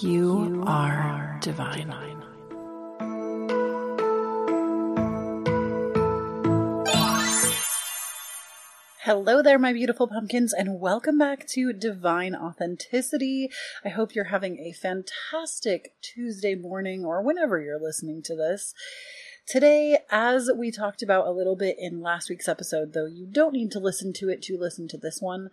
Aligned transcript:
You, 0.00 0.64
are 0.66 1.38
divine. 1.40 1.92
Hello 9.02 9.40
there, 9.40 9.58
my 9.58 9.72
beautiful 9.72 10.08
pumpkins, 10.08 10.52
and 10.52 10.80
welcome 10.80 11.16
back 11.16 11.46
to 11.50 11.72
Divine 11.72 12.34
Authenticity. 12.34 13.50
I 13.84 13.90
hope 13.90 14.16
you're 14.16 14.24
having 14.24 14.58
a 14.58 14.72
fantastic 14.72 15.94
Tuesday 16.02 16.56
morning 16.56 17.04
or 17.04 17.22
whenever 17.22 17.60
you're 17.60 17.80
listening 17.80 18.20
to 18.22 18.34
this. 18.34 18.74
Today, 19.46 19.98
as 20.10 20.50
we 20.56 20.72
talked 20.72 21.02
about 21.02 21.28
a 21.28 21.32
little 21.32 21.54
bit 21.54 21.76
in 21.78 22.02
last 22.02 22.28
week's 22.28 22.48
episode, 22.48 22.94
though 22.94 23.06
you 23.06 23.26
don't 23.30 23.52
need 23.52 23.70
to 23.72 23.78
listen 23.78 24.12
to 24.14 24.28
it 24.28 24.42
to 24.42 24.58
listen 24.58 24.88
to 24.88 24.96
this 24.96 25.20
one, 25.20 25.50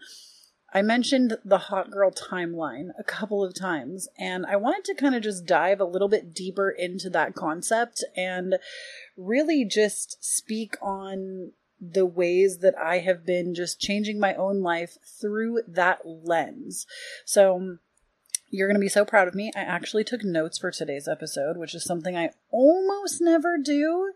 I 0.73 0.81
mentioned 0.81 1.37
the 1.43 1.57
hot 1.57 1.91
girl 1.91 2.11
timeline 2.11 2.89
a 2.97 3.03
couple 3.03 3.43
of 3.43 3.53
times, 3.53 4.07
and 4.17 4.45
I 4.45 4.55
wanted 4.55 4.85
to 4.85 4.95
kind 4.95 5.15
of 5.15 5.21
just 5.21 5.45
dive 5.45 5.81
a 5.81 5.85
little 5.85 6.07
bit 6.07 6.33
deeper 6.33 6.69
into 6.69 7.09
that 7.09 7.35
concept 7.35 8.03
and 8.15 8.57
really 9.17 9.65
just 9.65 10.23
speak 10.23 10.77
on 10.81 11.51
the 11.81 12.05
ways 12.05 12.59
that 12.59 12.77
I 12.77 12.99
have 12.99 13.25
been 13.25 13.53
just 13.53 13.81
changing 13.81 14.19
my 14.19 14.35
own 14.35 14.61
life 14.61 14.97
through 15.19 15.61
that 15.67 15.99
lens. 16.05 16.85
So, 17.25 17.77
you're 18.51 18.67
going 18.67 18.75
to 18.75 18.81
be 18.81 18.89
so 18.89 19.05
proud 19.05 19.27
of 19.27 19.35
me. 19.35 19.51
I 19.55 19.61
actually 19.61 20.03
took 20.03 20.23
notes 20.23 20.57
for 20.57 20.71
today's 20.71 21.07
episode, 21.07 21.57
which 21.57 21.73
is 21.73 21.85
something 21.85 22.17
I 22.17 22.31
almost 22.51 23.21
never 23.21 23.57
do. 23.57 24.11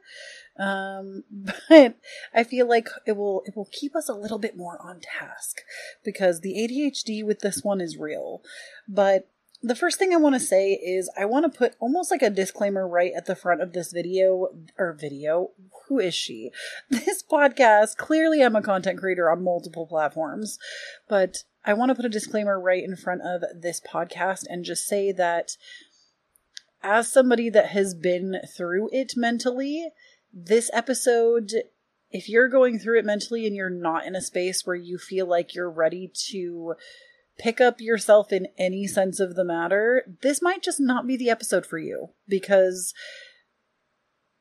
Um, 0.57 1.23
but 1.69 1.95
I 2.33 2.43
feel 2.43 2.67
like 2.67 2.89
it 3.05 3.17
will 3.17 3.43
it 3.45 3.55
will 3.55 3.69
keep 3.71 3.95
us 3.95 4.09
a 4.09 4.13
little 4.13 4.39
bit 4.39 4.57
more 4.57 4.79
on 4.81 4.99
task 5.01 5.61
because 6.03 6.41
the 6.41 6.53
ADHD 6.53 7.25
with 7.25 7.39
this 7.39 7.63
one 7.63 7.81
is 7.81 7.97
real. 7.97 8.41
But 8.87 9.29
the 9.61 9.75
first 9.75 9.97
thing 9.97 10.13
I 10.13 10.17
want 10.17 10.35
to 10.35 10.39
say 10.39 10.73
is 10.73 11.09
I 11.17 11.25
want 11.25 11.51
to 11.51 11.57
put 11.57 11.75
almost 11.79 12.11
like 12.11 12.21
a 12.21 12.29
disclaimer 12.29 12.87
right 12.87 13.11
at 13.17 13.25
the 13.25 13.35
front 13.35 13.61
of 13.61 13.73
this 13.73 13.91
video 13.91 14.49
or 14.77 14.93
video. 14.93 15.51
Who 15.87 15.99
is 15.99 16.13
she? 16.13 16.51
This 16.89 17.23
podcast, 17.23 17.97
clearly 17.97 18.41
I'm 18.43 18.55
a 18.55 18.61
content 18.61 18.99
creator 18.99 19.29
on 19.29 19.43
multiple 19.43 19.87
platforms, 19.87 20.59
but 21.07 21.37
I 21.63 21.73
want 21.73 21.89
to 21.89 21.95
put 21.95 22.05
a 22.05 22.09
disclaimer 22.09 22.59
right 22.59 22.83
in 22.83 22.95
front 22.95 23.21
of 23.23 23.41
this 23.59 23.81
podcast 23.81 24.43
and 24.47 24.63
just 24.63 24.85
say 24.85 25.11
that 25.13 25.57
as 26.83 27.11
somebody 27.11 27.49
that 27.49 27.69
has 27.69 27.95
been 27.95 28.37
through 28.55 28.89
it 28.91 29.13
mentally, 29.15 29.89
this 30.35 30.69
episode 30.73 31.51
if 32.11 32.29
you're 32.29 32.47
going 32.47 32.79
through 32.79 32.99
it 32.99 33.05
mentally 33.05 33.45
and 33.45 33.55
you're 33.55 33.69
not 33.69 34.05
in 34.05 34.15
a 34.15 34.21
space 34.21 34.65
where 34.65 34.75
you 34.75 34.97
feel 34.97 35.25
like 35.25 35.55
you're 35.55 35.69
ready 35.69 36.11
to 36.29 36.75
pick 37.37 37.59
up 37.59 37.81
yourself 37.81 38.31
in 38.31 38.47
any 38.57 38.87
sense 38.87 39.19
of 39.19 39.35
the 39.35 39.43
matter, 39.43 40.03
this 40.21 40.41
might 40.41 40.63
just 40.63 40.79
not 40.79 41.07
be 41.07 41.17
the 41.17 41.29
episode 41.29 41.65
for 41.65 41.77
you 41.77 42.09
because 42.27 42.93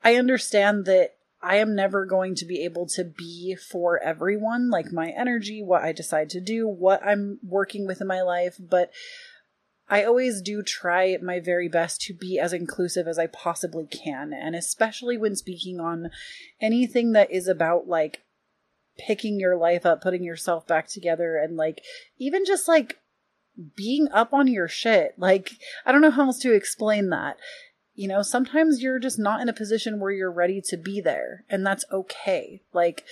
I 0.04 0.14
understand 0.16 0.84
that 0.84 1.16
I 1.42 1.56
am 1.56 1.74
never 1.74 2.06
going 2.06 2.34
to 2.36 2.46
be 2.46 2.62
able 2.62 2.86
to 2.94 3.04
be 3.04 3.56
for 3.56 4.02
everyone, 4.02 4.70
like 4.70 4.92
my 4.92 5.08
energy, 5.10 5.62
what 5.62 5.82
I 5.82 5.92
decide 5.92 6.30
to 6.30 6.40
do, 6.40 6.68
what 6.68 7.04
I'm 7.04 7.38
working 7.42 7.86
with 7.86 8.00
in 8.00 8.06
my 8.06 8.22
life, 8.22 8.56
but 8.58 8.90
I 9.88 10.04
always 10.04 10.40
do 10.40 10.62
try 10.62 11.16
my 11.22 11.40
very 11.40 11.68
best 11.68 12.00
to 12.02 12.14
be 12.14 12.38
as 12.38 12.52
inclusive 12.52 13.06
as 13.06 13.18
I 13.18 13.26
possibly 13.26 13.86
can. 13.86 14.32
And 14.32 14.54
especially 14.54 15.18
when 15.18 15.36
speaking 15.36 15.78
on 15.78 16.10
anything 16.60 17.12
that 17.12 17.30
is 17.30 17.48
about 17.48 17.86
like 17.86 18.22
picking 18.98 19.38
your 19.38 19.56
life 19.56 19.84
up, 19.84 20.00
putting 20.00 20.24
yourself 20.24 20.66
back 20.66 20.88
together, 20.88 21.36
and 21.36 21.56
like 21.56 21.82
even 22.18 22.44
just 22.44 22.66
like 22.66 22.98
being 23.76 24.08
up 24.12 24.32
on 24.32 24.48
your 24.48 24.68
shit. 24.68 25.14
Like, 25.18 25.52
I 25.84 25.92
don't 25.92 26.00
know 26.00 26.10
how 26.10 26.26
else 26.26 26.40
to 26.40 26.54
explain 26.54 27.10
that. 27.10 27.36
You 27.94 28.08
know, 28.08 28.22
sometimes 28.22 28.82
you're 28.82 28.98
just 28.98 29.18
not 29.18 29.40
in 29.40 29.48
a 29.48 29.52
position 29.52 30.00
where 30.00 30.10
you're 30.10 30.32
ready 30.32 30.60
to 30.68 30.76
be 30.76 31.00
there, 31.00 31.44
and 31.48 31.64
that's 31.64 31.84
okay. 31.92 32.62
Like, 32.72 33.04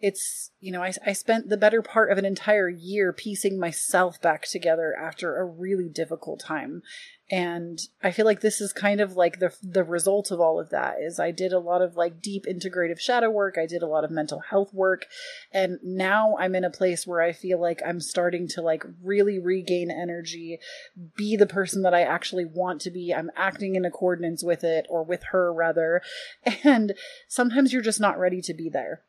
it's 0.00 0.50
you 0.60 0.72
know 0.72 0.82
I, 0.82 0.92
I 1.06 1.12
spent 1.12 1.48
the 1.48 1.56
better 1.56 1.82
part 1.82 2.10
of 2.10 2.16
an 2.16 2.24
entire 2.24 2.68
year 2.68 3.12
piecing 3.12 3.58
myself 3.58 4.20
back 4.20 4.46
together 4.46 4.94
after 4.98 5.36
a 5.36 5.44
really 5.44 5.88
difficult 5.88 6.40
time. 6.40 6.82
And 7.32 7.78
i 8.02 8.10
feel 8.10 8.24
like 8.24 8.40
this 8.40 8.60
is 8.60 8.72
kind 8.72 9.00
of 9.00 9.12
like 9.12 9.38
the 9.38 9.54
the 9.62 9.84
result 9.84 10.32
of 10.32 10.40
all 10.40 10.58
of 10.58 10.70
that 10.70 10.96
is 11.00 11.20
i 11.20 11.30
did 11.30 11.52
a 11.52 11.60
lot 11.60 11.80
of 11.80 11.96
like 11.96 12.20
deep 12.20 12.44
integrative 12.46 12.98
shadow 12.98 13.30
work. 13.30 13.56
I 13.56 13.66
did 13.66 13.82
a 13.82 13.86
lot 13.86 14.02
of 14.04 14.10
mental 14.10 14.40
health 14.40 14.72
work. 14.72 15.06
And 15.52 15.78
now 15.82 16.34
i'm 16.40 16.54
in 16.54 16.64
a 16.64 16.70
place 16.70 17.06
where 17.06 17.20
i 17.20 17.32
feel 17.32 17.60
like 17.60 17.82
i'm 17.86 18.00
starting 18.00 18.48
to 18.48 18.62
like 18.62 18.84
really 19.02 19.38
regain 19.38 19.90
energy 19.90 20.58
be 21.14 21.36
the 21.36 21.46
person 21.46 21.82
that 21.82 21.94
i 21.94 22.02
actually 22.02 22.46
want 22.46 22.80
to 22.80 22.90
be. 22.90 23.14
I'm 23.14 23.30
acting 23.36 23.76
in 23.76 23.84
accordance 23.84 24.42
with 24.42 24.64
it 24.64 24.86
or 24.88 25.04
with 25.04 25.24
her 25.30 25.52
rather. 25.52 26.00
And 26.64 26.94
sometimes 27.28 27.72
you're 27.72 27.82
just 27.82 28.00
not 28.00 28.18
ready 28.18 28.40
to 28.42 28.54
be 28.54 28.68
there 28.68 29.02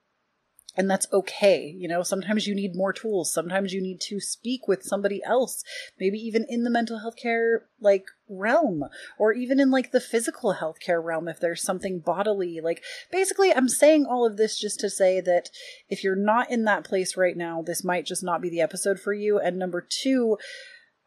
and 0.77 0.89
that's 0.89 1.07
okay. 1.11 1.75
You 1.77 1.87
know, 1.87 2.01
sometimes 2.03 2.47
you 2.47 2.55
need 2.55 2.75
more 2.75 2.93
tools. 2.93 3.33
Sometimes 3.33 3.73
you 3.73 3.81
need 3.81 3.99
to 4.01 4.19
speak 4.19 4.67
with 4.67 4.83
somebody 4.83 5.21
else, 5.23 5.63
maybe 5.99 6.17
even 6.17 6.45
in 6.47 6.63
the 6.63 6.69
mental 6.69 6.99
health 6.99 7.15
care 7.15 7.65
like 7.79 8.05
realm 8.29 8.83
or 9.17 9.33
even 9.33 9.59
in 9.59 9.69
like 9.69 9.91
the 9.91 9.99
physical 9.99 10.53
health 10.53 10.79
care 10.79 11.01
realm 11.01 11.27
if 11.27 11.39
there's 11.39 11.61
something 11.61 11.99
bodily. 11.99 12.61
Like 12.61 12.83
basically 13.11 13.53
I'm 13.53 13.67
saying 13.67 14.05
all 14.05 14.25
of 14.25 14.37
this 14.37 14.57
just 14.57 14.79
to 14.79 14.89
say 14.89 15.19
that 15.21 15.49
if 15.89 16.03
you're 16.03 16.15
not 16.15 16.49
in 16.49 16.63
that 16.65 16.85
place 16.85 17.17
right 17.17 17.35
now, 17.35 17.61
this 17.61 17.83
might 17.83 18.05
just 18.05 18.23
not 18.23 18.41
be 18.41 18.49
the 18.49 18.61
episode 18.61 18.99
for 18.99 19.13
you. 19.13 19.39
And 19.39 19.57
number 19.57 19.85
2, 20.03 20.38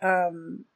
um 0.03 0.67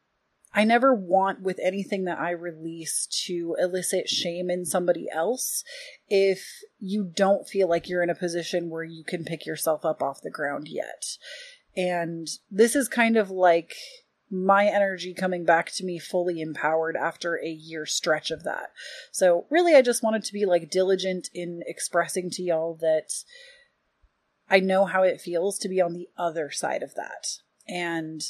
I 0.55 0.65
never 0.65 0.95
want 0.95 1.43
with 1.43 1.61
anything 1.63 2.05
that 2.05 2.19
I 2.19 2.31
release 2.31 3.07
to 3.27 3.55
elicit 3.59 4.09
shame 4.09 4.51
in 4.51 4.65
somebody 4.65 5.07
else 5.13 5.63
if 6.09 6.63
you 6.79 7.05
don't 7.05 7.47
feel 7.47 7.69
like 7.69 7.89
you're 7.89 8.03
in 8.03 8.11
a 8.11 8.15
position 8.15 8.71
where 8.71 8.85
you 8.85 9.05
can 9.05 9.25
pick 9.25 9.45
yourself 9.45 9.85
up 9.85 10.03
off 10.03 10.23
the 10.23 10.31
ground 10.31 10.69
yet. 10.69 11.05
And 11.77 12.29
this 12.51 12.75
is 12.75 12.89
kind 12.89 13.17
of 13.17 13.31
like 13.31 13.75
my 14.31 14.67
energy 14.67 15.15
coming 15.15 15.45
back 15.45 15.71
to 15.73 15.85
me 15.85 15.99
fully 15.99 16.41
empowered 16.41 16.97
after 16.97 17.37
a 17.37 17.49
year 17.49 17.87
stretch 17.87 18.31
of 18.31 18.45
that. 18.45 18.73
So, 19.13 19.47
really, 19.51 19.75
I 19.75 19.83
just 19.83 20.03
wanted 20.03 20.25
to 20.25 20.33
be 20.33 20.45
like 20.45 20.71
diligent 20.71 21.29
in 21.33 21.63
expressing 21.67 22.31
to 22.31 22.43
y'all 22.43 22.77
that 22.81 23.11
I 24.51 24.61
know 24.61 24.87
how 24.87 25.03
it 25.03 25.21
feels 25.21 25.59
to 25.61 25.69
be 25.69 25.81
on 25.81 25.93
the 25.93 26.09
other 26.17 26.51
side 26.51 26.83
of 26.83 26.95
that. 26.95 27.39
And 27.67 28.23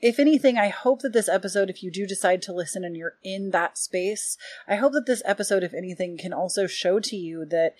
if 0.00 0.18
anything, 0.18 0.56
I 0.56 0.68
hope 0.68 1.02
that 1.02 1.12
this 1.12 1.28
episode, 1.28 1.68
if 1.68 1.82
you 1.82 1.90
do 1.90 2.06
decide 2.06 2.40
to 2.42 2.52
listen 2.52 2.84
and 2.84 2.96
you're 2.96 3.16
in 3.22 3.50
that 3.50 3.76
space, 3.76 4.36
I 4.66 4.76
hope 4.76 4.92
that 4.94 5.06
this 5.06 5.22
episode, 5.24 5.62
if 5.62 5.74
anything, 5.74 6.16
can 6.16 6.32
also 6.32 6.66
show 6.66 7.00
to 7.00 7.16
you 7.16 7.44
that 7.46 7.74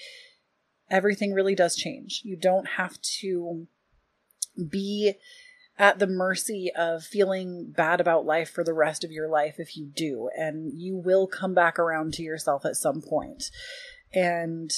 everything 0.90 1.32
really 1.32 1.54
does 1.54 1.76
change. 1.76 2.20
You 2.24 2.36
don't 2.36 2.66
have 2.76 3.00
to 3.20 3.66
be 4.68 5.14
at 5.78 5.98
the 5.98 6.06
mercy 6.06 6.70
of 6.76 7.02
feeling 7.02 7.72
bad 7.74 8.02
about 8.02 8.26
life 8.26 8.50
for 8.50 8.62
the 8.62 8.74
rest 8.74 9.02
of 9.02 9.10
your 9.10 9.28
life 9.28 9.54
if 9.58 9.76
you 9.76 9.86
do, 9.86 10.28
and 10.36 10.72
you 10.74 10.96
will 10.96 11.26
come 11.26 11.54
back 11.54 11.78
around 11.78 12.12
to 12.14 12.22
yourself 12.22 12.66
at 12.66 12.76
some 12.76 13.00
point. 13.00 13.44
And 14.12 14.70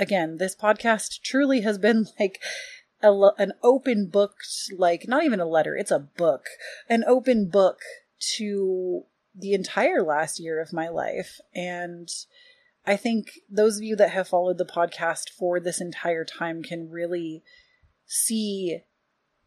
again, 0.00 0.38
this 0.38 0.56
podcast 0.56 1.22
truly 1.22 1.60
has 1.60 1.78
been 1.78 2.06
like 2.20 2.40
a, 3.02 3.12
an 3.38 3.52
open 3.62 4.06
book, 4.06 4.36
like 4.76 5.06
not 5.08 5.24
even 5.24 5.40
a 5.40 5.46
letter, 5.46 5.76
it's 5.76 5.90
a 5.90 5.98
book, 5.98 6.46
an 6.88 7.04
open 7.06 7.48
book 7.48 7.80
to 8.36 9.02
the 9.34 9.54
entire 9.54 10.02
last 10.02 10.40
year 10.40 10.60
of 10.60 10.72
my 10.72 10.88
life. 10.88 11.40
And 11.54 12.08
I 12.86 12.96
think 12.96 13.40
those 13.48 13.76
of 13.76 13.82
you 13.82 13.96
that 13.96 14.10
have 14.10 14.28
followed 14.28 14.58
the 14.58 14.64
podcast 14.64 15.30
for 15.30 15.60
this 15.60 15.80
entire 15.80 16.24
time 16.24 16.62
can 16.62 16.90
really 16.90 17.42
see 18.06 18.80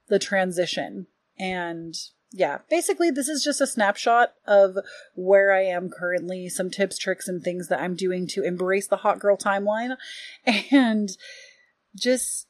the 0.07 0.19
transition. 0.19 1.07
And 1.38 1.95
yeah, 2.31 2.59
basically, 2.69 3.12
this 3.12 3.27
is 3.27 3.44
just 3.44 3.59
a 3.59 3.68
snapshot 3.68 4.33
of 4.48 4.77
where 5.15 5.51
I 5.51 5.63
am 5.63 5.89
currently, 5.89 6.48
some 6.48 6.69
tips, 6.69 6.98
tricks, 6.98 7.27
and 7.27 7.44
things 7.44 7.68
that 7.68 7.81
I'm 7.81 7.95
doing 7.95 8.25
to 8.27 8.44
embrace 8.44 8.88
the 8.88 8.98
hot 8.98 9.19
girl 9.19 9.36
timeline 9.36 9.98
and 10.71 11.09
just 11.95 12.48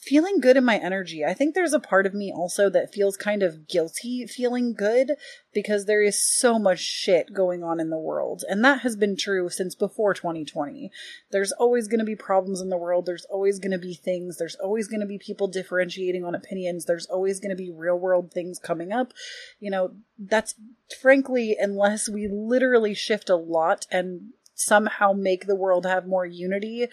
feeling 0.00 0.40
good 0.40 0.56
in 0.56 0.64
my 0.64 0.78
energy. 0.78 1.24
I 1.24 1.34
think 1.34 1.54
there's 1.54 1.74
a 1.74 1.80
part 1.80 2.06
of 2.06 2.14
me 2.14 2.32
also 2.34 2.70
that 2.70 2.92
feels 2.92 3.18
kind 3.18 3.42
of 3.42 3.68
guilty 3.68 4.26
feeling 4.26 4.72
good 4.72 5.12
because 5.52 5.84
there 5.84 6.02
is 6.02 6.18
so 6.18 6.58
much 6.58 6.78
shit 6.78 7.34
going 7.34 7.62
on 7.62 7.78
in 7.78 7.90
the 7.90 7.98
world. 7.98 8.42
And 8.48 8.64
that 8.64 8.80
has 8.80 8.96
been 8.96 9.14
true 9.14 9.50
since 9.50 9.74
before 9.74 10.14
2020. 10.14 10.90
There's 11.30 11.52
always 11.52 11.86
going 11.86 11.98
to 11.98 12.06
be 12.06 12.16
problems 12.16 12.62
in 12.62 12.70
the 12.70 12.78
world. 12.78 13.04
There's 13.04 13.26
always 13.26 13.58
going 13.58 13.72
to 13.72 13.78
be 13.78 13.92
things. 13.92 14.38
There's 14.38 14.54
always 14.54 14.88
going 14.88 15.00
to 15.00 15.06
be 15.06 15.18
people 15.18 15.48
differentiating 15.48 16.24
on 16.24 16.34
opinions. 16.34 16.86
There's 16.86 17.06
always 17.06 17.38
going 17.38 17.50
to 17.50 17.56
be 17.56 17.70
real 17.70 17.98
world 17.98 18.32
things 18.32 18.58
coming 18.58 18.92
up. 18.92 19.12
You 19.58 19.70
know, 19.70 19.92
that's 20.18 20.54
frankly, 21.00 21.56
unless 21.60 22.08
we 22.08 22.26
literally 22.26 22.94
shift 22.94 23.28
a 23.28 23.36
lot 23.36 23.86
and 23.90 24.30
somehow 24.54 25.12
make 25.12 25.46
the 25.46 25.56
world 25.56 25.86
have 25.86 26.06
more 26.06 26.26
unity, 26.26 26.88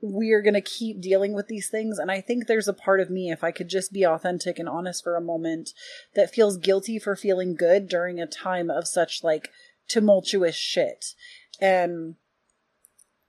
we're 0.00 0.42
going 0.42 0.54
to 0.54 0.60
keep 0.60 1.00
dealing 1.00 1.32
with 1.32 1.48
these 1.48 1.68
things. 1.68 1.98
And 1.98 2.10
I 2.10 2.20
think 2.20 2.46
there's 2.46 2.68
a 2.68 2.72
part 2.72 3.00
of 3.00 3.10
me, 3.10 3.30
if 3.30 3.42
I 3.42 3.50
could 3.50 3.68
just 3.68 3.92
be 3.92 4.06
authentic 4.06 4.58
and 4.58 4.68
honest 4.68 5.02
for 5.02 5.16
a 5.16 5.20
moment, 5.20 5.70
that 6.14 6.32
feels 6.32 6.56
guilty 6.56 6.98
for 6.98 7.16
feeling 7.16 7.56
good 7.56 7.88
during 7.88 8.20
a 8.20 8.26
time 8.26 8.70
of 8.70 8.86
such 8.86 9.24
like 9.24 9.50
tumultuous 9.88 10.54
shit. 10.54 11.14
And 11.60 12.14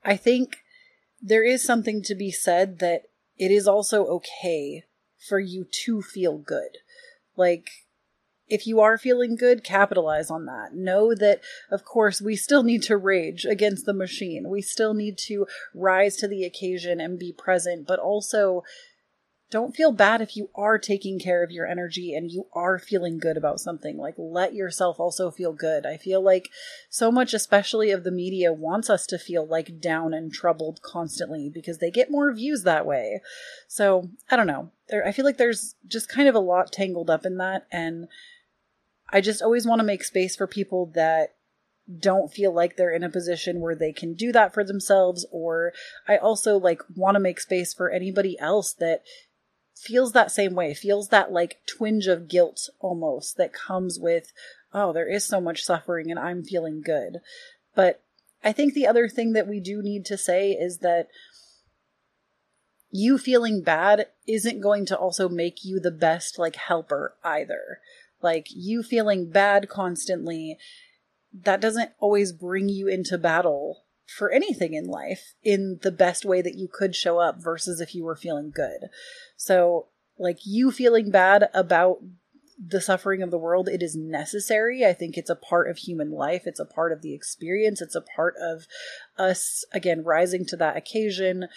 I 0.03 0.15
think 0.15 0.57
there 1.21 1.43
is 1.43 1.63
something 1.63 2.03
to 2.03 2.15
be 2.15 2.31
said 2.31 2.79
that 2.79 3.03
it 3.37 3.51
is 3.51 3.67
also 3.67 4.05
okay 4.05 4.83
for 5.27 5.39
you 5.39 5.65
to 5.85 6.01
feel 6.01 6.37
good. 6.37 6.77
Like, 7.35 7.69
if 8.49 8.65
you 8.67 8.79
are 8.79 8.97
feeling 8.97 9.35
good, 9.35 9.63
capitalize 9.63 10.29
on 10.29 10.45
that. 10.45 10.73
Know 10.73 11.13
that, 11.15 11.41
of 11.71 11.85
course, 11.85 12.21
we 12.21 12.35
still 12.35 12.63
need 12.63 12.83
to 12.83 12.97
rage 12.97 13.45
against 13.45 13.85
the 13.85 13.93
machine. 13.93 14.49
We 14.49 14.61
still 14.61 14.93
need 14.93 15.17
to 15.27 15.47
rise 15.73 16.15
to 16.17 16.27
the 16.27 16.43
occasion 16.43 16.99
and 16.99 17.19
be 17.19 17.31
present, 17.31 17.87
but 17.87 17.99
also 17.99 18.63
don't 19.51 19.75
feel 19.75 19.91
bad 19.91 20.21
if 20.21 20.37
you 20.37 20.49
are 20.53 20.77
taking 20.77 21.19
care 21.19 21.43
of 21.43 21.49
your 21.49 21.65
energy 21.65 22.13
and 22.13 22.31
you 22.31 22.45
are 22.53 22.77
feeling 22.77 23.17
good 23.17 23.35
about 23.35 23.59
something. 23.59 23.97
Like, 23.97 24.13
let 24.17 24.53
yourself 24.53 24.99
also 24.99 25.31
feel 25.31 25.53
good. 25.53 25.85
I 25.85 25.97
feel 25.97 26.21
like 26.21 26.49
so 26.89 27.11
much, 27.11 27.33
especially 27.33 27.89
of 27.89 28.03
the 28.03 28.11
media, 28.11 28.53
wants 28.53 28.89
us 28.89 29.07
to 29.07 29.17
feel 29.17 29.45
like 29.45 29.79
down 29.79 30.13
and 30.13 30.31
troubled 30.31 30.81
constantly 30.83 31.49
because 31.49 31.79
they 31.79 31.89
get 31.89 32.11
more 32.11 32.31
views 32.31 32.63
that 32.63 32.85
way. 32.85 33.21
So, 33.67 34.09
I 34.29 34.35
don't 34.35 34.47
know. 34.47 34.69
There, 34.89 35.05
I 35.05 35.11
feel 35.11 35.25
like 35.25 35.37
there's 35.37 35.73
just 35.87 36.09
kind 36.09 36.27
of 36.27 36.35
a 36.35 36.39
lot 36.39 36.71
tangled 36.71 37.09
up 37.09 37.25
in 37.25 37.37
that. 37.37 37.65
And 37.71 38.07
I 39.11 39.21
just 39.21 39.41
always 39.41 39.65
want 39.65 39.79
to 39.79 39.85
make 39.85 40.03
space 40.03 40.35
for 40.35 40.47
people 40.47 40.91
that 40.95 41.35
don't 41.97 42.31
feel 42.31 42.53
like 42.53 42.75
they're 42.75 42.93
in 42.93 43.03
a 43.03 43.09
position 43.09 43.59
where 43.59 43.75
they 43.75 43.91
can 43.91 44.13
do 44.13 44.31
that 44.31 44.53
for 44.53 44.63
themselves 44.63 45.25
or 45.31 45.73
I 46.07 46.17
also 46.17 46.57
like 46.57 46.81
want 46.95 47.15
to 47.15 47.19
make 47.19 47.39
space 47.39 47.73
for 47.73 47.89
anybody 47.89 48.37
else 48.39 48.73
that 48.73 49.01
feels 49.75 50.11
that 50.11 50.31
same 50.31 50.53
way, 50.53 50.73
feels 50.73 51.09
that 51.09 51.31
like 51.31 51.61
twinge 51.65 52.05
of 52.07 52.27
guilt 52.27 52.69
almost 52.79 53.37
that 53.37 53.53
comes 53.53 53.97
with, 53.99 54.31
oh, 54.73 54.93
there 54.93 55.09
is 55.09 55.23
so 55.23 55.41
much 55.41 55.63
suffering 55.63 56.11
and 56.11 56.19
I'm 56.19 56.43
feeling 56.43 56.81
good. 56.81 57.19
But 57.75 58.03
I 58.43 58.51
think 58.51 58.73
the 58.73 58.87
other 58.87 59.07
thing 59.07 59.33
that 59.33 59.47
we 59.47 59.59
do 59.59 59.81
need 59.81 60.05
to 60.05 60.17
say 60.17 60.51
is 60.51 60.79
that 60.79 61.07
you 62.91 63.17
feeling 63.17 63.61
bad 63.61 64.07
isn't 64.27 64.61
going 64.61 64.85
to 64.87 64.97
also 64.97 65.29
make 65.29 65.63
you 65.63 65.79
the 65.79 65.91
best 65.91 66.39
like 66.39 66.55
helper 66.55 67.15
either. 67.23 67.79
Like 68.21 68.47
you 68.49 68.83
feeling 68.83 69.29
bad 69.29 69.69
constantly, 69.69 70.57
that 71.33 71.61
doesn't 71.61 71.91
always 71.99 72.31
bring 72.31 72.69
you 72.69 72.87
into 72.87 73.17
battle 73.17 73.83
for 74.05 74.31
anything 74.31 74.73
in 74.73 74.85
life 74.85 75.35
in 75.43 75.79
the 75.83 75.91
best 75.91 76.25
way 76.25 76.41
that 76.41 76.55
you 76.55 76.67
could 76.67 76.95
show 76.95 77.19
up 77.19 77.41
versus 77.41 77.79
if 77.79 77.93
you 77.93 78.03
were 78.03 78.15
feeling 78.15 78.51
good. 78.51 78.89
So, 79.37 79.87
like 80.17 80.39
you 80.45 80.71
feeling 80.71 81.11
bad 81.11 81.49
about 81.53 81.99
the 82.61 82.81
suffering 82.81 83.21
of 83.21 83.31
the 83.31 83.37
world, 83.37 83.69
it 83.69 83.81
is 83.81 83.95
necessary. 83.95 84.85
I 84.85 84.93
think 84.93 85.15
it's 85.15 85.29
a 85.29 85.35
part 85.35 85.69
of 85.69 85.77
human 85.77 86.11
life. 86.11 86.43
It's 86.45 86.59
a 86.59 86.65
part 86.65 86.91
of 86.91 87.01
the 87.01 87.13
experience. 87.13 87.81
It's 87.81 87.95
a 87.95 88.01
part 88.01 88.35
of 88.41 88.67
us, 89.17 89.63
again, 89.71 90.03
rising 90.03 90.45
to 90.47 90.57
that 90.57 90.75
occasion, 90.75 91.47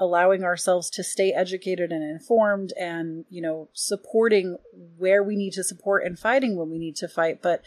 allowing 0.00 0.44
ourselves 0.44 0.90
to 0.90 1.02
stay 1.02 1.32
educated 1.32 1.90
and 1.90 2.02
informed 2.02 2.72
and, 2.78 3.24
you 3.28 3.42
know, 3.42 3.68
supporting 3.72 4.56
where 4.96 5.22
we 5.22 5.36
need 5.36 5.52
to 5.52 5.64
support 5.64 6.04
and 6.04 6.18
fighting 6.18 6.56
when 6.56 6.70
we 6.70 6.78
need 6.78 6.96
to 6.96 7.08
fight. 7.08 7.42
But 7.42 7.62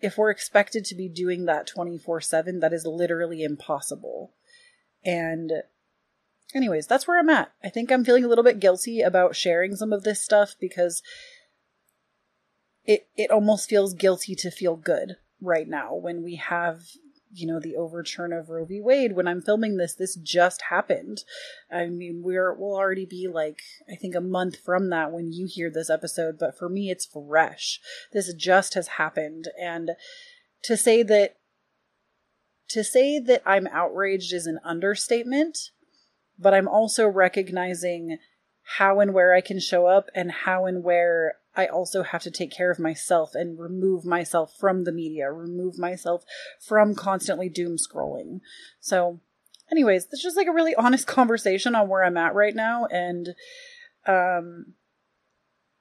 if 0.00 0.16
we're 0.16 0.30
expected 0.30 0.84
to 0.86 0.94
be 0.94 1.08
doing 1.08 1.44
that 1.44 1.66
24 1.66 2.22
7, 2.22 2.60
that 2.60 2.72
is 2.72 2.86
literally 2.86 3.42
impossible. 3.42 4.32
And, 5.04 5.52
anyways, 6.54 6.86
that's 6.86 7.06
where 7.06 7.18
I'm 7.18 7.28
at. 7.28 7.52
I 7.62 7.68
think 7.68 7.92
I'm 7.92 8.04
feeling 8.04 8.24
a 8.24 8.28
little 8.28 8.44
bit 8.44 8.60
guilty 8.60 9.00
about 9.02 9.36
sharing 9.36 9.76
some 9.76 9.92
of 9.92 10.02
this 10.02 10.22
stuff 10.22 10.54
because 10.58 11.02
it, 12.84 13.06
it 13.16 13.30
almost 13.30 13.68
feels 13.68 13.92
guilty 13.92 14.34
to 14.36 14.50
feel 14.50 14.76
good 14.76 15.16
right 15.40 15.68
now 15.68 15.94
when 15.94 16.22
we 16.22 16.36
have 16.36 16.82
you 17.32 17.46
know 17.46 17.60
the 17.60 17.76
overturn 17.76 18.32
of 18.32 18.48
Roe 18.48 18.64
v. 18.64 18.80
Wade. 18.80 19.12
When 19.12 19.28
I'm 19.28 19.42
filming 19.42 19.76
this, 19.76 19.94
this 19.94 20.16
just 20.16 20.62
happened. 20.62 21.24
I 21.70 21.86
mean, 21.86 22.22
we're 22.24 22.52
we'll 22.54 22.76
already 22.76 23.06
be 23.06 23.28
like 23.32 23.60
I 23.90 23.94
think 23.94 24.14
a 24.14 24.20
month 24.20 24.56
from 24.56 24.90
that 24.90 25.12
when 25.12 25.32
you 25.32 25.46
hear 25.48 25.70
this 25.70 25.90
episode, 25.90 26.38
but 26.38 26.58
for 26.58 26.68
me, 26.68 26.90
it's 26.90 27.06
fresh. 27.06 27.80
This 28.12 28.32
just 28.34 28.74
has 28.74 28.88
happened, 28.88 29.48
and 29.60 29.92
to 30.64 30.76
say 30.76 31.02
that 31.04 31.36
to 32.68 32.84
say 32.84 33.18
that 33.18 33.42
I'm 33.46 33.66
outraged 33.68 34.32
is 34.32 34.46
an 34.46 34.60
understatement. 34.64 35.70
But 36.42 36.54
I'm 36.54 36.68
also 36.68 37.06
recognizing 37.06 38.16
how 38.78 39.00
and 39.00 39.12
where 39.12 39.34
I 39.34 39.40
can 39.40 39.60
show 39.60 39.86
up 39.86 40.08
and 40.14 40.30
how 40.30 40.64
and 40.64 40.82
where 40.82 41.34
I 41.56 41.66
also 41.66 42.02
have 42.02 42.22
to 42.22 42.30
take 42.30 42.52
care 42.52 42.70
of 42.70 42.78
myself 42.78 43.34
and 43.34 43.58
remove 43.58 44.04
myself 44.04 44.54
from 44.58 44.84
the 44.84 44.92
media, 44.92 45.32
remove 45.32 45.78
myself 45.78 46.24
from 46.60 46.94
constantly 46.94 47.48
doom 47.48 47.76
scrolling. 47.76 48.40
So, 48.80 49.20
anyways, 49.70 50.06
it's 50.12 50.22
just 50.22 50.36
like 50.36 50.46
a 50.46 50.52
really 50.52 50.74
honest 50.76 51.06
conversation 51.06 51.74
on 51.74 51.88
where 51.88 52.04
I'm 52.04 52.16
at 52.16 52.34
right 52.34 52.54
now. 52.54 52.86
And 52.86 53.30
um, 54.06 54.74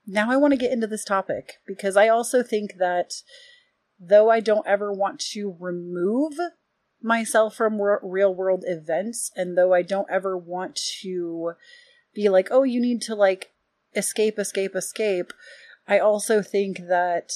now 0.07 0.31
I 0.31 0.37
want 0.37 0.53
to 0.53 0.59
get 0.59 0.71
into 0.71 0.87
this 0.87 1.05
topic 1.05 1.55
because 1.67 1.95
I 1.95 2.07
also 2.07 2.41
think 2.41 2.75
that 2.79 3.21
though 3.99 4.29
I 4.29 4.39
don't 4.39 4.65
ever 4.65 4.91
want 4.91 5.19
to 5.31 5.55
remove 5.59 6.33
myself 7.01 7.55
from 7.55 7.79
real 7.79 8.33
world 8.33 8.63
events, 8.67 9.31
and 9.35 9.57
though 9.57 9.73
I 9.73 9.83
don't 9.83 10.09
ever 10.09 10.37
want 10.37 10.79
to 11.01 11.53
be 12.13 12.27
like, 12.27 12.49
oh, 12.51 12.63
you 12.63 12.81
need 12.81 13.01
to 13.03 13.15
like 13.15 13.51
escape, 13.95 14.39
escape, 14.39 14.75
escape. 14.75 15.33
I 15.87 15.99
also 15.99 16.41
think 16.41 16.87
that 16.87 17.31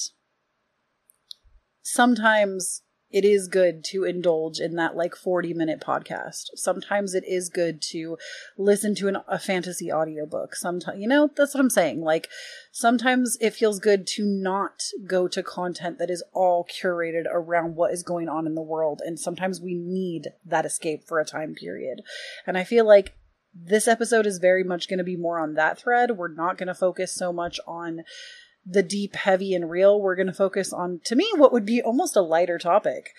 sometimes 1.81 2.83
it 3.13 3.23
is 3.23 3.47
good 3.47 3.83
to 3.83 4.03
indulge 4.03 4.59
in 4.59 4.75
that 4.75 4.95
like 4.95 5.15
40 5.15 5.53
minute 5.53 5.79
podcast. 5.79 6.49
Sometimes 6.55 7.13
it 7.13 7.23
is 7.27 7.47
good 7.47 7.79
to 7.91 8.17
listen 8.57 8.95
to 8.95 9.07
an, 9.07 9.17
a 9.27 9.37
fantasy 9.37 9.93
audiobook. 9.93 10.55
Sometimes, 10.55 10.99
you 10.99 11.07
know, 11.07 11.29
that's 11.37 11.53
what 11.53 11.61
I'm 11.61 11.69
saying. 11.69 12.01
Like, 12.01 12.27
sometimes 12.71 13.37
it 13.39 13.53
feels 13.53 13.79
good 13.79 14.07
to 14.07 14.25
not 14.25 14.81
go 15.05 15.27
to 15.27 15.43
content 15.43 15.99
that 15.99 16.09
is 16.09 16.23
all 16.33 16.65
curated 16.65 17.25
around 17.31 17.75
what 17.75 17.93
is 17.93 18.01
going 18.01 18.27
on 18.27 18.47
in 18.47 18.55
the 18.55 18.63
world. 18.63 18.99
And 19.05 19.19
sometimes 19.19 19.61
we 19.61 19.75
need 19.75 20.29
that 20.43 20.65
escape 20.65 21.07
for 21.07 21.19
a 21.19 21.25
time 21.25 21.53
period. 21.53 22.01
And 22.47 22.57
I 22.57 22.63
feel 22.63 22.85
like 22.85 23.13
this 23.53 23.87
episode 23.87 24.25
is 24.25 24.39
very 24.39 24.63
much 24.63 24.87
going 24.87 24.97
to 24.97 25.03
be 25.03 25.15
more 25.15 25.39
on 25.39 25.53
that 25.55 25.77
thread. 25.77 26.17
We're 26.17 26.33
not 26.33 26.57
going 26.57 26.67
to 26.67 26.73
focus 26.73 27.11
so 27.11 27.31
much 27.31 27.59
on 27.67 28.03
the 28.65 28.83
deep, 28.83 29.15
heavy, 29.15 29.53
and 29.53 29.69
real. 29.69 30.01
We're 30.01 30.15
going 30.15 30.27
to 30.27 30.33
focus 30.33 30.73
on, 30.73 31.01
to 31.05 31.15
me, 31.15 31.29
what 31.35 31.51
would 31.51 31.65
be 31.65 31.81
almost 31.81 32.15
a 32.15 32.21
lighter 32.21 32.57
topic. 32.57 33.11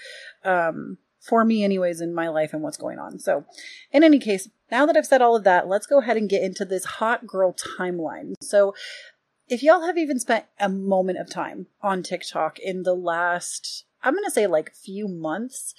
Um, 0.45 0.99
for 1.21 1.45
me, 1.45 1.65
anyways, 1.65 2.01
in 2.01 2.15
my 2.15 2.29
life 2.29 2.53
and 2.53 2.63
what's 2.63 2.77
going 2.77 2.99
on. 2.99 3.19
So, 3.19 3.47
in 3.93 4.05
any 4.05 4.19
case, 4.19 4.49
now 4.71 4.85
that 4.87 4.97
I've 4.97 5.07
said 5.07 5.23
all 5.23 5.37
of 5.37 5.45
that, 5.45 5.67
let's 5.69 5.87
go 5.87 6.01
ahead 6.01 6.17
and 6.17 6.29
get 6.29 6.43
into 6.43 6.65
this 6.65 6.85
hot 6.85 7.27
girl 7.27 7.55
timeline. 7.55 8.35
So, 8.43 8.75
if 9.49 9.63
y'all 9.63 9.87
have 9.87 9.99
even 9.99 10.19
spent 10.19 10.47
a 10.59 10.69
moment 10.69 11.19
of 11.19 11.31
time 11.31 11.67
on 11.83 12.03
TikTok 12.03 12.59
in 12.59 12.83
the 12.83 12.95
last, 12.95 13.85
I'm 14.03 14.15
going 14.15 14.25
to 14.25 14.31
say 14.31 14.47
like 14.47 14.75
few 14.75 15.09
months, 15.09 15.75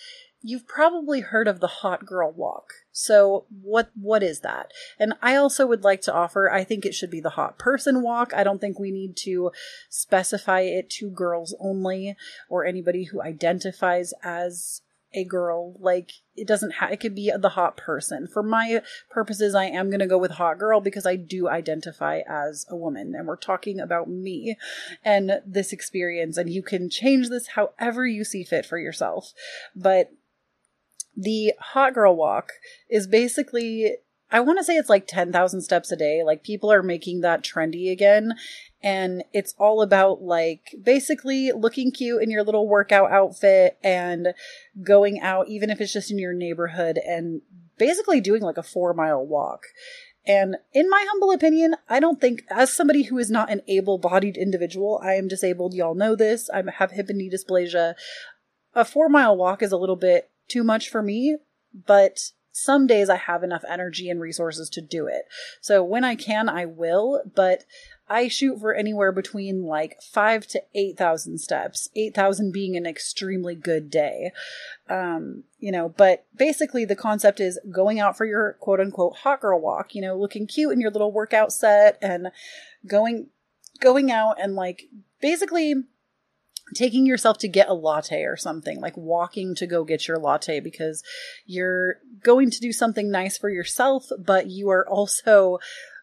you've 0.47 0.67
probably 0.67 1.21
heard 1.21 1.47
of 1.47 1.59
the 1.59 1.67
hot 1.67 2.05
girl 2.05 2.31
walk. 2.31 2.71
So 2.91 3.45
what 3.49 3.89
what 3.99 4.21
is 4.21 4.41
that? 4.41 4.71
And 4.99 5.13
I 5.19 5.35
also 5.35 5.65
would 5.65 5.83
like 5.83 6.01
to 6.01 6.13
offer 6.13 6.51
I 6.51 6.63
think 6.63 6.85
it 6.85 6.93
should 6.93 7.09
be 7.09 7.19
the 7.19 7.31
hot 7.31 7.57
person 7.57 8.03
walk. 8.03 8.31
I 8.33 8.43
don't 8.43 8.61
think 8.61 8.77
we 8.77 8.91
need 8.91 9.17
to 9.23 9.51
specify 9.89 10.61
it 10.61 10.91
to 10.91 11.09
girls 11.09 11.55
only 11.59 12.15
or 12.47 12.63
anybody 12.63 13.05
who 13.05 13.23
identifies 13.23 14.13
as 14.23 14.81
a 15.15 15.23
girl 15.23 15.75
like 15.79 16.11
it 16.35 16.45
doesn't 16.45 16.71
have 16.71 16.91
it 16.91 16.99
could 16.99 17.15
be 17.15 17.31
the 17.39 17.49
hot 17.49 17.77
person 17.77 18.27
for 18.27 18.43
my 18.43 18.81
purposes 19.09 19.55
i 19.55 19.63
am 19.63 19.89
going 19.89 20.01
to 20.01 20.07
go 20.07 20.17
with 20.17 20.31
hot 20.31 20.59
girl 20.59 20.81
because 20.81 21.05
i 21.05 21.15
do 21.15 21.47
identify 21.47 22.19
as 22.27 22.65
a 22.69 22.75
woman 22.75 23.13
and 23.15 23.25
we're 23.25 23.37
talking 23.37 23.79
about 23.79 24.09
me 24.09 24.57
and 25.05 25.39
this 25.45 25.71
experience 25.71 26.35
and 26.35 26.49
you 26.49 26.61
can 26.61 26.89
change 26.89 27.29
this 27.29 27.47
however 27.49 28.05
you 28.05 28.25
see 28.25 28.43
fit 28.43 28.65
for 28.65 28.77
yourself 28.77 29.31
but 29.73 30.11
the 31.15 31.53
hot 31.59 31.93
girl 31.93 32.15
walk 32.15 32.51
is 32.89 33.07
basically 33.07 33.97
I 34.31 34.39
want 34.39 34.57
to 34.57 34.63
say 34.63 34.75
it's 34.75 34.89
like 34.89 35.07
10,000 35.07 35.61
steps 35.61 35.91
a 35.91 35.95
day. 35.95 36.23
Like 36.23 36.43
people 36.43 36.71
are 36.71 36.83
making 36.83 37.21
that 37.21 37.43
trendy 37.43 37.91
again. 37.91 38.33
And 38.81 39.23
it's 39.33 39.53
all 39.57 39.81
about 39.81 40.23
like 40.23 40.75
basically 40.81 41.51
looking 41.51 41.91
cute 41.91 42.21
in 42.21 42.31
your 42.31 42.43
little 42.43 42.67
workout 42.67 43.11
outfit 43.11 43.77
and 43.83 44.33
going 44.83 45.19
out, 45.21 45.47
even 45.47 45.69
if 45.69 45.79
it's 45.79 45.93
just 45.93 46.11
in 46.11 46.19
your 46.19 46.33
neighborhood 46.33 46.99
and 47.05 47.41
basically 47.77 48.19
doing 48.19 48.41
like 48.41 48.57
a 48.57 48.63
four 48.63 48.93
mile 48.93 49.25
walk. 49.25 49.67
And 50.27 50.57
in 50.73 50.89
my 50.89 51.05
humble 51.07 51.31
opinion, 51.31 51.75
I 51.87 51.99
don't 51.99 52.19
think, 52.19 52.43
as 52.49 52.73
somebody 52.73 53.03
who 53.03 53.19
is 53.19 53.29
not 53.29 53.51
an 53.51 53.61
able 53.67 53.99
bodied 53.99 54.37
individual, 54.37 54.99
I 55.03 55.13
am 55.13 55.27
disabled. 55.27 55.75
Y'all 55.75 55.93
know 55.93 56.15
this. 56.15 56.49
I 56.49 56.63
have 56.77 56.91
hip 56.91 57.09
and 57.09 57.19
knee 57.19 57.29
dysplasia. 57.29 57.93
A 58.73 58.83
four 58.83 59.07
mile 59.07 59.37
walk 59.37 59.61
is 59.61 59.71
a 59.71 59.77
little 59.77 59.95
bit 59.95 60.29
too 60.47 60.63
much 60.63 60.89
for 60.89 61.01
me, 61.01 61.37
but 61.73 62.31
some 62.57 62.87
days 62.87 63.09
I 63.09 63.17
have 63.17 63.43
enough 63.43 63.65
energy 63.67 64.09
and 64.09 64.21
resources 64.21 64.69
to 64.69 64.81
do 64.81 65.07
it. 65.07 65.23
So 65.59 65.83
when 65.83 66.05
I 66.05 66.15
can, 66.15 66.47
I 66.47 66.65
will, 66.65 67.21
but 67.35 67.65
I 68.07 68.29
shoot 68.29 68.59
for 68.61 68.73
anywhere 68.73 69.11
between 69.11 69.63
like 69.63 70.01
five 70.01 70.47
to 70.47 70.61
8,000 70.73 71.39
steps, 71.39 71.89
8,000 71.97 72.53
being 72.53 72.77
an 72.77 72.85
extremely 72.85 73.55
good 73.55 73.89
day. 73.89 74.31
Um, 74.89 75.43
you 75.59 75.69
know, 75.69 75.89
but 75.89 76.25
basically 76.33 76.85
the 76.85 76.95
concept 76.95 77.41
is 77.41 77.59
going 77.69 77.99
out 77.99 78.15
for 78.15 78.25
your 78.25 78.53
quote 78.61 78.79
unquote 78.79 79.17
hot 79.17 79.41
girl 79.41 79.59
walk, 79.59 79.93
you 79.93 80.01
know, 80.01 80.15
looking 80.17 80.47
cute 80.47 80.71
in 80.71 80.79
your 80.79 80.91
little 80.91 81.11
workout 81.11 81.51
set 81.51 81.97
and 82.01 82.29
going, 82.87 83.27
going 83.81 84.11
out 84.11 84.39
and 84.39 84.55
like 84.55 84.83
basically 85.19 85.73
taking 86.73 87.05
yourself 87.05 87.37
to 87.39 87.47
get 87.47 87.69
a 87.69 87.73
latte 87.73 88.23
or 88.23 88.35
something, 88.35 88.79
like 88.79 88.97
walking 88.97 89.55
to 89.55 89.67
go 89.67 89.83
get 89.83 90.07
your 90.07 90.17
latte 90.17 90.59
because 90.59 91.03
you're 91.45 91.97
going 92.23 92.49
to 92.49 92.59
do 92.59 92.71
something 92.71 93.11
nice 93.11 93.37
for 93.37 93.49
yourself, 93.49 94.07
but 94.17 94.47
you 94.47 94.69
are 94.69 94.87
also, 94.89 95.59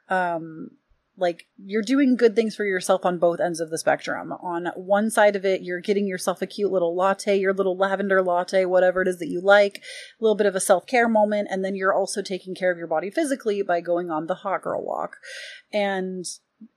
um, 0.08 0.70
like 1.16 1.46
you're 1.62 1.82
doing 1.82 2.16
good 2.16 2.34
things 2.34 2.56
for 2.56 2.64
yourself 2.64 3.04
on 3.04 3.18
both 3.18 3.38
ends 3.38 3.60
of 3.60 3.70
the 3.70 3.78
spectrum. 3.78 4.32
On 4.32 4.66
one 4.76 5.10
side 5.10 5.36
of 5.36 5.44
it, 5.44 5.62
you're 5.62 5.80
getting 5.80 6.06
yourself 6.06 6.40
a 6.40 6.46
cute 6.46 6.72
little 6.72 6.96
latte, 6.96 7.38
your 7.38 7.52
little 7.52 7.76
lavender 7.76 8.22
latte, 8.22 8.64
whatever 8.64 9.02
it 9.02 9.08
is 9.08 9.18
that 9.18 9.28
you 9.28 9.40
like, 9.40 9.76
a 9.76 10.24
little 10.24 10.36
bit 10.36 10.46
of 10.46 10.56
a 10.56 10.60
self 10.60 10.86
care 10.86 11.08
moment. 11.08 11.48
And 11.50 11.64
then 11.64 11.74
you're 11.74 11.92
also 11.92 12.22
taking 12.22 12.54
care 12.54 12.72
of 12.72 12.78
your 12.78 12.86
body 12.86 13.10
physically 13.10 13.62
by 13.62 13.80
going 13.80 14.10
on 14.10 14.26
the 14.26 14.36
hot 14.36 14.62
girl 14.62 14.82
walk. 14.82 15.16
And 15.72 16.24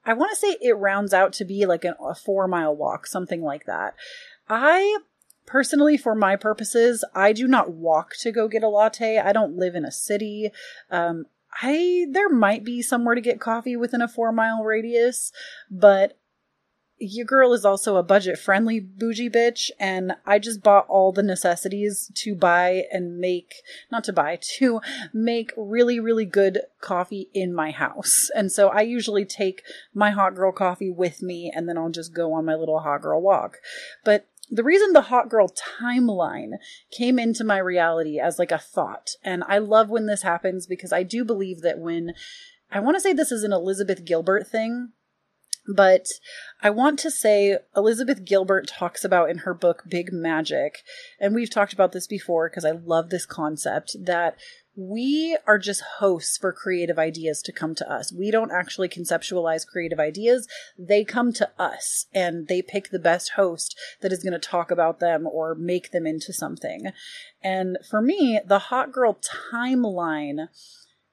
I 0.04 0.12
want 0.14 0.30
to 0.30 0.36
say 0.36 0.56
it 0.60 0.76
rounds 0.76 1.14
out 1.14 1.32
to 1.34 1.44
be 1.44 1.66
like 1.66 1.84
an, 1.84 1.94
a 2.00 2.14
four 2.14 2.46
mile 2.48 2.74
walk, 2.74 3.06
something 3.06 3.42
like 3.42 3.66
that. 3.66 3.94
I 4.48 4.98
personally 5.46 5.96
for 5.96 6.16
my 6.16 6.34
purposes 6.34 7.04
i 7.14 7.32
do 7.32 7.46
not 7.46 7.70
walk 7.70 8.16
to 8.18 8.32
go 8.32 8.48
get 8.48 8.64
a 8.64 8.68
latte 8.68 9.16
i 9.16 9.32
don't 9.32 9.56
live 9.56 9.76
in 9.76 9.84
a 9.84 9.92
city 9.92 10.50
um, 10.90 11.24
I 11.62 12.06
there 12.10 12.28
might 12.28 12.64
be 12.64 12.82
somewhere 12.82 13.14
to 13.14 13.20
get 13.20 13.40
coffee 13.40 13.76
within 13.76 14.02
a 14.02 14.08
four 14.08 14.32
mile 14.32 14.62
radius, 14.62 15.32
but 15.70 16.18
your 16.98 17.26
girl 17.26 17.52
is 17.52 17.64
also 17.64 17.96
a 17.96 18.02
budget 18.02 18.38
friendly 18.38 18.80
bougie 18.80 19.28
bitch, 19.28 19.70
and 19.78 20.12
I 20.24 20.38
just 20.38 20.62
bought 20.62 20.86
all 20.88 21.12
the 21.12 21.22
necessities 21.22 22.10
to 22.14 22.34
buy 22.34 22.84
and 22.90 23.18
make 23.18 23.54
not 23.92 24.04
to 24.04 24.12
buy 24.12 24.38
to 24.58 24.80
make 25.12 25.52
really 25.56 26.00
really 26.00 26.24
good 26.24 26.60
coffee 26.80 27.28
in 27.34 27.54
my 27.54 27.70
house. 27.70 28.30
And 28.34 28.50
so 28.50 28.68
I 28.68 28.82
usually 28.82 29.24
take 29.24 29.62
my 29.94 30.10
hot 30.10 30.34
girl 30.34 30.52
coffee 30.52 30.90
with 30.90 31.22
me, 31.22 31.52
and 31.54 31.68
then 31.68 31.76
I'll 31.76 31.90
just 31.90 32.14
go 32.14 32.32
on 32.32 32.44
my 32.44 32.54
little 32.54 32.80
hot 32.80 33.02
girl 33.02 33.20
walk. 33.20 33.58
But 34.04 34.26
the 34.50 34.64
reason 34.64 34.92
the 34.92 35.02
hot 35.02 35.28
girl 35.28 35.48
timeline 35.80 36.52
came 36.90 37.18
into 37.18 37.42
my 37.42 37.58
reality 37.58 38.20
as 38.20 38.38
like 38.38 38.52
a 38.52 38.58
thought 38.58 39.10
and 39.24 39.42
i 39.48 39.58
love 39.58 39.88
when 39.88 40.06
this 40.06 40.22
happens 40.22 40.68
because 40.68 40.92
i 40.92 41.02
do 41.02 41.24
believe 41.24 41.62
that 41.62 41.80
when 41.80 42.12
i 42.70 42.78
want 42.78 42.94
to 42.94 43.00
say 43.00 43.12
this 43.12 43.32
is 43.32 43.42
an 43.42 43.52
elizabeth 43.52 44.04
gilbert 44.04 44.46
thing 44.46 44.92
but 45.68 46.06
I 46.62 46.70
want 46.70 46.98
to 47.00 47.10
say 47.10 47.58
Elizabeth 47.76 48.24
Gilbert 48.24 48.68
talks 48.68 49.04
about 49.04 49.30
in 49.30 49.38
her 49.38 49.54
book 49.54 49.84
Big 49.88 50.12
Magic, 50.12 50.82
and 51.20 51.34
we've 51.34 51.50
talked 51.50 51.72
about 51.72 51.92
this 51.92 52.06
before 52.06 52.48
because 52.48 52.64
I 52.64 52.72
love 52.72 53.10
this 53.10 53.26
concept 53.26 53.96
that 54.00 54.36
we 54.76 55.38
are 55.46 55.58
just 55.58 55.82
hosts 55.98 56.36
for 56.36 56.52
creative 56.52 56.98
ideas 56.98 57.40
to 57.42 57.52
come 57.52 57.74
to 57.76 57.90
us. 57.90 58.12
We 58.12 58.30
don't 58.30 58.52
actually 58.52 58.90
conceptualize 58.90 59.66
creative 59.66 59.98
ideas. 59.98 60.46
They 60.78 61.02
come 61.02 61.32
to 61.34 61.50
us 61.58 62.06
and 62.12 62.46
they 62.46 62.60
pick 62.60 62.90
the 62.90 62.98
best 62.98 63.32
host 63.32 63.74
that 64.02 64.12
is 64.12 64.22
going 64.22 64.34
to 64.34 64.38
talk 64.38 64.70
about 64.70 65.00
them 65.00 65.26
or 65.26 65.54
make 65.54 65.92
them 65.92 66.06
into 66.06 66.32
something. 66.32 66.92
And 67.42 67.78
for 67.88 68.02
me, 68.02 68.38
the 68.46 68.58
hot 68.58 68.92
girl 68.92 69.18
timeline 69.50 70.48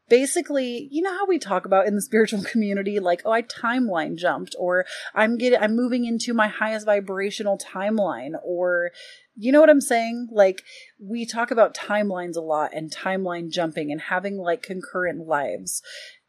basically, 0.10 0.88
you 0.92 1.02
know 1.02 1.14
how 1.14 1.26
we 1.26 1.40
talk 1.40 1.66
about 1.66 1.88
in 1.88 1.96
the 1.96 2.02
spiritual 2.02 2.44
community, 2.52 3.00
like, 3.00 3.22
oh, 3.26 3.32
I 3.32 3.42
timeline 3.44 4.16
jumped, 4.16 4.56
or 4.60 4.86
I'm 5.14 5.38
getting, 5.38 5.60
I'm 5.60 5.76
moving 5.76 6.06
into 6.06 6.34
my 6.34 6.48
highest 6.48 6.86
vibrational 6.86 7.58
timeline, 7.58 8.34
or 8.44 8.92
you 9.36 9.52
know 9.52 9.60
what 9.60 9.70
I'm 9.70 9.82
saying? 9.82 10.30
Like, 10.32 10.64
we 11.00 11.26
talk 11.26 11.52
about 11.52 11.76
timelines 11.76 12.36
a 12.36 12.42
lot 12.42 12.72
and 12.74 12.94
timeline 12.94 13.50
jumping 13.52 13.92
and 13.92 14.02
having 14.02 14.38
like 14.38 14.62
concurrent 14.62 15.28
lives 15.28 15.82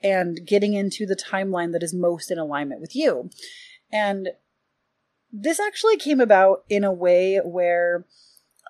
and 0.02 0.46
getting 0.46 0.74
into 0.74 1.06
the 1.06 1.16
timeline 1.16 1.72
that 1.72 1.82
is 1.82 1.94
most 1.94 2.30
in 2.30 2.38
alignment 2.38 2.80
with 2.80 2.94
you. 2.96 3.30
And 3.92 4.30
this 5.32 5.58
actually 5.58 5.96
came 5.96 6.20
about 6.20 6.64
in 6.68 6.84
a 6.84 6.92
way 6.92 7.38
where 7.38 8.06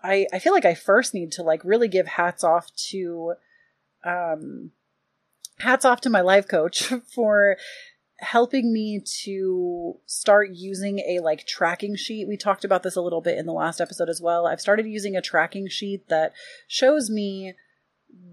I, 0.03 0.27
I 0.33 0.39
feel 0.39 0.53
like 0.53 0.65
I 0.65 0.75
first 0.75 1.15
need 1.15 1.33
to 1.33 1.43
like 1.43 1.65
really 1.65 1.89
give 1.89 2.07
hats 2.07 2.43
off 2.43 2.75
to, 2.91 3.35
um, 4.05 4.71
hats 5.59 5.85
off 5.85 6.01
to 6.03 6.11
my 6.11 6.21
life 6.21 6.49
coach 6.49 6.85
for 7.15 7.57
helping 8.19 8.73
me 8.73 9.01
to 9.23 9.97
start 10.07 10.51
using 10.53 11.01
a 11.01 11.21
like 11.21 11.47
tracking 11.47 11.97
sheet. 11.97 12.29
We 12.29 12.37
talked 12.37 12.65
about 12.65 12.83
this 12.83 12.97
a 12.97 13.03
little 13.03 13.21
bit 13.21 13.39
in 13.39 13.47
the 13.47 13.53
last 13.53 13.81
episode 13.81 14.09
as 14.09 14.21
well. 14.21 14.47
I've 14.47 14.61
started 14.61 14.87
using 14.87 15.17
a 15.17 15.23
tracking 15.23 15.69
sheet 15.69 16.09
that 16.09 16.33
shows 16.69 17.11
me 17.11 17.55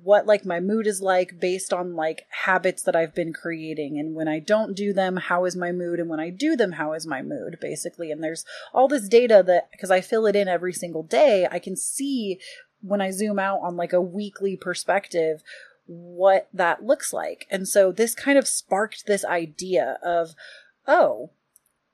what 0.03 0.25
like 0.25 0.45
my 0.45 0.59
mood 0.59 0.87
is 0.87 1.01
like 1.01 1.39
based 1.39 1.73
on 1.73 1.95
like 1.95 2.25
habits 2.29 2.83
that 2.83 2.95
I've 2.95 3.15
been 3.15 3.33
creating 3.33 3.99
and 3.99 4.15
when 4.15 4.27
I 4.27 4.39
don't 4.39 4.75
do 4.75 4.93
them 4.93 5.17
how 5.17 5.45
is 5.45 5.55
my 5.55 5.71
mood 5.71 5.99
and 5.99 6.09
when 6.09 6.19
I 6.19 6.29
do 6.29 6.55
them 6.55 6.73
how 6.73 6.93
is 6.93 7.05
my 7.05 7.21
mood 7.21 7.57
basically 7.59 8.11
and 8.11 8.23
there's 8.23 8.45
all 8.73 8.87
this 8.87 9.07
data 9.07 9.43
that 9.45 9.69
because 9.71 9.91
I 9.91 10.01
fill 10.01 10.25
it 10.25 10.35
in 10.35 10.47
every 10.47 10.73
single 10.73 11.03
day 11.03 11.47
I 11.51 11.59
can 11.59 11.75
see 11.75 12.39
when 12.81 13.01
I 13.01 13.11
zoom 13.11 13.39
out 13.39 13.59
on 13.61 13.75
like 13.75 13.93
a 13.93 14.01
weekly 14.01 14.55
perspective 14.55 15.43
what 15.91 16.47
that 16.53 16.83
looks 16.83 17.11
like. 17.11 17.45
And 17.51 17.67
so 17.67 17.91
this 17.91 18.15
kind 18.15 18.37
of 18.37 18.47
sparked 18.47 19.05
this 19.05 19.25
idea 19.25 19.97
of, 20.03 20.35
oh, 20.87 21.31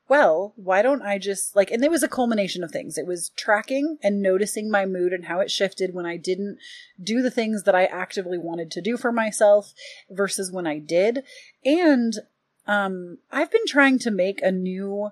well, 0.07 0.53
why 0.55 0.81
don't 0.81 1.01
I 1.01 1.17
just 1.17 1.55
like, 1.55 1.71
and 1.71 1.83
it 1.83 1.91
was 1.91 2.03
a 2.03 2.07
culmination 2.07 2.63
of 2.63 2.71
things. 2.71 2.97
It 2.97 3.07
was 3.07 3.31
tracking 3.35 3.97
and 4.01 4.21
noticing 4.21 4.71
my 4.71 4.85
mood 4.85 5.11
and 5.11 5.25
how 5.25 5.39
it 5.39 5.51
shifted 5.51 5.93
when 5.93 6.05
I 6.05 6.15
didn't 6.15 6.59
do 7.01 7.21
the 7.21 7.31
things 7.31 7.63
that 7.63 7.75
I 7.75 7.85
actively 7.85 8.37
wanted 8.37 8.71
to 8.71 8.81
do 8.81 8.95
for 8.95 9.11
myself 9.11 9.73
versus 10.09 10.51
when 10.51 10.67
I 10.67 10.79
did. 10.79 11.23
And, 11.65 12.13
um, 12.67 13.17
I've 13.31 13.51
been 13.51 13.65
trying 13.67 13.99
to 13.99 14.11
make 14.11 14.41
a 14.41 14.51
new, 14.51 15.09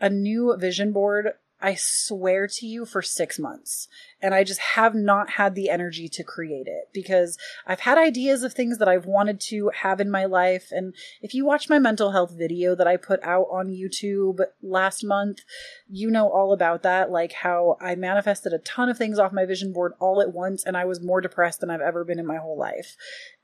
a 0.00 0.10
new 0.10 0.56
vision 0.58 0.92
board 0.92 1.34
I 1.62 1.76
swear 1.78 2.46
to 2.46 2.66
you 2.66 2.84
for 2.84 3.02
six 3.02 3.38
months. 3.38 3.88
And 4.22 4.34
I 4.34 4.44
just 4.44 4.60
have 4.60 4.94
not 4.94 5.30
had 5.30 5.54
the 5.54 5.70
energy 5.70 6.08
to 6.08 6.24
create 6.24 6.66
it 6.66 6.88
because 6.92 7.38
I've 7.66 7.80
had 7.80 7.98
ideas 7.98 8.42
of 8.42 8.52
things 8.52 8.78
that 8.78 8.88
I've 8.88 9.06
wanted 9.06 9.40
to 9.48 9.70
have 9.82 10.00
in 10.00 10.10
my 10.10 10.24
life. 10.26 10.68
And 10.70 10.94
if 11.22 11.34
you 11.34 11.44
watch 11.44 11.68
my 11.68 11.78
mental 11.78 12.12
health 12.12 12.32
video 12.36 12.74
that 12.74 12.86
I 12.86 12.96
put 12.96 13.22
out 13.22 13.46
on 13.50 13.68
YouTube 13.68 14.40
last 14.62 15.04
month, 15.04 15.40
you 15.88 16.10
know 16.10 16.28
all 16.28 16.52
about 16.52 16.82
that. 16.82 17.10
Like 17.10 17.32
how 17.32 17.76
I 17.80 17.94
manifested 17.94 18.52
a 18.52 18.58
ton 18.58 18.88
of 18.88 18.98
things 18.98 19.18
off 19.18 19.32
my 19.32 19.46
vision 19.46 19.72
board 19.72 19.92
all 20.00 20.20
at 20.20 20.32
once 20.32 20.64
and 20.64 20.76
I 20.76 20.84
was 20.84 21.02
more 21.02 21.20
depressed 21.20 21.60
than 21.60 21.70
I've 21.70 21.80
ever 21.80 22.04
been 22.04 22.18
in 22.18 22.26
my 22.26 22.36
whole 22.36 22.58
life. 22.58 22.96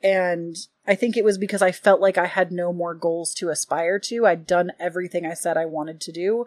And 0.02 0.56
I 0.86 0.94
think 0.94 1.16
it 1.16 1.24
was 1.24 1.38
because 1.38 1.62
I 1.62 1.72
felt 1.72 2.00
like 2.00 2.18
I 2.18 2.26
had 2.26 2.52
no 2.52 2.72
more 2.72 2.94
goals 2.94 3.34
to 3.34 3.50
aspire 3.50 3.98
to. 4.00 4.26
I'd 4.26 4.46
done 4.46 4.72
everything 4.78 5.26
I 5.26 5.34
said 5.34 5.56
I 5.56 5.66
wanted 5.66 6.00
to 6.02 6.12
do. 6.12 6.46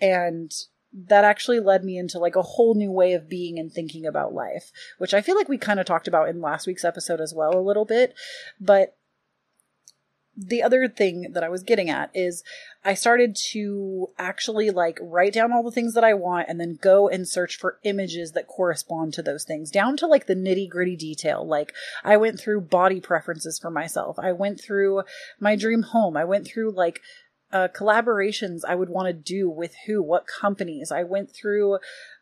And 0.00 0.52
that 0.92 1.24
actually 1.24 1.60
led 1.60 1.84
me 1.84 1.98
into 1.98 2.18
like 2.18 2.36
a 2.36 2.42
whole 2.42 2.74
new 2.74 2.90
way 2.90 3.12
of 3.12 3.28
being 3.28 3.58
and 3.58 3.72
thinking 3.72 4.06
about 4.06 4.34
life, 4.34 4.72
which 4.98 5.14
I 5.14 5.20
feel 5.20 5.36
like 5.36 5.48
we 5.48 5.58
kind 5.58 5.78
of 5.78 5.86
talked 5.86 6.08
about 6.08 6.28
in 6.28 6.40
last 6.40 6.66
week's 6.66 6.84
episode 6.84 7.20
as 7.20 7.32
well, 7.34 7.56
a 7.56 7.60
little 7.60 7.84
bit. 7.84 8.14
But 8.60 8.96
the 10.36 10.62
other 10.62 10.88
thing 10.88 11.32
that 11.32 11.44
I 11.44 11.48
was 11.48 11.62
getting 11.62 11.90
at 11.90 12.10
is 12.14 12.42
I 12.84 12.94
started 12.94 13.36
to 13.50 14.08
actually 14.18 14.70
like 14.70 14.98
write 15.02 15.34
down 15.34 15.52
all 15.52 15.62
the 15.62 15.70
things 15.70 15.94
that 15.94 16.04
I 16.04 16.14
want 16.14 16.48
and 16.48 16.58
then 16.58 16.78
go 16.80 17.08
and 17.08 17.28
search 17.28 17.56
for 17.56 17.78
images 17.84 18.32
that 18.32 18.46
correspond 18.46 19.12
to 19.14 19.22
those 19.22 19.44
things 19.44 19.70
down 19.70 19.96
to 19.98 20.06
like 20.06 20.26
the 20.26 20.34
nitty 20.34 20.68
gritty 20.70 20.96
detail. 20.96 21.46
Like 21.46 21.74
I 22.04 22.16
went 22.16 22.40
through 22.40 22.62
body 22.62 23.00
preferences 23.00 23.58
for 23.58 23.70
myself. 23.70 24.18
I 24.18 24.32
went 24.32 24.60
through 24.60 25.02
my 25.38 25.56
dream 25.56 25.82
home. 25.82 26.16
I 26.16 26.24
went 26.24 26.46
through 26.46 26.72
like 26.72 27.00
uh, 27.52 27.68
collaborations 27.68 28.60
I 28.66 28.74
would 28.74 28.88
want 28.88 29.08
to 29.08 29.12
do 29.12 29.48
with 29.48 29.74
who, 29.86 30.02
what 30.02 30.26
companies. 30.26 30.92
I 30.92 31.02
went 31.02 31.34
through 31.34 31.78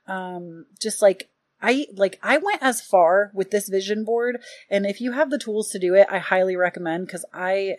um, 0.06 0.66
just 0.80 1.02
like 1.02 1.28
I 1.60 1.86
like 1.94 2.18
I 2.22 2.38
went 2.38 2.62
as 2.62 2.80
far 2.80 3.30
with 3.34 3.50
this 3.50 3.68
vision 3.68 4.04
board 4.04 4.38
and 4.70 4.86
if 4.86 5.00
you 5.00 5.12
have 5.12 5.30
the 5.30 5.38
tools 5.38 5.70
to 5.70 5.78
do 5.78 5.94
it 5.94 6.06
I 6.08 6.18
highly 6.18 6.56
recommend 6.56 7.08
cuz 7.08 7.24
I 7.32 7.78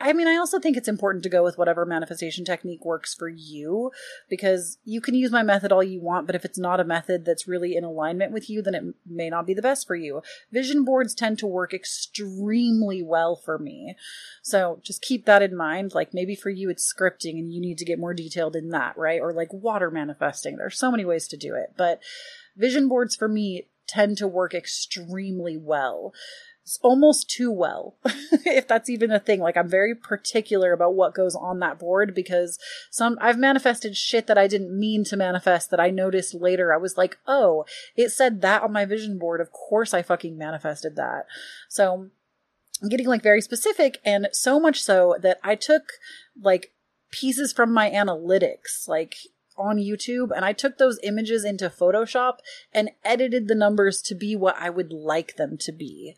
I 0.00 0.12
mean, 0.12 0.28
I 0.28 0.36
also 0.36 0.60
think 0.60 0.76
it's 0.76 0.88
important 0.88 1.24
to 1.24 1.28
go 1.28 1.42
with 1.42 1.58
whatever 1.58 1.84
manifestation 1.84 2.44
technique 2.44 2.84
works 2.84 3.14
for 3.14 3.28
you 3.28 3.90
because 4.28 4.78
you 4.84 5.00
can 5.00 5.14
use 5.14 5.32
my 5.32 5.42
method 5.42 5.72
all 5.72 5.82
you 5.82 6.00
want, 6.00 6.26
but 6.26 6.36
if 6.36 6.44
it's 6.44 6.58
not 6.58 6.78
a 6.78 6.84
method 6.84 7.24
that's 7.24 7.48
really 7.48 7.74
in 7.74 7.82
alignment 7.82 8.32
with 8.32 8.48
you, 8.48 8.62
then 8.62 8.74
it 8.74 8.84
may 9.04 9.28
not 9.28 9.46
be 9.46 9.54
the 9.54 9.62
best 9.62 9.86
for 9.86 9.96
you. 9.96 10.22
Vision 10.52 10.84
boards 10.84 11.14
tend 11.14 11.38
to 11.40 11.46
work 11.46 11.74
extremely 11.74 13.02
well 13.02 13.34
for 13.34 13.58
me. 13.58 13.96
So 14.42 14.80
just 14.84 15.02
keep 15.02 15.26
that 15.26 15.42
in 15.42 15.56
mind. 15.56 15.94
Like 15.94 16.14
maybe 16.14 16.36
for 16.36 16.50
you, 16.50 16.70
it's 16.70 16.92
scripting 16.92 17.38
and 17.38 17.52
you 17.52 17.60
need 17.60 17.78
to 17.78 17.84
get 17.84 17.98
more 17.98 18.14
detailed 18.14 18.54
in 18.54 18.68
that, 18.70 18.96
right? 18.96 19.20
Or 19.20 19.32
like 19.32 19.52
water 19.52 19.90
manifesting. 19.90 20.56
There's 20.56 20.78
so 20.78 20.92
many 20.92 21.04
ways 21.04 21.26
to 21.28 21.36
do 21.36 21.54
it, 21.54 21.74
but 21.76 22.00
vision 22.56 22.88
boards 22.88 23.16
for 23.16 23.26
me 23.26 23.66
tend 23.88 24.18
to 24.18 24.28
work 24.28 24.54
extremely 24.54 25.56
well 25.56 26.12
almost 26.82 27.30
too 27.30 27.50
well, 27.50 27.96
if 28.04 28.68
that's 28.68 28.90
even 28.90 29.10
a 29.10 29.18
thing. 29.18 29.40
Like 29.40 29.56
I'm 29.56 29.68
very 29.68 29.94
particular 29.94 30.72
about 30.72 30.94
what 30.94 31.14
goes 31.14 31.34
on 31.34 31.60
that 31.60 31.78
board 31.78 32.14
because 32.14 32.58
some 32.90 33.16
I've 33.20 33.38
manifested 33.38 33.96
shit 33.96 34.26
that 34.26 34.36
I 34.36 34.46
didn't 34.46 34.78
mean 34.78 35.04
to 35.04 35.16
manifest 35.16 35.70
that 35.70 35.80
I 35.80 35.90
noticed 35.90 36.34
later. 36.34 36.72
I 36.72 36.76
was 36.76 36.98
like, 36.98 37.18
oh, 37.26 37.64
it 37.96 38.10
said 38.10 38.42
that 38.42 38.62
on 38.62 38.72
my 38.72 38.84
vision 38.84 39.18
board. 39.18 39.40
Of 39.40 39.52
course 39.52 39.94
I 39.94 40.02
fucking 40.02 40.36
manifested 40.36 40.96
that. 40.96 41.26
So 41.68 42.10
I'm 42.82 42.88
getting 42.88 43.08
like 43.08 43.22
very 43.22 43.40
specific 43.40 43.98
and 44.04 44.28
so 44.32 44.60
much 44.60 44.82
so 44.82 45.16
that 45.22 45.38
I 45.42 45.54
took 45.54 45.92
like 46.40 46.72
pieces 47.10 47.52
from 47.52 47.72
my 47.72 47.90
analytics, 47.90 48.86
like 48.86 49.16
on 49.58 49.76
YouTube 49.76 50.30
and 50.34 50.44
I 50.44 50.52
took 50.52 50.78
those 50.78 51.00
images 51.02 51.44
into 51.44 51.68
Photoshop 51.68 52.38
and 52.72 52.90
edited 53.04 53.48
the 53.48 53.54
numbers 53.54 54.00
to 54.02 54.14
be 54.14 54.36
what 54.36 54.56
I 54.58 54.70
would 54.70 54.92
like 54.92 55.36
them 55.36 55.58
to 55.58 55.72
be. 55.72 56.14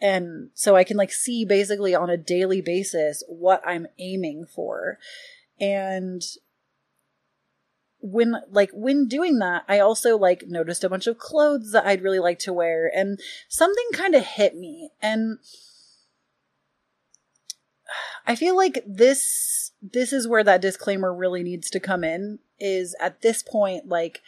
And 0.00 0.50
so 0.54 0.76
I 0.76 0.84
can 0.84 0.96
like 0.96 1.12
see 1.12 1.44
basically 1.44 1.94
on 1.94 2.10
a 2.10 2.16
daily 2.16 2.60
basis 2.60 3.22
what 3.28 3.62
I'm 3.66 3.86
aiming 3.98 4.46
for. 4.46 4.98
And 5.60 6.22
when 8.00 8.36
like 8.50 8.70
when 8.72 9.06
doing 9.06 9.38
that 9.38 9.62
i 9.68 9.78
also 9.78 10.16
like 10.16 10.44
noticed 10.46 10.84
a 10.84 10.88
bunch 10.88 11.06
of 11.06 11.18
clothes 11.18 11.72
that 11.72 11.86
i'd 11.86 12.02
really 12.02 12.18
like 12.18 12.38
to 12.38 12.52
wear 12.52 12.90
and 12.94 13.20
something 13.48 13.84
kind 13.92 14.14
of 14.14 14.24
hit 14.24 14.56
me 14.56 14.90
and 15.02 15.38
i 18.26 18.34
feel 18.34 18.56
like 18.56 18.82
this 18.86 19.72
this 19.82 20.12
is 20.12 20.26
where 20.26 20.44
that 20.44 20.62
disclaimer 20.62 21.14
really 21.14 21.42
needs 21.42 21.68
to 21.68 21.78
come 21.78 22.02
in 22.02 22.38
is 22.58 22.96
at 23.00 23.20
this 23.20 23.42
point 23.42 23.86
like 23.86 24.22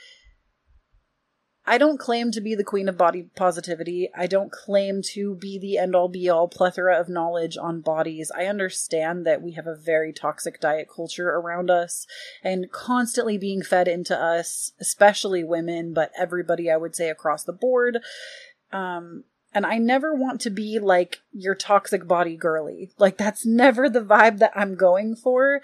I 1.64 1.78
don't 1.78 1.98
claim 1.98 2.32
to 2.32 2.40
be 2.40 2.56
the 2.56 2.64
queen 2.64 2.88
of 2.88 2.98
body 2.98 3.30
positivity. 3.36 4.10
I 4.16 4.26
don't 4.26 4.50
claim 4.50 5.00
to 5.12 5.36
be 5.36 5.58
the 5.58 5.78
end 5.78 5.94
all 5.94 6.08
be 6.08 6.28
all 6.28 6.48
plethora 6.48 6.98
of 6.98 7.08
knowledge 7.08 7.56
on 7.56 7.80
bodies. 7.80 8.32
I 8.34 8.46
understand 8.46 9.24
that 9.26 9.42
we 9.42 9.52
have 9.52 9.68
a 9.68 9.76
very 9.76 10.12
toxic 10.12 10.60
diet 10.60 10.88
culture 10.92 11.30
around 11.30 11.70
us 11.70 12.06
and 12.42 12.72
constantly 12.72 13.38
being 13.38 13.62
fed 13.62 13.86
into 13.86 14.18
us, 14.18 14.72
especially 14.80 15.44
women, 15.44 15.94
but 15.94 16.10
everybody 16.18 16.68
I 16.68 16.76
would 16.76 16.96
say 16.96 17.08
across 17.08 17.44
the 17.44 17.52
board. 17.52 17.98
Um, 18.72 19.24
and 19.54 19.64
I 19.64 19.78
never 19.78 20.14
want 20.14 20.40
to 20.42 20.50
be 20.50 20.80
like 20.80 21.20
your 21.32 21.54
toxic 21.54 22.08
body 22.08 22.36
girly. 22.36 22.90
Like 22.98 23.18
that's 23.18 23.46
never 23.46 23.88
the 23.88 24.00
vibe 24.00 24.38
that 24.38 24.52
I'm 24.56 24.74
going 24.74 25.14
for. 25.14 25.60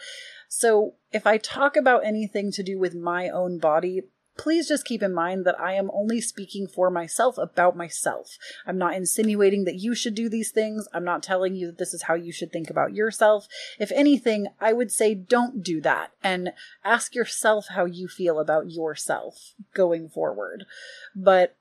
So 0.49 0.95
if 1.11 1.27
I 1.27 1.39
talk 1.39 1.77
about 1.77 2.07
anything 2.07 2.53
to 2.53 2.63
do 2.63 2.79
with 2.79 2.95
my 2.95 3.29
own 3.29 3.59
body, 3.59 4.03
please 4.39 4.67
just 4.69 4.87
keep 4.87 5.03
in 5.03 5.13
mind 5.13 5.45
that 5.45 5.61
I 5.61 5.75
am 5.75 5.91
only 5.93 6.21
speaking 6.21 6.67
for 6.67 6.91
myself 6.91 7.37
about 7.37 7.77
myself. 7.77 8.39
I'm 8.67 8.79
not 8.79 8.95
insinuating 8.95 9.65
that 9.65 9.81
you 9.81 9.95
should 9.95 10.15
do 10.15 10.29
these 10.29 10.51
things. 10.51 10.89
I'm 10.95 11.05
not 11.05 11.23
telling 11.23 11.55
you 11.55 11.67
that 11.67 11.79
this 11.79 11.93
is 11.93 12.05
how 12.05 12.15
you 12.15 12.33
should 12.33 12.53
think 12.53 12.71
about 12.71 12.95
yourself. 12.95 13.49
If 13.79 13.93
anything, 13.93 14.47
I 14.61 14.73
would 14.73 14.91
say 14.91 15.15
don't 15.15 15.63
do 15.63 15.81
that 15.83 16.13
and 16.23 16.53
ask 16.85 17.15
yourself 17.15 17.67
how 17.71 17.85
you 17.85 18.09
feel 18.09 18.39
about 18.39 18.71
yourself 18.71 19.55
going 19.75 20.09
forward. 20.09 20.65
But 21.15 21.57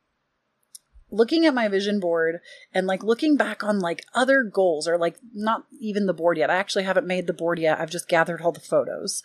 looking 1.09 1.45
at 1.45 1.53
my 1.53 1.67
vision 1.67 1.99
board 1.99 2.41
and 2.73 2.85
like 2.85 3.03
looking 3.03 3.37
back 3.37 3.63
on 3.63 3.79
like 3.79 4.05
other 4.13 4.43
goals 4.43 4.87
or 4.87 4.97
like 4.97 5.17
not 5.33 5.63
even 5.79 6.05
the 6.05 6.13
board 6.13 6.37
yet. 6.37 6.49
I 6.49 6.57
actually 6.57 6.83
haven't 6.83 7.07
made 7.07 7.27
the 7.27 7.33
board 7.33 7.59
yet. 7.59 7.79
I've 7.79 7.89
just 7.89 8.09
gathered 8.09 8.41
all 8.41 8.51
the 8.51 8.59
photos, 8.59 9.23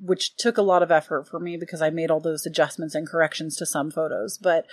which 0.00 0.36
took 0.36 0.58
a 0.58 0.62
lot 0.62 0.82
of 0.82 0.90
effort 0.90 1.28
for 1.28 1.38
me 1.38 1.56
because 1.56 1.82
I 1.82 1.90
made 1.90 2.10
all 2.10 2.20
those 2.20 2.46
adjustments 2.46 2.94
and 2.94 3.06
corrections 3.06 3.56
to 3.56 3.66
some 3.66 3.90
photos. 3.90 4.38
But 4.38 4.66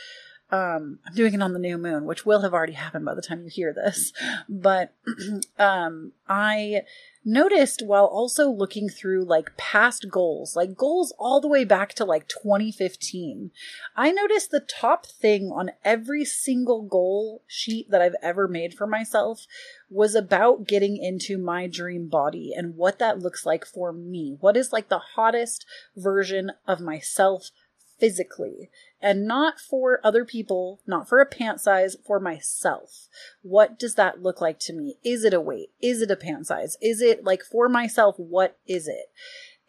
um, 0.50 1.00
I'm 1.06 1.14
doing 1.14 1.34
it 1.34 1.42
on 1.42 1.54
the 1.54 1.60
new 1.60 1.78
moon, 1.78 2.06
which 2.06 2.26
will 2.26 2.42
have 2.42 2.54
already 2.54 2.74
happened 2.74 3.06
by 3.06 3.16
the 3.16 3.22
time 3.22 3.44
you 3.44 3.50
hear 3.50 3.74
this. 3.74 4.14
But 4.48 4.94
um, 5.60 6.14
I 6.28 6.84
noticed 7.28 7.82
while 7.86 8.06
also 8.06 8.50
looking 8.50 8.88
through 8.88 9.26
like 9.26 9.58
past 9.58 10.06
goals, 10.10 10.56
like 10.56 10.78
goals 10.78 11.14
all 11.20 11.42
the 11.42 11.48
way 11.48 11.66
back 11.66 11.94
to 11.94 12.06
like 12.06 12.28
2015, 12.30 13.52
I 13.98 14.12
noticed 14.12 14.50
the 14.50 14.62
top 14.62 15.06
thing 15.06 15.52
on 15.52 15.72
every 15.84 16.24
single 16.24 16.84
goal 16.84 17.44
sheet 17.46 17.92
that 17.92 18.02
I've 18.02 18.16
ever 18.24 18.48
made 18.48 18.74
for 18.74 18.88
myself 18.88 19.46
was 19.90 20.16
about 20.16 20.68
getting 20.68 20.96
into 20.96 21.38
my 21.38 21.68
dream 21.68 22.08
body 22.08 22.54
and 22.56 22.78
what 22.78 22.98
that 23.00 23.20
looks 23.20 23.46
like 23.46 23.66
for 23.66 23.92
me. 23.92 24.38
What 24.40 24.56
is 24.56 24.72
like 24.72 24.88
the 24.88 25.02
hottest 25.16 25.66
version 25.98 26.54
of 26.66 26.80
myself 26.80 27.52
physically 28.00 28.70
and 29.02 29.28
not 29.28 29.60
for 29.60 30.00
other 30.04 30.26
people, 30.26 30.82
not 30.88 31.08
for 31.08 31.20
a 31.20 31.26
pant 31.26 31.62
size, 31.62 31.96
for 32.06 32.20
myself. 32.20 33.08
What 33.42 33.78
does 33.78 33.96
that 33.96 34.22
look 34.22 34.42
like 34.42 34.60
to 34.62 34.74
me? 34.74 34.98
Is 35.04 35.24
it 35.24 35.34
a 35.34 35.42
weight? 35.42 35.70
Is 35.82 36.02
it 36.02 36.12
a 36.12 36.16
pant 36.16 36.48
size? 36.48 36.78
Is 36.82 37.02
it 37.02 37.24
like 37.24 37.44
for 37.44 37.70
myself? 37.70 38.16
What 38.18 38.58
is 38.68 38.88
it? 38.88 39.12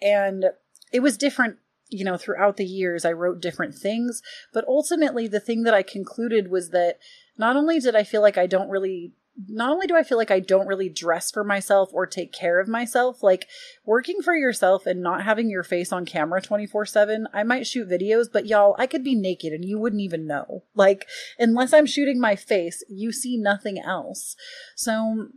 And 0.01 0.47
it 0.93 1.01
was 1.01 1.19
different 1.19 1.59
you 1.91 2.05
know, 2.05 2.17
throughout 2.17 2.57
the 2.57 2.67
years, 2.67 3.05
I 3.05 3.13
wrote 3.13 3.41
different 3.41 3.75
things, 3.75 4.23
but 4.53 4.67
ultimately, 4.69 5.27
the 5.27 5.41
thing 5.41 5.63
that 5.63 5.75
I 5.75 5.83
concluded 5.83 6.51
was 6.51 6.71
that 6.71 6.99
not 7.37 7.57
only 7.57 7.81
did 7.81 7.97
I 7.97 8.05
feel 8.05 8.21
like 8.21 8.37
I 8.37 8.47
don't 8.47 8.69
really 8.69 9.13
not 9.47 9.71
only 9.71 9.87
do 9.87 9.97
I 9.97 10.03
feel 10.03 10.19
like 10.19 10.31
I 10.31 10.41
don't 10.41 10.67
really 10.67 10.89
dress 10.89 11.31
for 11.31 11.45
myself 11.45 11.91
or 11.93 12.07
take 12.07 12.33
care 12.33 12.59
of 12.59 12.67
myself, 12.67 13.23
like 13.23 13.47
working 13.85 14.21
for 14.21 14.35
yourself 14.35 14.85
and 14.85 15.03
not 15.03 15.23
having 15.23 15.49
your 15.49 15.63
face 15.63 15.93
on 15.93 16.05
camera 16.05 16.43
24 16.43 16.87
7, 16.87 17.29
I 17.33 17.45
might 17.45 17.67
shoot 17.67 17.89
videos, 17.89 18.27
but 18.33 18.47
y'all, 18.47 18.75
I 18.79 18.87
could 18.87 19.05
be 19.05 19.15
naked 19.15 19.53
and 19.53 19.65
you 19.65 19.79
wouldn't 19.79 20.03
even 20.03 20.27
know. 20.27 20.65
Like, 20.75 21.07
unless 21.39 21.73
I'm 21.73 21.87
shooting 21.87 22.21
my 22.21 22.35
face, 22.35 22.83
you 22.89 23.13
see 23.13 23.37
nothing 23.37 23.79
else. 23.79 24.35
So, 24.75 25.29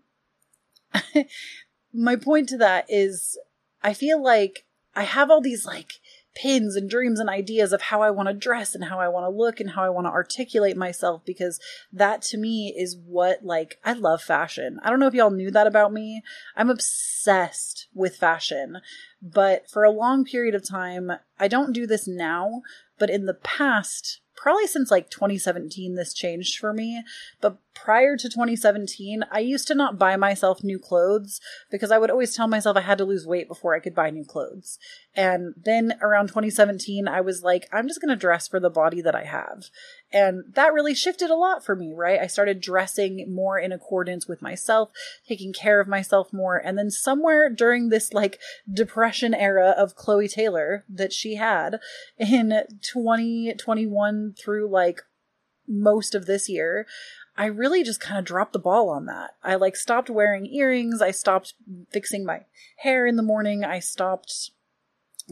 my 1.94 2.16
point 2.16 2.50
to 2.50 2.58
that 2.58 2.86
is 2.90 3.38
I 3.84 3.94
feel 3.94 4.22
like 4.22 4.66
I 4.96 5.04
have 5.04 5.30
all 5.30 5.42
these 5.42 5.66
like 5.66 5.94
pins 6.34 6.76
and 6.76 6.90
dreams 6.90 7.20
and 7.20 7.30
ideas 7.30 7.74
of 7.74 7.82
how 7.82 8.02
I 8.02 8.10
want 8.10 8.30
to 8.30 8.34
dress 8.34 8.74
and 8.74 8.86
how 8.86 9.00
I 9.00 9.10
want 9.10 9.26
to 9.26 9.38
look 9.38 9.60
and 9.60 9.72
how 9.72 9.84
I 9.84 9.90
want 9.90 10.08
to 10.08 10.12
articulate 10.12 10.78
myself 10.78 11.24
because 11.26 11.60
that 11.92 12.22
to 12.24 12.38
me 12.38 12.74
is 12.78 12.98
what 12.98 13.44
like 13.44 13.80
I 13.84 13.94
love 13.94 14.22
fashion. 14.22 14.80
I 14.84 14.90
don't 14.90 15.00
know 15.00 15.08
if 15.08 15.14
y'all 15.14 15.32
knew 15.32 15.52
that 15.52 15.68
about 15.68 15.92
me. 15.92 16.22
I'm 16.56 16.70
obsessed 16.70 17.88
with 17.94 18.16
fashion, 18.16 18.82
but 19.22 19.70
for 19.70 19.84
a 19.84 19.92
long 19.92 20.24
period 20.24 20.56
of 20.56 20.68
time, 20.68 21.12
I 21.40 21.48
don't 21.48 21.74
do 21.74 21.86
this 21.86 22.08
now, 22.08 22.62
but 22.98 23.10
in 23.10 23.26
the 23.26 23.34
past, 23.34 24.22
probably 24.42 24.68
since 24.68 24.90
like 24.90 25.10
2017 25.12 25.94
this 25.94 26.14
changed 26.14 26.58
for 26.58 26.74
me 26.74 27.04
but 27.42 27.58
prior 27.74 28.18
to 28.18 28.30
2017 28.30 29.24
i 29.32 29.40
used 29.40 29.68
to 29.68 29.76
not 29.76 29.98
buy 29.98 30.16
myself 30.16 30.64
new 30.64 30.78
clothes 30.78 31.40
because 31.70 31.92
i 31.92 31.98
would 31.98 32.12
always 32.12 32.36
tell 32.36 32.48
myself 32.48 32.78
i 32.78 32.82
had 32.82 32.98
to 32.98 33.06
lose 33.06 33.26
weight 33.26 33.48
before 33.48 33.76
i 33.76 33.80
could 33.80 33.96
buy 33.96 34.10
new 34.10 34.26
clothes. 34.26 34.78
And 35.14 35.54
then 35.58 35.96
around 36.02 36.28
2017 36.28 37.08
i 37.08 37.22
was 37.22 37.44
like 37.44 37.68
i'm 37.72 37.88
just 37.88 38.02
going 38.02 38.10
to 38.10 38.16
dress 38.16 38.48
for 38.48 38.60
the 38.60 38.70
body 38.70 39.02
that 39.02 39.16
i 39.16 39.24
have. 39.24 39.66
And 40.14 40.44
that 40.56 40.74
really 40.74 40.94
shifted 40.94 41.30
a 41.30 41.36
lot 41.36 41.64
for 41.64 41.76
me 41.76 41.94
right? 41.96 42.20
I 42.20 42.28
started 42.28 42.62
dressing 42.62 43.34
more 43.34 43.58
in 43.58 43.72
accordance 43.72 44.28
with 44.28 44.42
myself 44.42 44.92
taking 45.28 45.54
care 45.54 45.80
of 45.80 45.88
myself 45.88 46.34
more. 46.34 46.58
And 46.58 46.78
then 46.78 46.92
somewhere 46.92 47.50
during 47.50 47.90
this 47.90 48.14
like 48.14 48.40
depression 48.72 49.34
era 49.34 49.74
of 49.78 49.96
chloe 49.96 50.28
taylor 50.28 50.86
that 50.90 51.14
she 51.14 51.36
had 51.36 51.80
in 52.18 52.64
2021 52.82 54.36
through 54.38 54.70
like 54.70 55.02
most 55.68 56.16
of 56.16 56.26
this 56.26 56.50
year, 56.50 56.86
I 57.38 57.46
really 57.46 57.84
just 57.84 58.02
kind 58.02 58.20
of 58.20 58.26
dropped 58.26 58.54
the 58.54 58.60
ball 58.60 58.90
on 58.90 59.06
that. 59.06 59.36
I 59.44 59.56
like 59.56 59.76
stopped 59.76 60.10
wearing 60.10 60.46
earrings. 60.48 61.02
I 61.02 61.12
stopped 61.12 61.54
fixing 61.92 62.26
my 62.26 62.42
hair 62.78 63.06
in 63.06 63.16
the 63.16 63.24
morning. 63.24 63.64
I 63.64 63.80
stopped 63.80 64.52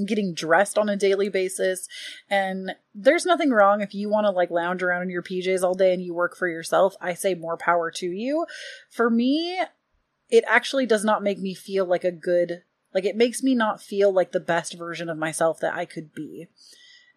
getting 0.06 0.34
dressed 0.34 0.78
on 0.78 0.90
a 0.90 0.96
daily 0.96 1.30
basis. 1.30 1.88
And 2.30 2.76
there's 2.96 3.26
nothing 3.26 3.52
wrong 3.52 3.82
if 3.82 3.94
you 3.94 4.10
want 4.10 4.26
to 4.26 4.32
like 4.32 4.50
lounge 4.50 4.82
around 4.82 5.04
in 5.04 5.10
your 5.10 5.24
PJs 5.24 5.64
all 5.64 5.74
day 5.74 5.94
and 5.94 6.02
you 6.02 6.14
work 6.14 6.38
for 6.38 6.48
yourself. 6.48 6.96
I 7.02 7.14
say 7.14 7.36
more 7.36 7.58
power 7.58 7.92
to 7.92 8.08
you. 8.08 8.46
For 8.90 9.10
me, 9.10 9.60
it 10.30 10.44
actually 10.48 10.86
does 10.86 11.04
not 11.04 11.24
make 11.24 11.40
me 11.40 11.54
feel 11.54 11.86
like 11.86 12.04
a 12.04 12.12
good, 12.12 12.64
like 12.94 13.06
it 13.06 13.16
makes 13.16 13.44
me 13.44 13.56
not 13.56 13.82
feel 13.82 14.12
like 14.12 14.32
the 14.32 14.40
best 14.40 14.78
version 14.78 15.10
of 15.10 15.18
myself 15.18 15.60
that 15.60 15.74
I 15.74 15.86
could 15.86 16.14
be. 16.14 16.48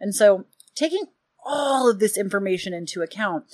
And 0.00 0.14
so 0.14 0.46
taking 0.74 1.04
all 1.44 1.88
of 1.90 1.98
this 1.98 2.16
information 2.16 2.72
into 2.72 3.02
account, 3.02 3.44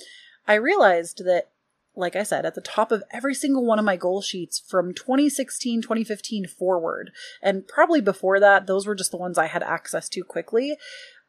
I 0.49 0.55
realized 0.55 1.25
that, 1.25 1.51
like 1.95 2.15
I 2.15 2.23
said, 2.23 2.43
at 2.43 2.55
the 2.55 2.61
top 2.61 2.91
of 2.91 3.03
every 3.11 3.35
single 3.35 3.63
one 3.63 3.77
of 3.77 3.85
my 3.85 3.95
goal 3.95 4.23
sheets 4.23 4.59
from 4.59 4.95
2016, 4.95 5.83
2015 5.83 6.47
forward, 6.47 7.11
and 7.39 7.67
probably 7.67 8.01
before 8.01 8.39
that, 8.39 8.65
those 8.65 8.87
were 8.87 8.95
just 8.95 9.11
the 9.11 9.17
ones 9.17 9.37
I 9.37 9.45
had 9.45 9.61
access 9.61 10.09
to 10.09 10.23
quickly. 10.23 10.75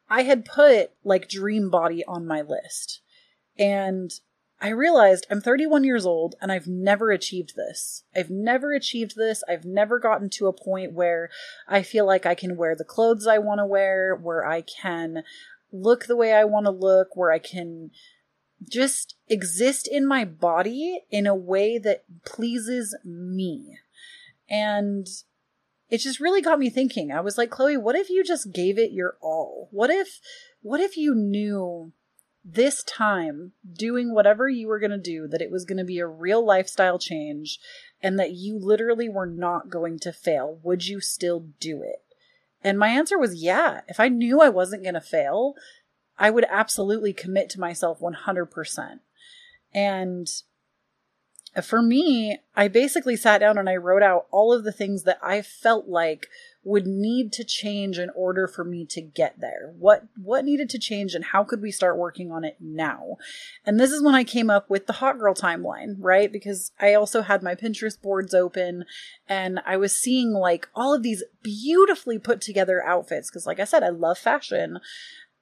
I 0.09 0.23
had 0.23 0.43
put 0.43 0.91
like 1.03 1.29
dream 1.29 1.69
body 1.69 2.03
on 2.07 2.25
my 2.25 2.41
list. 2.41 3.01
And 3.59 4.11
I 4.59 4.69
realized 4.69 5.27
I'm 5.29 5.39
31 5.39 5.83
years 5.83 6.05
old 6.05 6.33
and 6.41 6.51
I've 6.51 6.67
never 6.67 7.11
achieved 7.11 7.55
this. 7.55 8.03
I've 8.15 8.31
never 8.31 8.73
achieved 8.73 9.15
this. 9.15 9.43
I've 9.47 9.65
never 9.65 9.99
gotten 9.99 10.31
to 10.31 10.47
a 10.47 10.53
point 10.53 10.93
where 10.93 11.29
I 11.67 11.83
feel 11.83 12.07
like 12.07 12.25
I 12.25 12.33
can 12.33 12.57
wear 12.57 12.75
the 12.75 12.83
clothes 12.83 13.27
I 13.27 13.37
want 13.37 13.59
to 13.59 13.65
wear, 13.67 14.15
where 14.15 14.45
I 14.47 14.61
can 14.61 15.23
look 15.71 16.05
the 16.05 16.17
way 16.17 16.33
I 16.33 16.43
want 16.43 16.65
to 16.65 16.71
look, 16.71 17.15
where 17.15 17.31
I 17.31 17.39
can 17.39 17.91
just 18.69 19.15
exist 19.27 19.87
in 19.87 20.05
my 20.05 20.25
body 20.25 21.01
in 21.09 21.25
a 21.25 21.35
way 21.35 21.77
that 21.77 22.03
pleases 22.25 22.95
me. 23.03 23.77
And 24.49 25.07
it 25.89 25.99
just 25.99 26.19
really 26.19 26.41
got 26.41 26.59
me 26.59 26.69
thinking. 26.69 27.11
I 27.11 27.21
was 27.21 27.37
like, 27.37 27.49
Chloe, 27.49 27.77
what 27.77 27.95
if 27.95 28.09
you 28.09 28.23
just 28.23 28.53
gave 28.53 28.77
it 28.77 28.91
your 28.91 29.15
all? 29.21 29.67
What 29.71 29.89
if, 29.89 30.19
what 30.61 30.79
if 30.79 30.95
you 30.95 31.15
knew 31.15 31.91
this 32.43 32.83
time 32.83 33.51
doing 33.71 34.13
whatever 34.13 34.49
you 34.49 34.67
were 34.67 34.79
going 34.79 34.91
to 34.91 34.97
do, 34.97 35.27
that 35.27 35.41
it 35.41 35.51
was 35.51 35.65
going 35.65 35.77
to 35.77 35.83
be 35.83 35.99
a 35.99 36.07
real 36.07 36.43
lifestyle 36.45 36.97
change 36.97 37.59
and 38.01 38.17
that 38.17 38.31
you 38.31 38.57
literally 38.59 39.09
were 39.09 39.27
not 39.27 39.69
going 39.69 39.99
to 39.99 40.13
fail? 40.13 40.59
Would 40.63 40.87
you 40.87 41.01
still 41.01 41.47
do 41.59 41.81
it? 41.83 42.03
And 42.63 42.77
my 42.77 42.89
answer 42.89 43.17
was 43.17 43.41
yeah. 43.41 43.81
If 43.87 43.99
I 43.99 44.07
knew 44.07 44.41
I 44.41 44.49
wasn't 44.49 44.83
going 44.83 44.95
to 44.95 45.01
fail, 45.01 45.55
I 46.17 46.29
would 46.29 46.45
absolutely 46.49 47.13
commit 47.13 47.49
to 47.51 47.59
myself 47.59 47.99
100%. 47.99 48.99
And 49.73 50.27
for 51.63 51.81
me, 51.81 52.39
I 52.55 52.67
basically 52.67 53.17
sat 53.17 53.39
down 53.39 53.57
and 53.57 53.69
I 53.69 53.75
wrote 53.75 54.03
out 54.03 54.27
all 54.31 54.53
of 54.53 54.63
the 54.63 54.71
things 54.71 55.03
that 55.03 55.19
I 55.21 55.41
felt 55.41 55.87
like 55.87 56.27
would 56.63 56.85
need 56.85 57.33
to 57.33 57.43
change 57.43 57.97
in 57.97 58.11
order 58.11 58.47
for 58.47 58.63
me 58.63 58.85
to 58.85 59.01
get 59.01 59.39
there. 59.39 59.73
What 59.77 60.03
what 60.15 60.45
needed 60.45 60.69
to 60.69 60.79
change 60.79 61.15
and 61.15 61.25
how 61.25 61.43
could 61.43 61.61
we 61.61 61.71
start 61.71 61.97
working 61.97 62.31
on 62.31 62.43
it 62.43 62.57
now? 62.59 63.17
And 63.65 63.79
this 63.79 63.91
is 63.91 64.03
when 64.03 64.13
I 64.13 64.23
came 64.23 64.49
up 64.49 64.69
with 64.69 64.85
the 64.85 64.93
hot 64.93 65.17
girl 65.17 65.33
timeline, 65.33 65.95
right? 65.97 66.31
Because 66.31 66.71
I 66.79 66.93
also 66.93 67.23
had 67.23 67.41
my 67.41 67.55
Pinterest 67.55 67.99
boards 67.99 68.33
open 68.33 68.85
and 69.27 69.59
I 69.65 69.77
was 69.77 69.97
seeing 69.97 70.33
like 70.33 70.69
all 70.75 70.93
of 70.93 71.01
these 71.01 71.23
beautifully 71.41 72.19
put 72.19 72.41
together 72.41 72.83
outfits 72.83 73.29
because 73.29 73.47
like 73.47 73.59
I 73.59 73.65
said 73.65 73.83
I 73.83 73.89
love 73.89 74.19
fashion. 74.19 74.79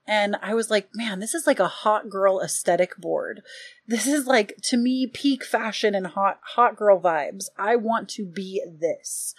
And 0.09 0.37
I 0.41 0.55
was 0.55 0.71
like, 0.71 0.89
man, 0.95 1.19
this 1.19 1.35
is 1.35 1.45
like 1.45 1.59
a 1.59 1.67
hot 1.67 2.09
girl 2.09 2.41
aesthetic 2.41 2.97
board. 2.97 3.43
This 3.85 4.07
is 4.07 4.25
like 4.25 4.55
to 4.63 4.75
me 4.75 5.05
peak 5.05 5.45
fashion 5.45 5.93
and 5.93 6.07
hot 6.07 6.39
hot 6.55 6.75
girl 6.75 6.99
vibes. 6.99 7.45
I 7.59 7.75
want 7.75 8.09
to 8.09 8.25
be 8.25 8.59
this. 8.67 9.35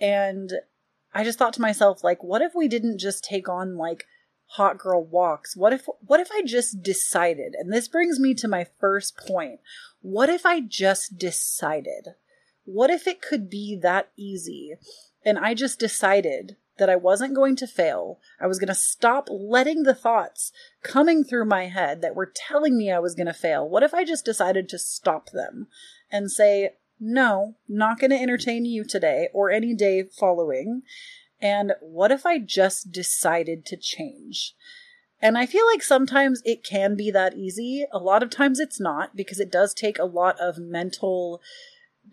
And 0.00 0.50
I 1.12 1.24
just 1.24 1.38
thought 1.38 1.52
to 1.54 1.60
myself 1.60 2.02
like 2.02 2.24
what 2.24 2.40
if 2.40 2.54
we 2.54 2.68
didn't 2.68 2.98
just 2.98 3.22
take 3.22 3.50
on 3.50 3.76
like 3.76 4.06
hot 4.52 4.78
girl 4.78 5.04
walks? 5.04 5.54
What 5.54 5.74
if 5.74 5.84
what 6.00 6.20
if 6.20 6.32
I 6.32 6.40
just 6.40 6.82
decided? 6.82 7.54
And 7.58 7.70
this 7.70 7.86
brings 7.86 8.18
me 8.18 8.32
to 8.36 8.48
my 8.48 8.66
first 8.80 9.18
point. 9.18 9.60
What 10.00 10.30
if 10.30 10.46
I 10.46 10.62
just 10.62 11.18
decided? 11.18 12.14
What 12.64 12.88
if 12.88 13.06
it 13.06 13.20
could 13.20 13.50
be 13.50 13.78
that 13.82 14.08
easy? 14.16 14.76
And 15.22 15.38
I 15.38 15.52
just 15.52 15.78
decided 15.78 16.56
that 16.78 16.90
I 16.90 16.96
wasn't 16.96 17.34
going 17.34 17.56
to 17.56 17.66
fail. 17.66 18.18
I 18.40 18.46
was 18.46 18.58
going 18.58 18.68
to 18.68 18.74
stop 18.74 19.28
letting 19.30 19.82
the 19.82 19.94
thoughts 19.94 20.52
coming 20.82 21.24
through 21.24 21.44
my 21.44 21.66
head 21.66 22.02
that 22.02 22.14
were 22.14 22.32
telling 22.34 22.76
me 22.76 22.90
I 22.90 22.98
was 22.98 23.14
going 23.14 23.26
to 23.26 23.32
fail. 23.32 23.68
What 23.68 23.82
if 23.82 23.94
I 23.94 24.04
just 24.04 24.24
decided 24.24 24.68
to 24.68 24.78
stop 24.78 25.30
them 25.30 25.68
and 26.10 26.30
say, 26.30 26.70
no, 27.00 27.54
not 27.68 28.00
going 28.00 28.10
to 28.10 28.20
entertain 28.20 28.64
you 28.64 28.84
today 28.84 29.28
or 29.32 29.50
any 29.50 29.74
day 29.74 30.04
following? 30.04 30.82
And 31.40 31.74
what 31.80 32.10
if 32.10 32.26
I 32.26 32.38
just 32.38 32.90
decided 32.90 33.64
to 33.66 33.76
change? 33.76 34.54
And 35.20 35.36
I 35.36 35.46
feel 35.46 35.66
like 35.66 35.82
sometimes 35.82 36.42
it 36.44 36.64
can 36.64 36.94
be 36.94 37.10
that 37.10 37.36
easy. 37.36 37.84
A 37.92 37.98
lot 37.98 38.22
of 38.22 38.30
times 38.30 38.60
it's 38.60 38.80
not 38.80 39.16
because 39.16 39.40
it 39.40 39.50
does 39.50 39.74
take 39.74 39.98
a 39.98 40.04
lot 40.04 40.38
of 40.40 40.58
mental 40.58 41.40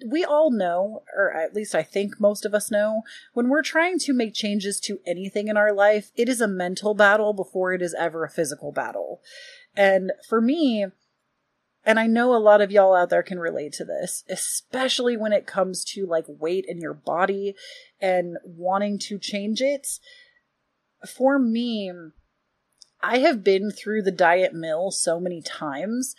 we 0.06 0.24
all 0.24 0.52
know, 0.52 1.04
or 1.16 1.32
at 1.32 1.54
least 1.54 1.76
I 1.76 1.84
think 1.84 2.20
most 2.20 2.46
of 2.46 2.54
us 2.54 2.72
know, 2.72 3.04
when 3.34 3.50
we're 3.50 3.62
trying 3.62 4.00
to 4.00 4.14
make 4.14 4.34
changes 4.34 4.80
to 4.82 5.00
anything 5.06 5.48
in 5.48 5.58
our 5.58 5.74
life, 5.74 6.12
it 6.16 6.30
is 6.30 6.42
a 6.42 6.48
mental 6.48 6.94
battle 6.94 7.34
before 7.34 7.74
it 7.74 7.82
is 7.82 7.96
ever 7.98 8.24
a 8.24 8.30
physical 8.30 8.72
battle. 8.72 9.22
And 9.76 10.12
for 10.28 10.42
me, 10.42 10.88
and 11.86 12.00
I 12.00 12.08
know 12.08 12.34
a 12.34 12.38
lot 12.38 12.62
of 12.62 12.72
y'all 12.72 12.96
out 12.96 13.10
there 13.10 13.24
can 13.24 13.40
relate 13.40 13.74
to 13.74 13.86
this, 13.86 14.24
especially 14.28 15.16
when 15.16 15.34
it 15.34 15.46
comes 15.46 15.84
to 15.94 16.08
like 16.08 16.26
weight 16.28 16.66
in 16.68 16.80
your 16.80 16.96
body 16.96 17.56
and 18.02 18.38
wanting 18.44 18.98
to 19.00 19.20
change 19.20 19.62
it. 19.62 19.88
For 21.08 21.38
me, 21.38 21.92
I 23.02 23.20
have 23.20 23.44
been 23.44 23.70
through 23.70 24.02
the 24.02 24.12
diet 24.12 24.54
mill 24.54 24.90
so 24.90 25.20
many 25.20 25.44
times 25.44 26.16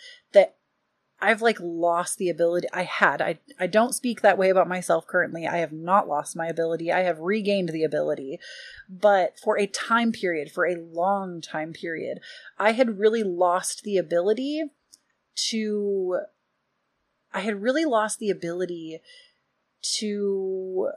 I've 1.19 1.41
like 1.41 1.57
lost 1.59 2.19
the 2.19 2.29
ability 2.29 2.67
I 2.71 2.83
had. 2.83 3.21
I 3.21 3.39
I 3.59 3.67
don't 3.67 3.95
speak 3.95 4.21
that 4.21 4.37
way 4.37 4.49
about 4.49 4.67
myself 4.67 5.07
currently. 5.07 5.47
I 5.47 5.57
have 5.57 5.71
not 5.71 6.07
lost 6.07 6.35
my 6.35 6.47
ability. 6.47 6.91
I 6.91 7.01
have 7.01 7.19
regained 7.19 7.69
the 7.69 7.83
ability. 7.83 8.39
But 8.87 9.39
for 9.39 9.57
a 9.57 9.65
time 9.65 10.11
period, 10.11 10.51
for 10.51 10.67
a 10.67 10.75
long 10.75 11.41
time 11.41 11.73
period, 11.73 12.19
I 12.59 12.73
had 12.73 12.99
really 12.99 13.23
lost 13.23 13.83
the 13.83 13.97
ability 13.97 14.63
to 15.49 16.19
I 17.33 17.39
had 17.41 17.61
really 17.61 17.85
lost 17.85 18.19
the 18.19 18.29
ability 18.29 19.01
to 19.99 20.91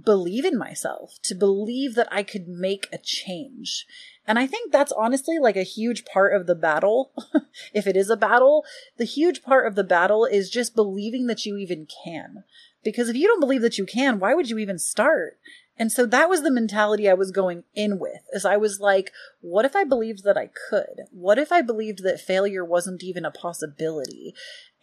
believe 0.00 0.44
in 0.44 0.58
myself, 0.58 1.18
to 1.22 1.34
believe 1.34 1.94
that 1.94 2.08
I 2.10 2.22
could 2.22 2.48
make 2.48 2.88
a 2.92 2.98
change. 2.98 3.86
And 4.26 4.38
I 4.38 4.46
think 4.46 4.72
that's 4.72 4.92
honestly 4.92 5.38
like 5.38 5.56
a 5.56 5.62
huge 5.62 6.04
part 6.04 6.34
of 6.34 6.46
the 6.46 6.54
battle. 6.54 7.12
if 7.74 7.86
it 7.86 7.96
is 7.96 8.08
a 8.08 8.16
battle, 8.16 8.64
the 8.96 9.04
huge 9.04 9.42
part 9.42 9.66
of 9.66 9.74
the 9.74 9.84
battle 9.84 10.24
is 10.24 10.50
just 10.50 10.76
believing 10.76 11.26
that 11.26 11.44
you 11.44 11.56
even 11.56 11.86
can. 12.04 12.44
Because 12.84 13.08
if 13.08 13.16
you 13.16 13.26
don't 13.26 13.40
believe 13.40 13.62
that 13.62 13.78
you 13.78 13.86
can, 13.86 14.18
why 14.18 14.34
would 14.34 14.50
you 14.50 14.58
even 14.58 14.78
start? 14.78 15.38
And 15.78 15.90
so 15.90 16.04
that 16.06 16.28
was 16.28 16.42
the 16.42 16.50
mentality 16.50 17.08
I 17.08 17.14
was 17.14 17.30
going 17.30 17.64
in 17.74 17.98
with, 17.98 18.22
as 18.34 18.44
I 18.44 18.56
was 18.56 18.78
like, 18.78 19.10
what 19.40 19.64
if 19.64 19.74
I 19.74 19.84
believed 19.84 20.22
that 20.24 20.36
I 20.36 20.50
could? 20.68 21.06
What 21.10 21.38
if 21.38 21.50
I 21.50 21.62
believed 21.62 22.02
that 22.02 22.20
failure 22.20 22.64
wasn't 22.64 23.02
even 23.02 23.24
a 23.24 23.30
possibility? 23.30 24.34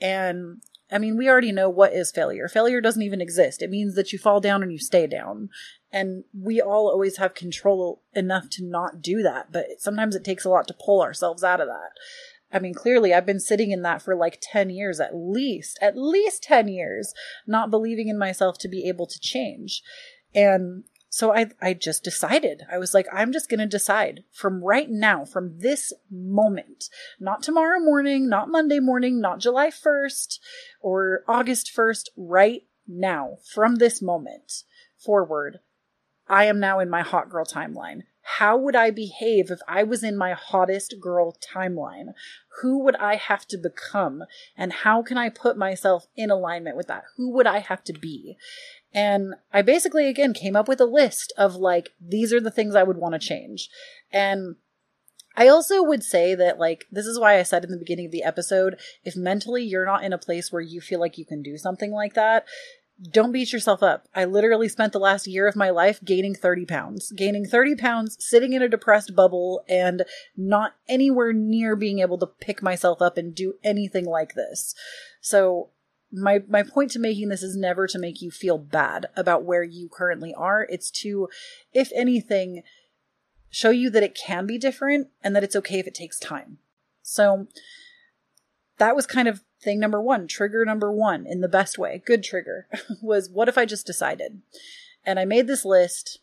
And 0.01 0.61
I 0.91 0.97
mean, 0.97 1.17
we 1.17 1.29
already 1.29 1.51
know 1.51 1.69
what 1.69 1.93
is 1.93 2.11
failure. 2.11 2.47
Failure 2.47 2.81
doesn't 2.81 3.01
even 3.01 3.21
exist. 3.21 3.61
It 3.61 3.69
means 3.69 3.95
that 3.95 4.11
you 4.11 4.19
fall 4.19 4.39
down 4.39 4.63
and 4.63 4.71
you 4.71 4.79
stay 4.79 5.05
down. 5.07 5.49
And 5.91 6.23
we 6.33 6.61
all 6.61 6.87
always 6.87 7.17
have 7.17 7.33
control 7.33 8.01
enough 8.13 8.49
to 8.51 8.63
not 8.63 9.01
do 9.01 9.21
that, 9.23 9.51
but 9.51 9.65
sometimes 9.79 10.15
it 10.15 10.23
takes 10.23 10.45
a 10.45 10.49
lot 10.49 10.67
to 10.67 10.75
pull 10.85 11.01
ourselves 11.01 11.43
out 11.43 11.61
of 11.61 11.67
that. 11.67 11.91
I 12.51 12.59
mean, 12.59 12.73
clearly 12.73 13.13
I've 13.13 13.25
been 13.25 13.39
sitting 13.39 13.71
in 13.71 13.83
that 13.83 14.01
for 14.01 14.15
like 14.15 14.39
10 14.41 14.69
years 14.71 14.99
at 14.99 15.15
least, 15.15 15.77
at 15.81 15.97
least 15.97 16.43
10 16.43 16.67
years, 16.67 17.13
not 17.45 17.71
believing 17.71 18.07
in 18.07 18.17
myself 18.17 18.57
to 18.59 18.67
be 18.67 18.87
able 18.87 19.05
to 19.07 19.19
change. 19.19 19.83
And 20.33 20.83
so 21.09 21.33
I, 21.33 21.47
I 21.61 21.73
just 21.73 22.03
decided. 22.03 22.63
I 22.71 22.77
was 22.77 22.93
like, 22.93 23.07
I'm 23.11 23.31
just 23.31 23.49
going 23.49 23.59
to 23.59 23.65
decide 23.65 24.23
from 24.31 24.63
right 24.63 24.89
now, 24.89 25.25
from 25.25 25.59
this 25.59 25.91
moment, 26.09 26.89
not 27.19 27.41
tomorrow 27.41 27.79
morning, 27.79 28.29
not 28.29 28.49
Monday 28.49 28.79
morning, 28.79 29.19
not 29.19 29.39
July 29.39 29.69
1st 29.69 30.37
or 30.81 31.23
August 31.27 31.71
1st, 31.75 32.09
right 32.15 32.63
now, 32.87 33.37
from 33.43 33.75
this 33.75 34.01
moment 34.01 34.63
forward, 34.97 35.59
I 36.27 36.45
am 36.45 36.59
now 36.59 36.79
in 36.79 36.89
my 36.89 37.01
hot 37.01 37.29
girl 37.29 37.45
timeline. 37.45 38.03
How 38.37 38.55
would 38.57 38.75
I 38.75 38.91
behave 38.91 39.49
if 39.49 39.59
I 39.67 39.81
was 39.81 40.03
in 40.03 40.15
my 40.15 40.33
hottest 40.33 40.95
girl 41.01 41.35
timeline? 41.41 42.13
Who 42.61 42.83
would 42.83 42.95
I 42.97 43.15
have 43.15 43.47
to 43.47 43.57
become? 43.57 44.23
And 44.55 44.71
how 44.71 45.01
can 45.01 45.17
I 45.17 45.29
put 45.29 45.57
myself 45.57 46.05
in 46.15 46.29
alignment 46.29 46.77
with 46.77 46.87
that? 46.87 47.05
Who 47.17 47.31
would 47.31 47.47
I 47.47 47.59
have 47.59 47.83
to 47.85 47.93
be? 47.93 48.37
And 48.93 49.35
I 49.53 49.61
basically, 49.61 50.07
again, 50.07 50.33
came 50.33 50.55
up 50.55 50.67
with 50.67 50.81
a 50.81 50.85
list 50.85 51.31
of 51.37 51.55
like, 51.55 51.89
these 52.01 52.33
are 52.33 52.41
the 52.41 52.51
things 52.51 52.75
I 52.75 52.83
would 52.83 52.97
want 52.97 53.13
to 53.13 53.19
change. 53.19 53.69
And 54.11 54.55
I 55.35 55.47
also 55.47 55.83
would 55.83 56.03
say 56.03 56.35
that, 56.35 56.59
like, 56.59 56.85
this 56.91 57.05
is 57.05 57.19
why 57.19 57.37
I 57.37 57.43
said 57.43 57.63
in 57.63 57.71
the 57.71 57.77
beginning 57.77 58.07
of 58.07 58.11
the 58.11 58.23
episode 58.23 58.79
if 59.05 59.15
mentally 59.15 59.63
you're 59.63 59.85
not 59.85 60.03
in 60.03 60.11
a 60.11 60.17
place 60.17 60.51
where 60.51 60.61
you 60.61 60.81
feel 60.81 60.99
like 60.99 61.17
you 61.17 61.25
can 61.25 61.41
do 61.41 61.57
something 61.57 61.91
like 61.91 62.15
that, 62.15 62.45
don't 63.11 63.31
beat 63.31 63.53
yourself 63.53 63.81
up. 63.81 64.07
I 64.13 64.25
literally 64.25 64.67
spent 64.67 64.91
the 64.91 64.99
last 64.99 65.27
year 65.27 65.47
of 65.47 65.55
my 65.55 65.69
life 65.69 66.03
gaining 66.03 66.35
30 66.35 66.65
pounds, 66.65 67.13
gaining 67.13 67.45
30 67.45 67.75
pounds, 67.75 68.17
sitting 68.19 68.53
in 68.53 68.61
a 68.61 68.67
depressed 68.67 69.15
bubble, 69.15 69.63
and 69.69 70.03
not 70.35 70.73
anywhere 70.89 71.31
near 71.31 71.75
being 71.77 71.99
able 71.99 72.17
to 72.17 72.27
pick 72.27 72.61
myself 72.61 73.01
up 73.01 73.17
and 73.17 73.33
do 73.33 73.53
anything 73.63 74.05
like 74.05 74.33
this. 74.33 74.75
So 75.21 75.69
my 76.11 76.41
my 76.47 76.63
point 76.63 76.91
to 76.91 76.99
making 76.99 77.29
this 77.29 77.43
is 77.43 77.55
never 77.55 77.87
to 77.87 77.99
make 77.99 78.21
you 78.21 78.31
feel 78.31 78.57
bad 78.57 79.07
about 79.15 79.43
where 79.43 79.63
you 79.63 79.89
currently 79.89 80.33
are. 80.33 80.65
It's 80.69 80.89
to, 81.01 81.29
if 81.73 81.91
anything, 81.95 82.63
show 83.49 83.69
you 83.69 83.89
that 83.91 84.03
it 84.03 84.17
can 84.17 84.45
be 84.45 84.57
different 84.57 85.09
and 85.23 85.35
that 85.35 85.43
it's 85.43 85.55
okay 85.55 85.79
if 85.79 85.87
it 85.87 85.95
takes 85.95 86.19
time. 86.19 86.57
So 87.01 87.47
that 88.77 88.95
was 88.95 89.05
kind 89.05 89.27
of 89.27 89.41
thing 89.61 89.79
number 89.79 90.01
one, 90.01 90.27
trigger 90.27 90.65
number 90.65 90.91
one 90.91 91.25
in 91.25 91.41
the 91.41 91.47
best 91.47 91.77
way, 91.77 92.01
good 92.05 92.23
trigger, 92.23 92.67
was 93.01 93.29
what 93.29 93.49
if 93.49 93.57
I 93.57 93.65
just 93.65 93.85
decided? 93.85 94.41
And 95.05 95.19
I 95.19 95.25
made 95.25 95.47
this 95.47 95.65
list 95.65 96.19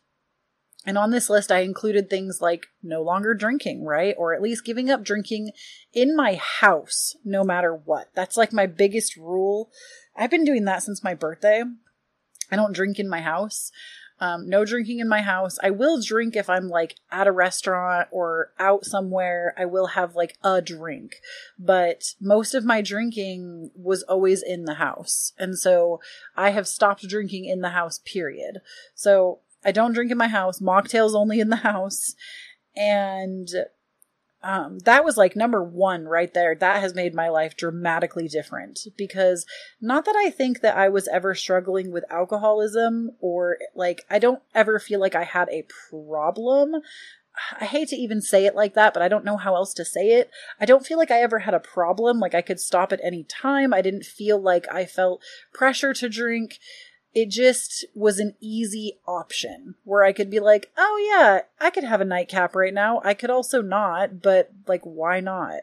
and 0.86 0.96
on 0.96 1.10
this 1.10 1.28
list, 1.28 1.50
I 1.50 1.60
included 1.60 2.08
things 2.08 2.40
like 2.40 2.68
no 2.80 3.02
longer 3.02 3.34
drinking, 3.34 3.84
right? 3.84 4.14
Or 4.16 4.32
at 4.32 4.40
least 4.40 4.64
giving 4.64 4.88
up 4.88 5.02
drinking 5.02 5.50
in 5.92 6.14
my 6.14 6.36
house, 6.36 7.16
no 7.24 7.42
matter 7.42 7.74
what. 7.74 8.10
That's 8.14 8.36
like 8.36 8.52
my 8.52 8.66
biggest 8.66 9.16
rule. 9.16 9.68
I've 10.16 10.30
been 10.30 10.44
doing 10.44 10.64
that 10.64 10.84
since 10.84 11.02
my 11.02 11.14
birthday. 11.14 11.64
I 12.52 12.56
don't 12.56 12.74
drink 12.74 13.00
in 13.00 13.08
my 13.08 13.20
house. 13.20 13.72
Um, 14.18 14.48
no 14.48 14.64
drinking 14.64 15.00
in 15.00 15.08
my 15.08 15.20
house. 15.20 15.58
I 15.62 15.70
will 15.70 16.00
drink 16.00 16.36
if 16.36 16.48
I'm 16.48 16.68
like 16.68 16.94
at 17.10 17.26
a 17.26 17.32
restaurant 17.32 18.08
or 18.10 18.52
out 18.58 18.86
somewhere. 18.86 19.54
I 19.58 19.66
will 19.66 19.88
have 19.88 20.14
like 20.14 20.38
a 20.42 20.62
drink, 20.62 21.16
but 21.58 22.14
most 22.18 22.54
of 22.54 22.64
my 22.64 22.80
drinking 22.80 23.72
was 23.74 24.02
always 24.04 24.42
in 24.42 24.64
the 24.64 24.74
house. 24.74 25.32
And 25.38 25.58
so 25.58 26.00
I 26.34 26.50
have 26.50 26.66
stopped 26.66 27.06
drinking 27.06 27.44
in 27.44 27.60
the 27.60 27.70
house, 27.70 28.00
period. 28.06 28.62
So 28.94 29.40
I 29.66 29.72
don't 29.72 29.92
drink 29.92 30.12
in 30.12 30.16
my 30.16 30.28
house. 30.28 30.60
Mocktails 30.60 31.14
only 31.14 31.40
in 31.40 31.50
the 31.50 31.56
house. 31.56 32.14
And 32.76 33.48
um, 34.42 34.78
that 34.80 35.04
was 35.04 35.16
like 35.16 35.34
number 35.34 35.62
one 35.62 36.04
right 36.04 36.32
there. 36.32 36.54
That 36.54 36.80
has 36.80 36.94
made 36.94 37.14
my 37.14 37.28
life 37.28 37.56
dramatically 37.56 38.28
different 38.28 38.78
because 38.96 39.44
not 39.80 40.04
that 40.04 40.14
I 40.14 40.30
think 40.30 40.60
that 40.60 40.76
I 40.76 40.88
was 40.88 41.08
ever 41.08 41.34
struggling 41.34 41.90
with 41.90 42.04
alcoholism 42.10 43.10
or 43.18 43.58
like, 43.74 44.02
I 44.08 44.20
don't 44.20 44.42
ever 44.54 44.78
feel 44.78 45.00
like 45.00 45.16
I 45.16 45.24
had 45.24 45.48
a 45.50 45.66
problem. 45.90 46.76
I 47.60 47.64
hate 47.64 47.88
to 47.88 47.96
even 47.96 48.22
say 48.22 48.46
it 48.46 48.54
like 48.54 48.74
that, 48.74 48.94
but 48.94 49.02
I 49.02 49.08
don't 49.08 49.24
know 49.24 49.36
how 49.36 49.56
else 49.56 49.74
to 49.74 49.84
say 49.84 50.12
it. 50.12 50.30
I 50.60 50.64
don't 50.64 50.86
feel 50.86 50.96
like 50.96 51.10
I 51.10 51.20
ever 51.22 51.40
had 51.40 51.52
a 51.52 51.60
problem. 51.60 52.20
Like 52.20 52.34
I 52.34 52.40
could 52.40 52.60
stop 52.60 52.92
at 52.92 53.00
any 53.02 53.24
time. 53.24 53.74
I 53.74 53.82
didn't 53.82 54.04
feel 54.04 54.40
like 54.40 54.72
I 54.72 54.86
felt 54.86 55.22
pressure 55.52 55.92
to 55.94 56.08
drink 56.08 56.58
it 57.16 57.30
just 57.30 57.86
was 57.94 58.18
an 58.18 58.34
easy 58.40 58.98
option 59.06 59.74
where 59.84 60.04
I 60.04 60.12
could 60.12 60.28
be 60.28 60.38
like, 60.38 60.70
oh 60.76 61.10
yeah, 61.10 61.40
I 61.58 61.70
could 61.70 61.82
have 61.82 62.02
a 62.02 62.04
nightcap 62.04 62.54
right 62.54 62.74
now. 62.74 63.00
I 63.04 63.14
could 63.14 63.30
also 63.30 63.62
not, 63.62 64.20
but 64.20 64.50
like, 64.66 64.82
why 64.82 65.20
not? 65.20 65.62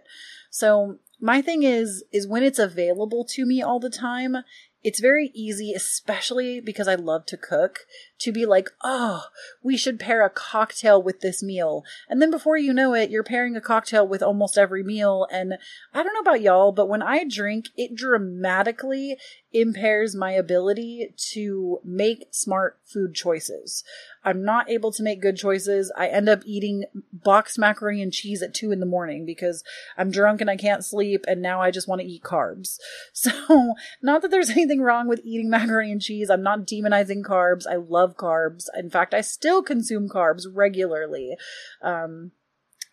So 0.49 0.97
my 1.21 1.43
thing 1.43 1.61
is, 1.61 2.03
is 2.11 2.27
when 2.27 2.41
it's 2.41 2.57
available 2.57 3.23
to 3.33 3.45
me 3.45 3.61
all 3.61 3.79
the 3.79 3.91
time, 3.91 4.37
it's 4.83 4.99
very 4.99 5.29
easy, 5.35 5.73
especially 5.73 6.59
because 6.59 6.87
I 6.87 6.95
love 6.95 7.27
to 7.27 7.37
cook, 7.37 7.81
to 8.23 8.31
be 8.31 8.45
like, 8.45 8.69
oh, 8.83 9.25
we 9.61 9.77
should 9.77 9.99
pair 9.99 10.25
a 10.25 10.29
cocktail 10.29 11.01
with 11.01 11.19
this 11.19 11.43
meal. 11.43 11.83
And 12.09 12.21
then 12.21 12.31
before 12.31 12.57
you 12.57 12.73
know 12.73 12.93
it, 12.93 13.09
you're 13.09 13.23
pairing 13.23 13.55
a 13.55 13.61
cocktail 13.61 14.07
with 14.07 14.23
almost 14.23 14.57
every 14.57 14.83
meal. 14.83 15.27
And 15.31 15.55
I 15.93 16.03
don't 16.03 16.13
know 16.13 16.19
about 16.21 16.41
y'all, 16.41 16.71
but 16.71 16.87
when 16.87 17.01
I 17.01 17.25
drink, 17.25 17.67
it 17.77 17.95
dramatically 17.95 19.17
impairs 19.51 20.15
my 20.15 20.31
ability 20.31 21.13
to 21.15 21.79
make 21.83 22.25
smart 22.31 22.79
food 22.85 23.13
choices. 23.13 23.83
I'm 24.23 24.43
not 24.43 24.69
able 24.69 24.91
to 24.93 25.03
make 25.03 25.21
good 25.21 25.35
choices. 25.35 25.91
I 25.95 26.07
end 26.07 26.29
up 26.29 26.41
eating 26.45 26.85
boxed 27.11 27.59
macaroni 27.59 28.01
and 28.01 28.11
cheese 28.11 28.41
at 28.41 28.53
two 28.53 28.71
in 28.71 28.79
the 28.79 28.85
morning 28.85 29.25
because 29.25 29.63
I'm 29.97 30.11
drunk 30.11 30.41
and 30.41 30.49
I 30.49 30.55
can't 30.55 30.83
sleep 30.83 31.25
and 31.27 31.41
now 31.41 31.61
I 31.61 31.71
just 31.71 31.87
want 31.87 32.01
to 32.01 32.07
eat 32.07 32.23
carbs. 32.23 32.77
So, 33.13 33.75
not 34.01 34.21
that 34.21 34.31
there's 34.31 34.49
anything 34.49 34.81
wrong 34.81 35.07
with 35.07 35.21
eating 35.23 35.49
macaroni 35.49 35.91
and 35.91 36.01
cheese. 36.01 36.29
I'm 36.29 36.43
not 36.43 36.65
demonizing 36.67 37.21
carbs. 37.21 37.65
I 37.69 37.77
love 38.13 38.17
carbs. 38.17 38.65
In 38.77 38.89
fact, 38.89 39.13
I 39.13 39.21
still 39.21 39.61
consume 39.61 40.09
carbs 40.09 40.45
regularly. 40.51 41.35
Um, 41.81 42.31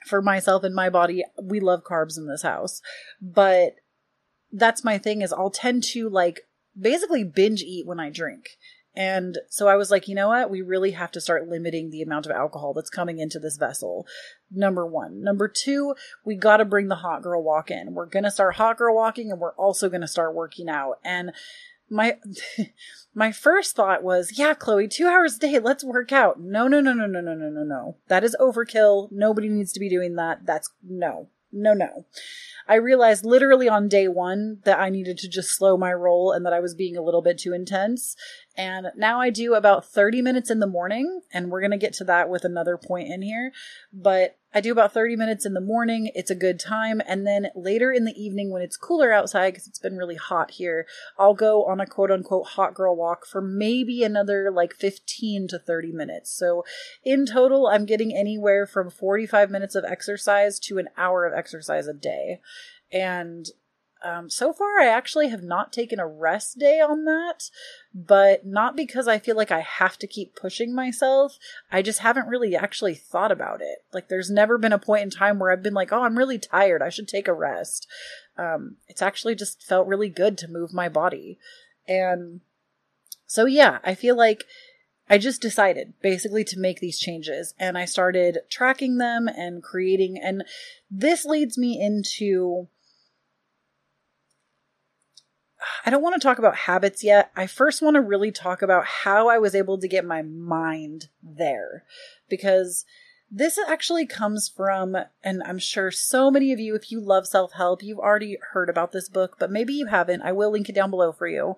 for 0.06 0.22
myself 0.22 0.64
and 0.64 0.74
my 0.74 0.88
body, 0.88 1.24
we 1.42 1.60
love 1.60 1.84
carbs 1.84 2.16
in 2.16 2.26
this 2.26 2.42
house. 2.42 2.80
But 3.20 3.76
that's 4.52 4.84
my 4.84 4.98
thing 4.98 5.22
is 5.22 5.32
I'll 5.32 5.50
tend 5.50 5.84
to 5.84 6.08
like 6.08 6.40
basically 6.78 7.24
binge 7.24 7.62
eat 7.62 7.86
when 7.86 8.00
I 8.00 8.10
drink. 8.10 8.56
And 8.96 9.38
so 9.48 9.68
I 9.68 9.76
was 9.76 9.90
like, 9.90 10.08
you 10.08 10.16
know 10.16 10.28
what? 10.28 10.50
We 10.50 10.62
really 10.62 10.90
have 10.92 11.12
to 11.12 11.20
start 11.20 11.48
limiting 11.48 11.90
the 11.90 12.02
amount 12.02 12.26
of 12.26 12.32
alcohol 12.32 12.74
that's 12.74 12.90
coming 12.90 13.18
into 13.18 13.38
this 13.38 13.56
vessel. 13.56 14.04
Number 14.50 14.84
one. 14.84 15.22
Number 15.22 15.46
two, 15.46 15.94
we 16.24 16.34
got 16.34 16.56
to 16.56 16.64
bring 16.64 16.88
the 16.88 16.96
hot 16.96 17.22
girl 17.22 17.40
walk 17.40 17.70
in. 17.70 17.94
We're 17.94 18.06
going 18.06 18.24
to 18.24 18.32
start 18.32 18.56
hot 18.56 18.78
girl 18.78 18.96
walking 18.96 19.30
and 19.30 19.38
we're 19.38 19.54
also 19.54 19.88
going 19.88 20.00
to 20.00 20.08
start 20.08 20.34
working 20.34 20.68
out. 20.68 20.98
And 21.04 21.30
my, 21.90 22.18
my 23.14 23.32
first 23.32 23.74
thought 23.76 24.02
was, 24.02 24.38
yeah, 24.38 24.54
Chloe, 24.54 24.88
two 24.88 25.06
hours 25.06 25.36
a 25.36 25.40
day, 25.40 25.58
let's 25.58 25.84
work 25.84 26.12
out. 26.12 26.40
No, 26.40 26.68
no, 26.68 26.80
no, 26.80 26.92
no, 26.92 27.06
no, 27.06 27.20
no, 27.20 27.34
no, 27.34 27.48
no, 27.48 27.64
no. 27.64 27.96
That 28.08 28.24
is 28.24 28.36
overkill. 28.40 29.10
Nobody 29.10 29.48
needs 29.48 29.72
to 29.72 29.80
be 29.80 29.88
doing 29.88 30.14
that. 30.16 30.46
That's 30.46 30.70
no, 30.82 31.28
no, 31.52 31.74
no. 31.74 32.06
I 32.68 32.76
realized 32.76 33.24
literally 33.24 33.68
on 33.68 33.88
day 33.88 34.06
one 34.06 34.58
that 34.64 34.78
I 34.78 34.90
needed 34.90 35.18
to 35.18 35.28
just 35.28 35.56
slow 35.56 35.76
my 35.76 35.92
roll 35.92 36.30
and 36.30 36.46
that 36.46 36.52
I 36.52 36.60
was 36.60 36.74
being 36.74 36.96
a 36.96 37.02
little 37.02 37.22
bit 37.22 37.38
too 37.38 37.52
intense. 37.52 38.14
And 38.56 38.88
now 38.96 39.20
I 39.20 39.30
do 39.30 39.54
about 39.54 39.84
30 39.84 40.22
minutes 40.22 40.50
in 40.50 40.60
the 40.60 40.66
morning, 40.68 41.22
and 41.32 41.50
we're 41.50 41.60
going 41.60 41.72
to 41.72 41.76
get 41.76 41.92
to 41.94 42.04
that 42.04 42.28
with 42.28 42.44
another 42.44 42.76
point 42.76 43.08
in 43.08 43.22
here. 43.22 43.52
But 43.92 44.38
I 44.52 44.60
do 44.60 44.72
about 44.72 44.92
30 44.92 45.16
minutes 45.16 45.46
in 45.46 45.54
the 45.54 45.60
morning. 45.60 46.10
It's 46.14 46.30
a 46.30 46.34
good 46.34 46.58
time. 46.58 47.00
And 47.06 47.26
then 47.26 47.48
later 47.54 47.92
in 47.92 48.04
the 48.04 48.20
evening, 48.20 48.50
when 48.50 48.62
it's 48.62 48.76
cooler 48.76 49.12
outside, 49.12 49.50
because 49.50 49.68
it's 49.68 49.78
been 49.78 49.96
really 49.96 50.16
hot 50.16 50.52
here, 50.52 50.86
I'll 51.18 51.34
go 51.34 51.64
on 51.64 51.80
a 51.80 51.86
quote 51.86 52.10
unquote 52.10 52.48
hot 52.48 52.74
girl 52.74 52.96
walk 52.96 53.26
for 53.26 53.40
maybe 53.40 54.02
another 54.02 54.50
like 54.50 54.74
15 54.74 55.48
to 55.48 55.58
30 55.58 55.92
minutes. 55.92 56.30
So 56.30 56.64
in 57.04 57.26
total, 57.26 57.68
I'm 57.68 57.86
getting 57.86 58.14
anywhere 58.14 58.66
from 58.66 58.90
45 58.90 59.50
minutes 59.50 59.74
of 59.74 59.84
exercise 59.84 60.58
to 60.60 60.78
an 60.78 60.88
hour 60.96 61.24
of 61.24 61.32
exercise 61.32 61.86
a 61.86 61.94
day. 61.94 62.40
And 62.92 63.46
um, 64.02 64.30
so 64.30 64.52
far, 64.52 64.80
I 64.80 64.86
actually 64.86 65.28
have 65.28 65.42
not 65.42 65.72
taken 65.72 66.00
a 66.00 66.06
rest 66.06 66.58
day 66.58 66.80
on 66.80 67.04
that, 67.04 67.50
but 67.94 68.46
not 68.46 68.76
because 68.76 69.06
I 69.06 69.18
feel 69.18 69.36
like 69.36 69.50
I 69.50 69.60
have 69.60 69.98
to 69.98 70.06
keep 70.06 70.34
pushing 70.34 70.74
myself. 70.74 71.38
I 71.70 71.82
just 71.82 71.98
haven't 71.98 72.28
really 72.28 72.56
actually 72.56 72.94
thought 72.94 73.30
about 73.30 73.60
it. 73.60 73.84
Like, 73.92 74.08
there's 74.08 74.30
never 74.30 74.58
been 74.58 74.72
a 74.72 74.78
point 74.78 75.02
in 75.02 75.10
time 75.10 75.38
where 75.38 75.50
I've 75.50 75.62
been 75.62 75.74
like, 75.74 75.92
oh, 75.92 76.02
I'm 76.02 76.16
really 76.16 76.38
tired. 76.38 76.82
I 76.82 76.88
should 76.88 77.08
take 77.08 77.28
a 77.28 77.34
rest. 77.34 77.86
Um, 78.38 78.76
it's 78.88 79.02
actually 79.02 79.34
just 79.34 79.62
felt 79.62 79.86
really 79.86 80.08
good 80.08 80.38
to 80.38 80.48
move 80.48 80.72
my 80.72 80.88
body. 80.88 81.38
And 81.86 82.40
so, 83.26 83.44
yeah, 83.44 83.78
I 83.84 83.94
feel 83.94 84.16
like 84.16 84.44
I 85.10 85.18
just 85.18 85.42
decided 85.42 85.92
basically 86.00 86.44
to 86.44 86.58
make 86.58 86.80
these 86.80 86.98
changes 86.98 87.52
and 87.58 87.76
I 87.76 87.84
started 87.84 88.38
tracking 88.48 88.98
them 88.98 89.28
and 89.28 89.62
creating. 89.62 90.18
And 90.22 90.44
this 90.90 91.24
leads 91.24 91.58
me 91.58 91.80
into 91.80 92.68
I 95.84 95.90
don't 95.90 96.02
want 96.02 96.14
to 96.14 96.26
talk 96.26 96.38
about 96.38 96.56
habits 96.56 97.04
yet. 97.04 97.30
I 97.36 97.46
first 97.46 97.82
want 97.82 97.94
to 97.94 98.00
really 98.00 98.30
talk 98.30 98.62
about 98.62 98.84
how 98.84 99.28
I 99.28 99.38
was 99.38 99.54
able 99.54 99.78
to 99.78 99.88
get 99.88 100.04
my 100.04 100.22
mind 100.22 101.08
there 101.22 101.84
because 102.28 102.84
this 103.30 103.58
actually 103.58 104.06
comes 104.06 104.48
from, 104.48 104.96
and 105.22 105.42
I'm 105.44 105.58
sure 105.58 105.90
so 105.90 106.30
many 106.30 106.52
of 106.52 106.58
you, 106.58 106.74
if 106.74 106.90
you 106.90 107.00
love 107.00 107.26
self 107.26 107.52
help, 107.52 107.82
you've 107.82 107.98
already 107.98 108.38
heard 108.52 108.68
about 108.68 108.92
this 108.92 109.08
book, 109.08 109.36
but 109.38 109.50
maybe 109.50 109.72
you 109.72 109.86
haven't. 109.86 110.22
I 110.22 110.32
will 110.32 110.50
link 110.50 110.68
it 110.68 110.74
down 110.74 110.90
below 110.90 111.12
for 111.12 111.28
you. 111.28 111.56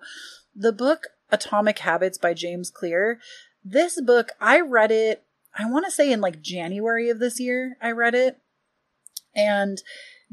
The 0.55 0.71
book 0.71 1.07
Atomic 1.31 1.79
Habits 1.79 2.17
by 2.17 2.33
James 2.35 2.69
Clear. 2.69 3.19
This 3.65 3.99
book, 3.99 4.31
I 4.39 4.59
read 4.59 4.91
it, 4.91 5.23
I 5.57 5.69
want 5.69 5.85
to 5.85 5.91
say 5.91 6.11
in 6.11 6.21
like 6.21 6.41
January 6.41 7.09
of 7.09 7.19
this 7.19 7.39
year, 7.39 7.77
I 7.81 7.91
read 7.91 8.13
it. 8.13 8.39
And 9.35 9.81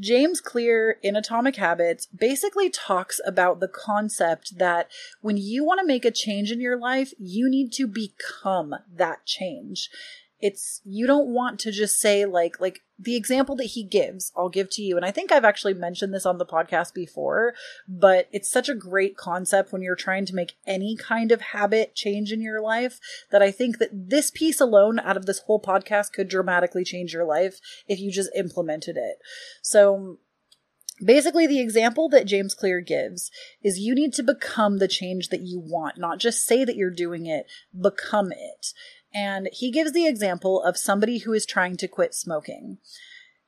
James 0.00 0.40
Clear 0.40 0.96
in 1.02 1.14
Atomic 1.14 1.56
Habits 1.56 2.06
basically 2.06 2.70
talks 2.70 3.20
about 3.26 3.60
the 3.60 3.68
concept 3.68 4.58
that 4.58 4.90
when 5.20 5.36
you 5.36 5.64
want 5.64 5.78
to 5.80 5.86
make 5.86 6.06
a 6.06 6.10
change 6.10 6.50
in 6.50 6.60
your 6.60 6.78
life, 6.78 7.12
you 7.18 7.48
need 7.50 7.70
to 7.74 7.86
become 7.86 8.74
that 8.92 9.26
change 9.26 9.90
it's 10.40 10.80
you 10.84 11.06
don't 11.06 11.28
want 11.28 11.58
to 11.58 11.70
just 11.70 11.98
say 11.98 12.24
like 12.24 12.60
like 12.60 12.80
the 12.98 13.16
example 13.16 13.56
that 13.56 13.64
he 13.64 13.82
gives 13.82 14.32
i'll 14.36 14.48
give 14.48 14.68
to 14.70 14.82
you 14.82 14.96
and 14.96 15.04
i 15.04 15.10
think 15.10 15.30
i've 15.30 15.44
actually 15.44 15.74
mentioned 15.74 16.12
this 16.12 16.26
on 16.26 16.38
the 16.38 16.46
podcast 16.46 16.94
before 16.94 17.54
but 17.88 18.28
it's 18.32 18.50
such 18.50 18.68
a 18.68 18.74
great 18.74 19.16
concept 19.16 19.72
when 19.72 19.82
you're 19.82 19.94
trying 19.94 20.24
to 20.24 20.34
make 20.34 20.54
any 20.66 20.96
kind 20.96 21.32
of 21.32 21.40
habit 21.40 21.94
change 21.94 22.32
in 22.32 22.40
your 22.40 22.60
life 22.60 22.98
that 23.30 23.42
i 23.42 23.50
think 23.50 23.78
that 23.78 23.90
this 23.92 24.30
piece 24.30 24.60
alone 24.60 24.98
out 24.98 25.16
of 25.16 25.26
this 25.26 25.40
whole 25.40 25.60
podcast 25.60 26.12
could 26.12 26.28
dramatically 26.28 26.84
change 26.84 27.12
your 27.12 27.24
life 27.24 27.60
if 27.86 28.00
you 28.00 28.10
just 28.10 28.30
implemented 28.34 28.96
it 28.96 29.18
so 29.62 30.18
Basically, 31.02 31.46
the 31.46 31.60
example 31.60 32.08
that 32.10 32.26
James 32.26 32.54
Clear 32.54 32.80
gives 32.80 33.30
is 33.62 33.78
you 33.78 33.94
need 33.94 34.12
to 34.14 34.22
become 34.22 34.78
the 34.78 34.88
change 34.88 35.28
that 35.28 35.40
you 35.40 35.58
want, 35.58 35.96
not 35.96 36.18
just 36.18 36.44
say 36.44 36.64
that 36.64 36.76
you're 36.76 36.90
doing 36.90 37.26
it, 37.26 37.46
become 37.78 38.32
it. 38.32 38.74
And 39.12 39.48
he 39.52 39.70
gives 39.70 39.92
the 39.92 40.06
example 40.06 40.62
of 40.62 40.76
somebody 40.76 41.18
who 41.18 41.32
is 41.32 41.44
trying 41.44 41.76
to 41.78 41.88
quit 41.88 42.14
smoking. 42.14 42.78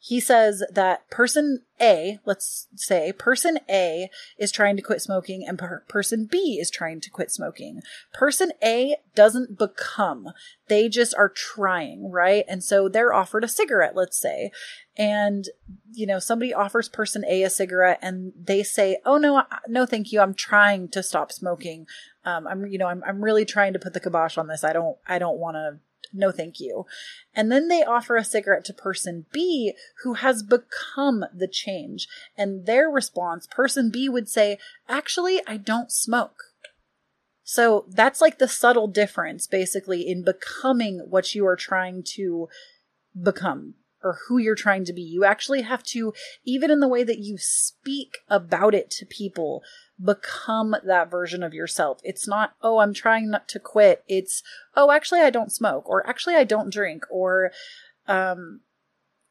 He 0.05 0.19
says 0.19 0.65
that 0.69 1.09
person 1.11 1.61
A, 1.81 2.19
let's 2.25 2.67
say 2.75 3.13
person 3.13 3.61
A 3.71 4.11
is 4.37 4.51
trying 4.51 4.75
to 4.75 4.83
quit 4.83 5.01
smoking 5.01 5.47
and 5.47 5.57
per- 5.57 5.85
person 5.87 6.29
B 6.29 6.59
is 6.61 6.73
trying 6.73 7.01
to 7.03 7.09
quit 7.09 7.31
smoking. 7.31 7.83
Person 8.13 8.51
A 8.65 8.97
doesn't 9.15 9.57
become, 9.57 10.31
they 10.67 10.89
just 10.89 11.15
are 11.15 11.29
trying, 11.29 12.11
right? 12.11 12.45
And 12.49 12.65
so 12.65 12.89
they're 12.89 13.15
offered 13.15 13.45
a 13.45 13.49
cigarette, 13.49 13.95
let's 13.95 14.21
say. 14.21 14.51
And, 14.97 15.45
you 15.93 16.09
know, 16.09 16.19
somebody 16.19 16.53
offers 16.53 16.89
person 16.89 17.25
A 17.29 17.45
a 17.45 17.51
cigarette 17.51 18.01
and 18.03 18.33
they 18.37 18.65
say, 18.65 18.99
Oh 19.07 19.19
no, 19.19 19.45
no, 19.69 19.87
thank 19.87 20.11
you. 20.11 20.21
I'm 20.21 20.35
trying 20.35 20.89
to 20.89 21.05
stop 21.05 21.31
smoking. 21.31 21.87
Um, 22.25 22.49
I'm, 22.49 22.67
you 22.67 22.77
know, 22.77 22.89
I'm, 22.89 23.05
I'm 23.07 23.23
really 23.23 23.45
trying 23.45 23.73
to 23.75 23.79
put 23.79 23.93
the 23.93 24.01
kibosh 24.01 24.37
on 24.37 24.49
this. 24.49 24.65
I 24.65 24.73
don't, 24.73 24.97
I 25.07 25.21
don't 25.21 25.39
want 25.39 25.55
to, 25.55 25.79
no 26.13 26.31
thank 26.31 26.61
you. 26.61 26.87
And 27.35 27.51
then 27.51 27.69
they 27.69 27.83
offer 27.83 28.17
a 28.17 28.25
cigarette 28.25 28.65
to 28.67 28.75
person 28.75 29.27
B 29.33 29.73
who 30.03 30.15
has 30.15 30.43
become 30.43 31.25
the 31.35 31.49
change. 31.49 32.09
And 32.37 32.67
their 32.67 32.89
response, 32.89 33.47
person 33.47 33.91
B 33.91 34.09
would 34.09 34.29
say, 34.29 34.59
actually, 34.89 35.41
I 35.47 35.57
don't 35.57 35.91
smoke. 35.91 36.37
So 37.45 37.87
that's 37.89 38.21
like 38.21 38.39
the 38.39 38.49
subtle 38.49 38.89
difference 38.89 39.47
basically 39.47 40.09
in 40.09 40.25
becoming 40.25 41.07
what 41.11 41.35
you 41.35 41.47
are 41.47 41.57
trying 41.57 42.03
to 42.15 42.49
become 43.21 43.75
or 44.03 44.19
who 44.27 44.39
you're 44.39 44.55
trying 44.55 44.85
to 44.85 44.93
be. 44.93 45.03
You 45.03 45.25
actually 45.25 45.63
have 45.63 45.83
to, 45.85 46.13
even 46.45 46.71
in 46.71 46.81
the 46.81 46.89
way 46.89 47.05
that 47.05 47.19
you 47.19 47.37
speak 47.39 48.19
about 48.29 48.75
it 48.75 48.91
to 48.93 49.07
people, 49.07 49.63
become 50.03 50.75
that 50.85 51.11
version 51.11 51.43
of 51.43 51.55
yourself. 51.55 52.01
It's 52.03 52.27
not, 52.27 52.55
oh, 52.63 52.79
I'm 52.79 52.95
trying 52.95 53.31
not 53.31 53.49
to 53.49 53.61
quit. 53.61 54.03
It's, 54.09 54.43
oh, 54.77 54.91
actually, 54.91 55.21
I 55.21 55.31
don't 55.31 55.53
smoke, 55.53 55.89
or 55.89 56.07
actually, 56.07 56.35
I 56.35 56.45
don't 56.45 56.73
drink, 56.73 57.05
or, 57.11 57.53
um, 58.09 58.61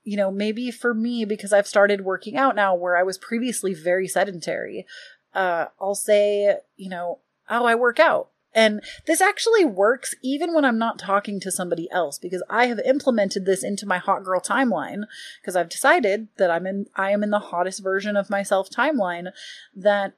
you 0.03 0.17
know, 0.17 0.31
maybe 0.31 0.71
for 0.71 0.93
me, 0.93 1.25
because 1.25 1.53
I've 1.53 1.67
started 1.67 2.01
working 2.01 2.37
out 2.37 2.55
now 2.55 2.73
where 2.73 2.97
I 2.97 3.03
was 3.03 3.17
previously 3.17 3.73
very 3.73 4.07
sedentary, 4.07 4.85
uh, 5.33 5.65
I'll 5.79 5.95
say, 5.95 6.57
you 6.75 6.89
know, 6.89 7.19
oh, 7.49 7.65
I 7.65 7.75
work 7.75 7.99
out. 7.99 8.29
And 8.53 8.81
this 9.07 9.21
actually 9.21 9.63
works 9.63 10.13
even 10.21 10.53
when 10.53 10.65
I'm 10.65 10.77
not 10.77 10.99
talking 10.99 11.39
to 11.39 11.51
somebody 11.51 11.89
else 11.91 12.19
because 12.19 12.43
I 12.49 12.65
have 12.65 12.79
implemented 12.79 13.45
this 13.45 13.63
into 13.63 13.85
my 13.85 13.97
hot 13.97 14.23
girl 14.23 14.41
timeline 14.41 15.03
because 15.41 15.55
I've 15.55 15.69
decided 15.69 16.27
that 16.37 16.51
I'm 16.51 16.67
in 16.67 16.87
I 16.95 17.11
am 17.11 17.23
in 17.23 17.29
the 17.29 17.39
hottest 17.39 17.81
version 17.81 18.17
of 18.17 18.29
myself 18.29 18.69
timeline 18.69 19.31
that 19.75 20.13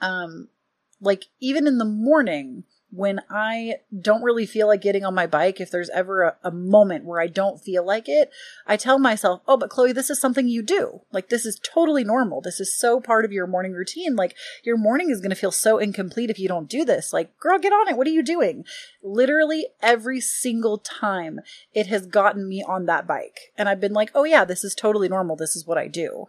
um 0.00 0.48
like 1.00 1.26
even 1.40 1.66
in 1.66 1.78
the 1.78 1.84
morning 1.84 2.64
when 2.94 3.20
I 3.28 3.76
don't 4.00 4.22
really 4.22 4.46
feel 4.46 4.68
like 4.68 4.80
getting 4.80 5.04
on 5.04 5.14
my 5.14 5.26
bike, 5.26 5.60
if 5.60 5.70
there's 5.70 5.90
ever 5.90 6.22
a, 6.22 6.36
a, 6.44 6.50
moment 6.52 7.04
where 7.04 7.20
I 7.20 7.26
don't 7.26 7.60
feel 7.60 7.84
like 7.84 8.08
it, 8.08 8.30
I 8.68 8.76
tell 8.76 9.00
myself, 9.00 9.42
oh, 9.48 9.56
but 9.56 9.68
Chloe, 9.68 9.92
this 9.92 10.10
is 10.10 10.20
something 10.20 10.46
you 10.46 10.62
do. 10.62 11.00
Like, 11.10 11.28
this 11.28 11.44
is 11.44 11.60
totally 11.60 12.04
normal. 12.04 12.40
This 12.40 12.60
is 12.60 12.78
so 12.78 13.00
part 13.00 13.24
of 13.24 13.32
your 13.32 13.48
morning 13.48 13.72
routine. 13.72 14.14
Like, 14.14 14.36
your 14.62 14.76
morning 14.76 15.10
is 15.10 15.20
going 15.20 15.30
to 15.30 15.36
feel 15.36 15.50
so 15.50 15.78
incomplete 15.78 16.30
if 16.30 16.38
you 16.38 16.46
don't 16.46 16.68
do 16.68 16.84
this. 16.84 17.12
Like, 17.12 17.36
girl, 17.40 17.58
get 17.58 17.72
on 17.72 17.88
it. 17.88 17.96
What 17.96 18.06
are 18.06 18.10
you 18.10 18.22
doing? 18.22 18.64
Literally 19.02 19.66
every 19.82 20.20
single 20.20 20.78
time 20.78 21.40
it 21.72 21.88
has 21.88 22.06
gotten 22.06 22.48
me 22.48 22.62
on 22.62 22.86
that 22.86 23.08
bike. 23.08 23.52
And 23.58 23.68
I've 23.68 23.80
been 23.80 23.92
like, 23.92 24.12
oh, 24.14 24.24
yeah, 24.24 24.44
this 24.44 24.62
is 24.62 24.74
totally 24.74 25.08
normal. 25.08 25.34
This 25.34 25.56
is 25.56 25.66
what 25.66 25.78
I 25.78 25.88
do. 25.88 26.26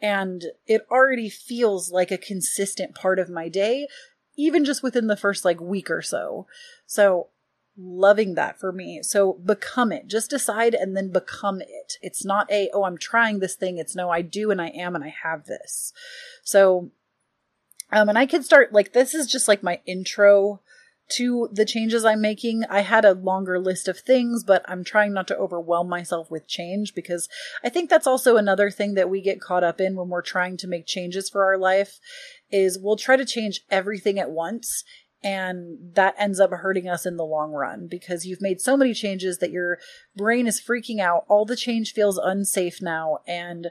And 0.00 0.44
it 0.66 0.86
already 0.90 1.30
feels 1.30 1.90
like 1.90 2.10
a 2.10 2.18
consistent 2.18 2.94
part 2.94 3.18
of 3.18 3.30
my 3.30 3.48
day 3.48 3.88
even 4.36 4.64
just 4.64 4.82
within 4.82 5.06
the 5.06 5.16
first 5.16 5.44
like 5.44 5.60
week 5.60 5.90
or 5.90 6.02
so. 6.02 6.46
So 6.86 7.28
loving 7.76 8.34
that 8.34 8.58
for 8.58 8.72
me. 8.72 9.02
So 9.02 9.34
become 9.34 9.92
it. 9.92 10.06
Just 10.06 10.30
decide 10.30 10.74
and 10.74 10.96
then 10.96 11.10
become 11.10 11.60
it. 11.60 11.98
It's 12.02 12.24
not 12.24 12.50
a, 12.50 12.70
oh, 12.72 12.84
I'm 12.84 12.98
trying 12.98 13.40
this 13.40 13.54
thing. 13.54 13.78
It's 13.78 13.96
no, 13.96 14.10
I 14.10 14.22
do 14.22 14.50
and 14.50 14.60
I 14.60 14.68
am 14.68 14.94
and 14.94 15.04
I 15.04 15.14
have 15.22 15.46
this. 15.46 15.92
So, 16.42 16.90
um, 17.90 18.08
and 18.08 18.18
I 18.18 18.26
can 18.26 18.42
start 18.42 18.72
like, 18.72 18.92
this 18.92 19.14
is 19.14 19.26
just 19.26 19.48
like 19.48 19.62
my 19.62 19.80
intro 19.86 20.60
to 21.06 21.48
the 21.52 21.66
changes 21.66 22.04
I'm 22.04 22.20
making. 22.20 22.64
I 22.70 22.80
had 22.80 23.04
a 23.04 23.12
longer 23.12 23.58
list 23.58 23.88
of 23.88 23.98
things, 23.98 24.42
but 24.42 24.64
I'm 24.66 24.84
trying 24.84 25.12
not 25.12 25.28
to 25.28 25.36
overwhelm 25.36 25.88
myself 25.88 26.30
with 26.30 26.46
change 26.46 26.94
because 26.94 27.28
I 27.62 27.68
think 27.68 27.90
that's 27.90 28.06
also 28.06 28.36
another 28.36 28.70
thing 28.70 28.94
that 28.94 29.10
we 29.10 29.20
get 29.20 29.40
caught 29.40 29.64
up 29.64 29.80
in 29.80 29.96
when 29.96 30.08
we're 30.08 30.22
trying 30.22 30.56
to 30.58 30.68
make 30.68 30.86
changes 30.86 31.28
for 31.28 31.44
our 31.44 31.58
life 31.58 32.00
is 32.54 32.78
we'll 32.80 32.96
try 32.96 33.16
to 33.16 33.24
change 33.24 33.62
everything 33.68 34.16
at 34.16 34.30
once 34.30 34.84
and 35.24 35.76
that 35.94 36.14
ends 36.18 36.38
up 36.38 36.50
hurting 36.50 36.88
us 36.88 37.04
in 37.04 37.16
the 37.16 37.24
long 37.24 37.50
run 37.50 37.88
because 37.90 38.24
you've 38.24 38.40
made 38.40 38.60
so 38.60 38.76
many 38.76 38.94
changes 38.94 39.38
that 39.38 39.50
your 39.50 39.78
brain 40.14 40.46
is 40.46 40.60
freaking 40.60 41.00
out. 41.00 41.24
All 41.28 41.44
the 41.44 41.56
change 41.56 41.92
feels 41.92 42.16
unsafe 42.16 42.80
now 42.80 43.18
and 43.26 43.70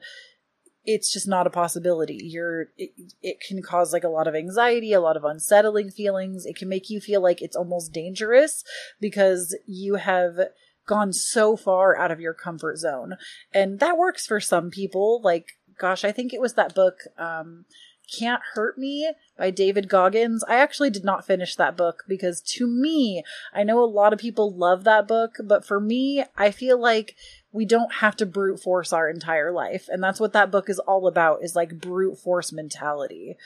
it's 0.83 1.13
just 1.13 1.29
not 1.29 1.47
a 1.47 1.51
possibility. 1.51 2.19
You're 2.21 2.63
it, 2.77 2.91
it, 3.21 3.37
can 3.39 3.61
cause 3.61 3.93
like 3.93 4.03
a 4.03 4.09
lot 4.09 4.27
of 4.27 4.35
anxiety, 4.35 4.91
a 4.91 4.99
lot 4.99 5.15
of 5.15 5.23
unsettling 5.23 5.91
feelings. 5.91 6.45
It 6.45 6.57
can 6.57 6.67
make 6.67 6.89
you 6.89 6.99
feel 6.99 7.21
like 7.21 7.41
it's 7.41 7.55
almost 7.55 7.93
dangerous 7.93 8.65
because 8.99 9.57
you 9.65 9.95
have 9.95 10.37
gone 10.85 11.13
so 11.13 11.55
far 11.55 11.97
out 11.97 12.11
of 12.11 12.19
your 12.19 12.33
comfort 12.33 12.79
zone. 12.79 13.13
And 13.53 13.79
that 13.79 13.97
works 13.97 14.25
for 14.25 14.41
some 14.41 14.71
people. 14.71 15.21
Like 15.23 15.53
gosh, 15.79 16.03
I 16.03 16.11
think 16.11 16.33
it 16.33 16.41
was 16.41 16.55
that 16.55 16.75
book 16.75 16.97
um 17.17 17.65
can't 18.11 18.41
Hurt 18.53 18.77
Me 18.77 19.11
by 19.37 19.49
David 19.49 19.89
Goggins. 19.89 20.43
I 20.47 20.55
actually 20.55 20.89
did 20.89 21.03
not 21.03 21.25
finish 21.25 21.55
that 21.55 21.77
book 21.77 22.03
because 22.07 22.41
to 22.41 22.67
me, 22.67 23.23
I 23.53 23.63
know 23.63 23.83
a 23.83 23.85
lot 23.85 24.13
of 24.13 24.19
people 24.19 24.53
love 24.53 24.83
that 24.83 25.07
book, 25.07 25.37
but 25.43 25.65
for 25.65 25.79
me, 25.79 26.23
I 26.37 26.51
feel 26.51 26.79
like 26.79 27.15
we 27.51 27.65
don't 27.65 27.93
have 27.95 28.15
to 28.17 28.25
brute 28.25 28.59
force 28.59 28.91
our 28.93 29.09
entire 29.09 29.51
life. 29.51 29.87
And 29.89 30.03
that's 30.03 30.19
what 30.19 30.33
that 30.33 30.51
book 30.51 30.69
is 30.69 30.79
all 30.79 31.07
about 31.07 31.43
is 31.43 31.55
like 31.55 31.79
brute 31.79 32.17
force 32.17 32.51
mentality. 32.51 33.37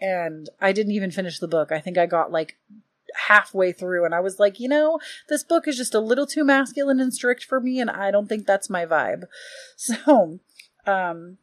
And 0.00 0.48
I 0.60 0.72
didn't 0.72 0.92
even 0.92 1.10
finish 1.10 1.38
the 1.38 1.48
book. 1.48 1.72
I 1.72 1.80
think 1.80 1.98
I 1.98 2.06
got 2.06 2.30
like 2.30 2.56
halfway 3.28 3.72
through 3.72 4.04
and 4.04 4.14
I 4.14 4.20
was 4.20 4.38
like, 4.38 4.60
you 4.60 4.68
know, 4.68 4.98
this 5.28 5.42
book 5.42 5.66
is 5.66 5.76
just 5.76 5.94
a 5.94 6.00
little 6.00 6.26
too 6.26 6.44
masculine 6.44 7.00
and 7.00 7.12
strict 7.12 7.44
for 7.44 7.60
me 7.60 7.80
and 7.80 7.90
I 7.90 8.10
don't 8.10 8.28
think 8.28 8.46
that's 8.46 8.70
my 8.70 8.86
vibe. 8.86 9.24
So, 9.76 10.40
um 10.86 11.38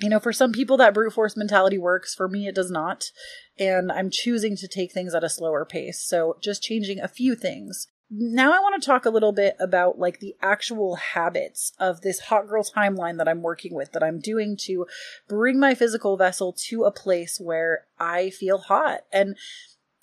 you 0.00 0.08
know, 0.08 0.20
for 0.20 0.32
some 0.32 0.52
people 0.52 0.76
that 0.76 0.94
brute 0.94 1.12
force 1.12 1.36
mentality 1.36 1.78
works. 1.78 2.14
For 2.14 2.28
me, 2.28 2.46
it 2.46 2.54
does 2.54 2.70
not. 2.70 3.10
And 3.58 3.90
I'm 3.90 4.10
choosing 4.10 4.56
to 4.56 4.68
take 4.68 4.92
things 4.92 5.14
at 5.14 5.24
a 5.24 5.28
slower 5.28 5.64
pace. 5.64 6.00
So 6.00 6.36
just 6.40 6.62
changing 6.62 7.00
a 7.00 7.08
few 7.08 7.34
things. 7.34 7.88
Now 8.10 8.52
I 8.52 8.60
want 8.60 8.80
to 8.80 8.86
talk 8.86 9.04
a 9.04 9.10
little 9.10 9.32
bit 9.32 9.56
about 9.60 9.98
like 9.98 10.20
the 10.20 10.34
actual 10.40 10.96
habits 10.96 11.72
of 11.78 12.00
this 12.00 12.20
hot 12.20 12.48
girl 12.48 12.64
timeline 12.64 13.18
that 13.18 13.28
I'm 13.28 13.42
working 13.42 13.74
with, 13.74 13.92
that 13.92 14.02
I'm 14.02 14.18
doing 14.18 14.56
to 14.62 14.86
bring 15.28 15.60
my 15.60 15.74
physical 15.74 16.16
vessel 16.16 16.54
to 16.68 16.84
a 16.84 16.92
place 16.92 17.38
where 17.38 17.84
I 17.98 18.30
feel 18.30 18.58
hot. 18.58 19.00
And 19.12 19.36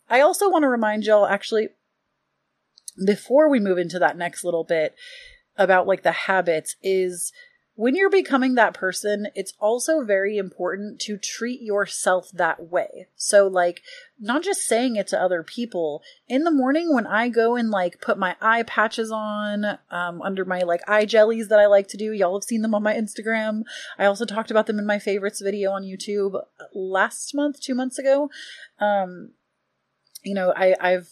I 0.08 0.22
also 0.22 0.50
want 0.50 0.64
to 0.64 0.70
remind 0.70 1.06
y'all 1.06 1.26
actually, 1.26 1.70
before 3.04 3.50
we 3.50 3.60
move 3.60 3.78
into 3.78 3.98
that 4.00 4.18
next 4.18 4.44
little 4.44 4.64
bit 4.64 4.94
about 5.58 5.88
like 5.88 6.04
the 6.04 6.12
habits 6.12 6.76
is 6.84 7.32
when 7.78 7.94
you're 7.94 8.10
becoming 8.10 8.56
that 8.56 8.74
person, 8.74 9.28
it's 9.36 9.54
also 9.60 10.02
very 10.02 10.38
important 10.38 11.00
to 11.02 11.18
treat 11.18 11.62
yourself 11.62 12.30
that 12.34 12.72
way. 12.72 13.08
So, 13.18 13.48
like, 13.48 13.82
not 14.18 14.44
just 14.44 14.62
saying 14.62 14.96
it 14.96 15.08
to 15.08 15.22
other 15.22 15.44
people. 15.44 16.02
In 16.30 16.46
the 16.46 16.52
morning, 16.52 16.94
when 16.94 17.06
I 17.06 17.28
go 17.28 17.58
and 17.58 17.70
like 17.70 18.00
put 18.00 18.18
my 18.18 18.38
eye 18.42 18.64
patches 18.64 19.12
on 19.12 19.66
um, 19.92 20.22
under 20.22 20.46
my 20.46 20.62
like 20.62 20.82
eye 20.88 21.06
jellies 21.06 21.50
that 21.50 21.60
I 21.60 21.66
like 21.66 21.90
to 21.90 21.98
do, 21.98 22.14
y'all 22.14 22.38
have 22.38 22.46
seen 22.46 22.62
them 22.62 22.74
on 22.74 22.82
my 22.82 22.94
Instagram. 22.94 23.64
I 24.00 24.06
also 24.06 24.26
talked 24.26 24.52
about 24.52 24.68
them 24.68 24.80
in 24.80 24.86
my 24.86 24.98
favorites 24.98 25.42
video 25.42 25.72
on 25.72 25.84
YouTube 25.84 26.42
last 26.74 27.36
month, 27.36 27.60
two 27.60 27.76
months 27.76 28.00
ago. 28.00 28.30
Um, 28.80 29.32
you 30.24 30.34
know, 30.34 30.54
I, 30.56 30.76
I've 30.80 31.10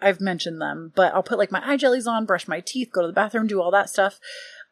I've 0.00 0.20
mentioned 0.20 0.60
them, 0.60 0.92
but 0.94 1.14
I'll 1.14 1.22
put 1.22 1.38
like 1.38 1.52
my 1.52 1.62
eye 1.66 1.76
jellies 1.76 2.06
on, 2.06 2.26
brush 2.26 2.46
my 2.46 2.60
teeth, 2.60 2.90
go 2.92 3.00
to 3.00 3.06
the 3.06 3.14
bathroom, 3.14 3.46
do 3.46 3.62
all 3.62 3.70
that 3.70 3.88
stuff. 3.88 4.20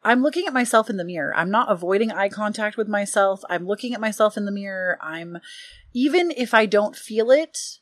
I'm 0.05 0.21
looking 0.21 0.45
at 0.45 0.53
myself 0.53 0.87
in 0.87 0.97
the 0.97 1.03
mirror. 1.03 1.35
I'm 1.35 1.49
not 1.49 1.71
avoiding 1.71 2.11
eye 2.11 2.29
contact 2.29 2.77
with 2.77 2.87
myself. 2.87 3.41
I'm 3.49 3.65
looking 3.65 3.95
at 3.95 3.99
myself 3.99 4.37
in 4.37 4.45
the 4.45 4.51
mirror. 4.51 4.99
I'm, 5.01 5.39
even 5.93 6.31
if 6.37 6.53
I 6.53 6.67
don't 6.67 6.95
feel 6.95 7.31
it, 7.31 7.79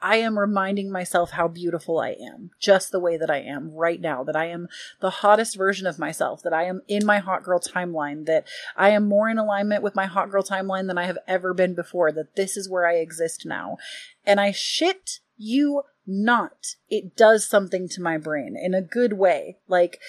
I 0.00 0.16
am 0.16 0.38
reminding 0.38 0.92
myself 0.92 1.30
how 1.30 1.48
beautiful 1.48 1.98
I 1.98 2.10
am, 2.10 2.50
just 2.60 2.92
the 2.92 3.00
way 3.00 3.16
that 3.16 3.30
I 3.30 3.38
am 3.38 3.72
right 3.72 4.00
now, 4.00 4.22
that 4.22 4.36
I 4.36 4.48
am 4.48 4.68
the 5.00 5.10
hottest 5.10 5.56
version 5.56 5.86
of 5.86 5.98
myself, 5.98 6.42
that 6.42 6.52
I 6.52 6.64
am 6.64 6.82
in 6.86 7.06
my 7.06 7.18
hot 7.18 7.42
girl 7.42 7.58
timeline, 7.58 8.26
that 8.26 8.46
I 8.76 8.90
am 8.90 9.08
more 9.08 9.30
in 9.30 9.38
alignment 9.38 9.82
with 9.82 9.96
my 9.96 10.06
hot 10.06 10.30
girl 10.30 10.42
timeline 10.42 10.88
than 10.88 10.98
I 10.98 11.06
have 11.06 11.18
ever 11.26 11.54
been 11.54 11.74
before, 11.74 12.12
that 12.12 12.36
this 12.36 12.56
is 12.56 12.68
where 12.68 12.86
I 12.86 12.96
exist 12.96 13.46
now. 13.46 13.78
And 14.24 14.38
I 14.38 14.52
shit 14.52 15.20
you 15.38 15.82
not. 16.06 16.76
It 16.88 17.16
does 17.16 17.46
something 17.46 17.88
to 17.88 18.02
my 18.02 18.18
brain 18.18 18.56
in 18.60 18.74
a 18.74 18.82
good 18.82 19.14
way. 19.14 19.56
Like, 19.66 20.00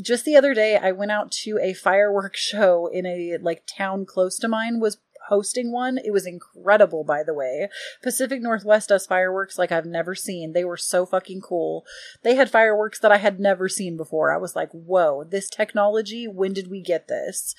just 0.00 0.24
the 0.24 0.36
other 0.36 0.54
day 0.54 0.76
I 0.76 0.92
went 0.92 1.10
out 1.10 1.30
to 1.42 1.58
a 1.62 1.74
fireworks 1.74 2.40
show 2.50 2.86
in 2.86 3.06
a 3.06 3.38
like 3.40 3.64
town 3.66 4.06
close 4.06 4.38
to 4.38 4.48
mine 4.48 4.80
was 4.80 4.98
hosting 5.28 5.70
one. 5.70 5.98
It 6.04 6.10
was 6.10 6.26
incredible, 6.26 7.04
by 7.04 7.22
the 7.22 7.32
way. 7.32 7.68
Pacific 8.02 8.42
Northwest 8.42 8.88
does 8.88 9.06
fireworks 9.06 9.58
like 9.58 9.72
I've 9.72 9.86
never 9.86 10.14
seen. 10.14 10.52
They 10.52 10.64
were 10.64 10.76
so 10.76 11.06
fucking 11.06 11.40
cool. 11.40 11.84
They 12.22 12.34
had 12.34 12.50
fireworks 12.50 12.98
that 13.00 13.12
I 13.12 13.18
had 13.18 13.38
never 13.38 13.68
seen 13.68 13.96
before. 13.96 14.34
I 14.34 14.38
was 14.38 14.56
like, 14.56 14.70
whoa, 14.72 15.24
this 15.24 15.48
technology, 15.48 16.26
when 16.26 16.52
did 16.52 16.68
we 16.68 16.82
get 16.82 17.08
this? 17.08 17.54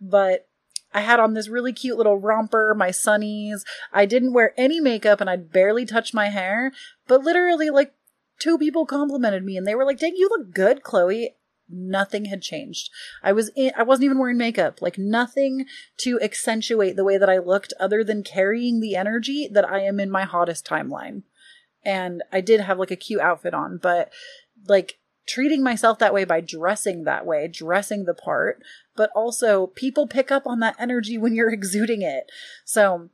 But 0.00 0.46
I 0.92 1.00
had 1.00 1.18
on 1.18 1.34
this 1.34 1.48
really 1.48 1.72
cute 1.72 1.96
little 1.96 2.18
romper, 2.18 2.74
my 2.74 2.90
sunnies. 2.90 3.62
I 3.92 4.06
didn't 4.06 4.34
wear 4.34 4.54
any 4.56 4.78
makeup 4.80 5.20
and 5.20 5.28
I'd 5.28 5.50
barely 5.50 5.86
touched 5.86 6.14
my 6.14 6.28
hair, 6.28 6.72
but 7.08 7.24
literally 7.24 7.70
like 7.70 7.94
two 8.38 8.58
people 8.58 8.86
complimented 8.86 9.44
me 9.44 9.56
and 9.56 9.66
they 9.66 9.74
were 9.74 9.84
like, 9.84 9.98
dang, 9.98 10.14
you 10.14 10.28
look 10.28 10.52
good, 10.54 10.82
Chloe 10.82 11.34
nothing 11.68 12.26
had 12.26 12.42
changed. 12.42 12.90
I 13.22 13.32
was 13.32 13.50
in, 13.56 13.72
I 13.76 13.82
wasn't 13.82 14.04
even 14.04 14.18
wearing 14.18 14.38
makeup, 14.38 14.82
like 14.82 14.98
nothing 14.98 15.66
to 15.98 16.20
accentuate 16.20 16.96
the 16.96 17.04
way 17.04 17.18
that 17.18 17.30
I 17.30 17.38
looked 17.38 17.72
other 17.80 18.04
than 18.04 18.22
carrying 18.22 18.80
the 18.80 18.96
energy 18.96 19.48
that 19.50 19.68
I 19.68 19.80
am 19.80 20.00
in 20.00 20.10
my 20.10 20.24
hottest 20.24 20.66
timeline. 20.66 21.22
And 21.84 22.22
I 22.32 22.40
did 22.40 22.60
have 22.60 22.78
like 22.78 22.90
a 22.90 22.96
cute 22.96 23.20
outfit 23.20 23.54
on, 23.54 23.78
but 23.78 24.10
like 24.66 24.98
treating 25.26 25.62
myself 25.62 25.98
that 25.98 26.14
way 26.14 26.24
by 26.24 26.40
dressing 26.40 27.04
that 27.04 27.26
way, 27.26 27.48
dressing 27.48 28.04
the 28.04 28.14
part, 28.14 28.62
but 28.96 29.10
also 29.14 29.68
people 29.68 30.06
pick 30.06 30.30
up 30.30 30.46
on 30.46 30.60
that 30.60 30.76
energy 30.78 31.18
when 31.18 31.34
you're 31.34 31.50
exuding 31.52 32.02
it. 32.02 32.30
So 32.64 33.10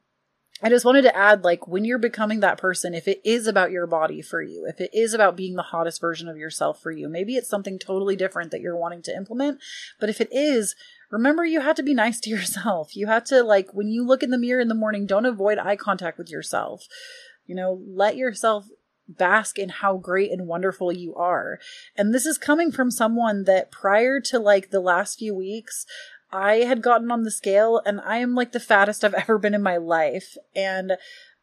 I 0.62 0.68
just 0.68 0.84
wanted 0.84 1.02
to 1.02 1.16
add 1.16 1.42
like 1.42 1.66
when 1.66 1.84
you're 1.84 1.98
becoming 1.98 2.40
that 2.40 2.58
person, 2.58 2.94
if 2.94 3.08
it 3.08 3.20
is 3.24 3.46
about 3.46 3.70
your 3.70 3.86
body 3.86 4.20
for 4.20 4.42
you, 4.42 4.66
if 4.66 4.80
it 4.80 4.90
is 4.92 5.14
about 5.14 5.36
being 5.36 5.54
the 5.54 5.62
hottest 5.62 6.00
version 6.00 6.28
of 6.28 6.36
yourself 6.36 6.82
for 6.82 6.90
you, 6.90 7.08
maybe 7.08 7.36
it's 7.36 7.48
something 7.48 7.78
totally 7.78 8.16
different 8.16 8.50
that 8.50 8.60
you're 8.60 8.76
wanting 8.76 9.02
to 9.02 9.16
implement. 9.16 9.60
But 9.98 10.10
if 10.10 10.20
it 10.20 10.28
is, 10.30 10.74
remember 11.10 11.44
you 11.44 11.60
have 11.60 11.76
to 11.76 11.82
be 11.82 11.94
nice 11.94 12.20
to 12.20 12.30
yourself. 12.30 12.94
You 12.94 13.06
have 13.06 13.24
to 13.24 13.42
like 13.42 13.72
when 13.72 13.88
you 13.88 14.04
look 14.04 14.22
in 14.22 14.30
the 14.30 14.38
mirror 14.38 14.60
in 14.60 14.68
the 14.68 14.74
morning, 14.74 15.06
don't 15.06 15.26
avoid 15.26 15.58
eye 15.58 15.76
contact 15.76 16.18
with 16.18 16.30
yourself. 16.30 16.86
You 17.46 17.54
know, 17.54 17.82
let 17.86 18.16
yourself 18.16 18.66
bask 19.08 19.58
in 19.58 19.68
how 19.68 19.96
great 19.96 20.30
and 20.30 20.46
wonderful 20.46 20.92
you 20.92 21.14
are. 21.14 21.58
And 21.96 22.14
this 22.14 22.26
is 22.26 22.38
coming 22.38 22.70
from 22.70 22.90
someone 22.90 23.44
that 23.44 23.72
prior 23.72 24.20
to 24.20 24.38
like 24.38 24.70
the 24.70 24.80
last 24.80 25.18
few 25.18 25.34
weeks, 25.34 25.84
I 26.32 26.56
had 26.58 26.82
gotten 26.82 27.10
on 27.10 27.22
the 27.22 27.30
scale 27.30 27.80
and 27.84 28.00
I 28.00 28.18
am 28.18 28.34
like 28.34 28.52
the 28.52 28.60
fattest 28.60 29.04
I've 29.04 29.14
ever 29.14 29.38
been 29.38 29.54
in 29.54 29.62
my 29.62 29.76
life. 29.76 30.36
And 30.54 30.92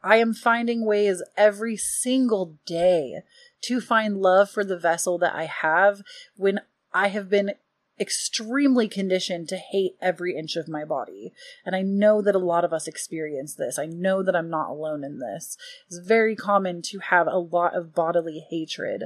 I 0.04 0.18
am 0.18 0.34
finding 0.34 0.86
ways 0.86 1.24
every 1.36 1.76
single 1.76 2.58
day 2.66 3.22
to 3.62 3.82
find 3.82 4.18
love 4.18 4.50
for 4.50 4.64
the 4.64 4.78
vessel 4.78 5.18
that 5.20 5.36
I 5.36 5.46
have 5.46 6.02
when 6.36 6.62
I 6.94 7.10
have 7.10 7.30
been 7.30 7.54
extremely 8.00 8.88
conditioned 8.88 9.50
to 9.50 9.58
hate 9.58 9.96
every 10.00 10.38
inch 10.38 10.56
of 10.56 10.68
my 10.68 10.86
body. 10.86 11.34
And 11.66 11.76
I 11.76 11.82
know 11.82 12.22
that 12.22 12.36
a 12.36 12.40
lot 12.40 12.64
of 12.64 12.72
us 12.72 12.88
experience 12.88 13.56
this. 13.56 13.80
I 13.80 13.86
know 13.86 14.22
that 14.22 14.36
I'm 14.36 14.50
not 14.50 14.70
alone 14.70 15.04
in 15.04 15.20
this. 15.20 15.58
It's 15.88 15.98
very 15.98 16.36
common 16.36 16.82
to 16.84 17.00
have 17.00 17.28
a 17.28 17.40
lot 17.40 17.76
of 17.76 17.96
bodily 17.96 18.46
hatred. 18.50 19.06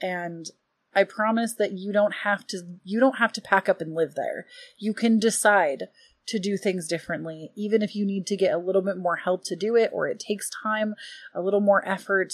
And 0.00 0.50
I 0.94 1.04
promise 1.04 1.54
that 1.54 1.72
you 1.72 1.92
don't 1.92 2.14
have 2.24 2.46
to 2.48 2.62
you 2.84 3.00
don't 3.00 3.18
have 3.18 3.32
to 3.34 3.40
pack 3.40 3.68
up 3.68 3.80
and 3.80 3.94
live 3.94 4.14
there. 4.14 4.46
You 4.78 4.94
can 4.94 5.18
decide 5.18 5.88
to 6.26 6.38
do 6.38 6.56
things 6.56 6.86
differently 6.86 7.50
even 7.56 7.82
if 7.82 7.94
you 7.94 8.04
need 8.04 8.26
to 8.26 8.36
get 8.36 8.52
a 8.52 8.58
little 8.58 8.82
bit 8.82 8.98
more 8.98 9.16
help 9.16 9.44
to 9.44 9.56
do 9.56 9.76
it 9.76 9.90
or 9.92 10.06
it 10.08 10.20
takes 10.20 10.50
time, 10.62 10.94
a 11.34 11.42
little 11.42 11.60
more 11.60 11.86
effort. 11.86 12.32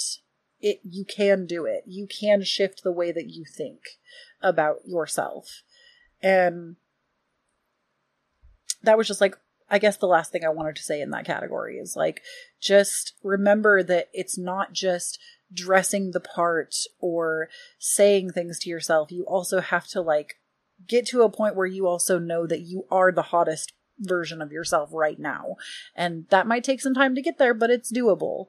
It 0.61 0.81
you 0.83 1.05
can 1.05 1.47
do 1.47 1.67
it. 1.67 1.85
You 1.87 2.07
can 2.07 2.43
shift 2.43 2.83
the 2.83 2.93
way 2.93 3.13
that 3.13 3.29
you 3.29 3.45
think 3.45 3.81
about 4.41 4.79
yourself. 4.87 5.63
And 6.23 6.77
that 8.83 8.97
was 8.97 9.09
just 9.09 9.21
like 9.21 9.37
I 9.71 9.79
guess 9.79 9.97
the 9.97 10.07
last 10.07 10.31
thing 10.31 10.45
I 10.45 10.51
wanted 10.51 10.77
to 10.77 10.83
say 10.83 11.01
in 11.01 11.11
that 11.11 11.25
category 11.25 11.79
is 11.79 11.97
like 11.97 12.23
just 12.61 13.15
remember 13.23 13.83
that 13.83 14.09
it's 14.13 14.39
not 14.39 14.73
just 14.73 15.19
dressing 15.53 16.11
the 16.11 16.21
part 16.21 16.75
or 16.99 17.49
saying 17.79 18.31
things 18.31 18.59
to 18.61 18.71
yourself, 18.71 19.11
you 19.11 19.25
also 19.25 19.61
have 19.61 19.87
to 19.89 20.01
like 20.01 20.41
get 20.87 21.07
to 21.07 21.23
a 21.23 21.31
point 21.31 21.57
where 21.57 21.67
you 21.67 21.87
also 21.87 22.19
know 22.19 22.47
that 22.47 22.63
you 22.63 22.87
are 22.91 23.13
the 23.13 23.23
hottest 23.23 23.73
version 23.99 24.43
of 24.43 24.53
yourself 24.53 24.91
right 24.93 25.19
now. 25.19 25.57
And 25.95 26.27
that 26.31 26.47
might 26.47 26.65
take 26.65 26.81
some 26.81 26.95
time 26.95 27.15
to 27.15 27.23
get 27.23 27.39
there, 27.39 27.55
but 27.55 27.71
it's 27.71 27.93
doable. 27.93 28.47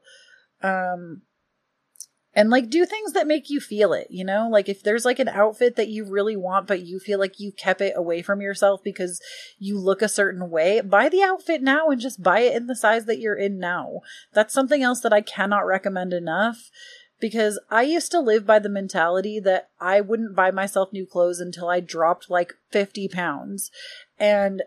Um 0.62 1.22
and 2.36 2.49
like 2.49 2.69
do 2.69 2.86
things 2.86 3.13
that 3.13 3.27
make 3.27 3.49
you 3.49 3.59
feel 3.59 3.93
it, 3.93 4.07
you 4.09 4.25
know? 4.25 4.49
Like 4.49 4.67
if 4.67 4.83
there's 4.83 5.05
like 5.05 5.19
an 5.19 5.29
outfit 5.29 5.75
that 5.77 5.88
you 5.88 6.05
really 6.05 6.36
want 6.36 6.67
but 6.67 6.81
you 6.81 6.99
feel 6.99 7.17
like 7.17 7.39
you 7.39 7.51
kept 7.51 7.81
it 7.81 7.93
away 7.95 8.21
from 8.21 8.41
yourself 8.41 8.83
because 8.83 9.21
you 9.57 9.79
look 9.79 10.01
a 10.01 10.09
certain 10.09 10.49
way, 10.49 10.81
buy 10.81 11.07
the 11.09 11.23
outfit 11.23 11.61
now 11.61 11.88
and 11.89 12.01
just 12.01 12.21
buy 12.21 12.41
it 12.41 12.55
in 12.55 12.67
the 12.67 12.75
size 12.75 13.05
that 13.05 13.19
you're 13.19 13.38
in 13.38 13.57
now. 13.57 14.01
That's 14.33 14.53
something 14.53 14.83
else 14.83 14.99
that 15.01 15.13
I 15.13 15.21
cannot 15.21 15.65
recommend 15.65 16.13
enough 16.13 16.69
because 17.19 17.59
I 17.71 17.83
used 17.83 18.11
to 18.11 18.19
live 18.19 18.45
by 18.45 18.59
the 18.59 18.69
mentality 18.69 19.39
that 19.39 19.69
I 19.79 20.01
wouldn't 20.01 20.36
buy 20.36 20.51
myself 20.51 20.91
new 20.91 21.05
clothes 21.05 21.39
until 21.39 21.69
I 21.69 21.79
dropped 21.79 22.29
like 22.29 22.53
50 22.71 23.07
pounds. 23.07 23.71
And 24.19 24.63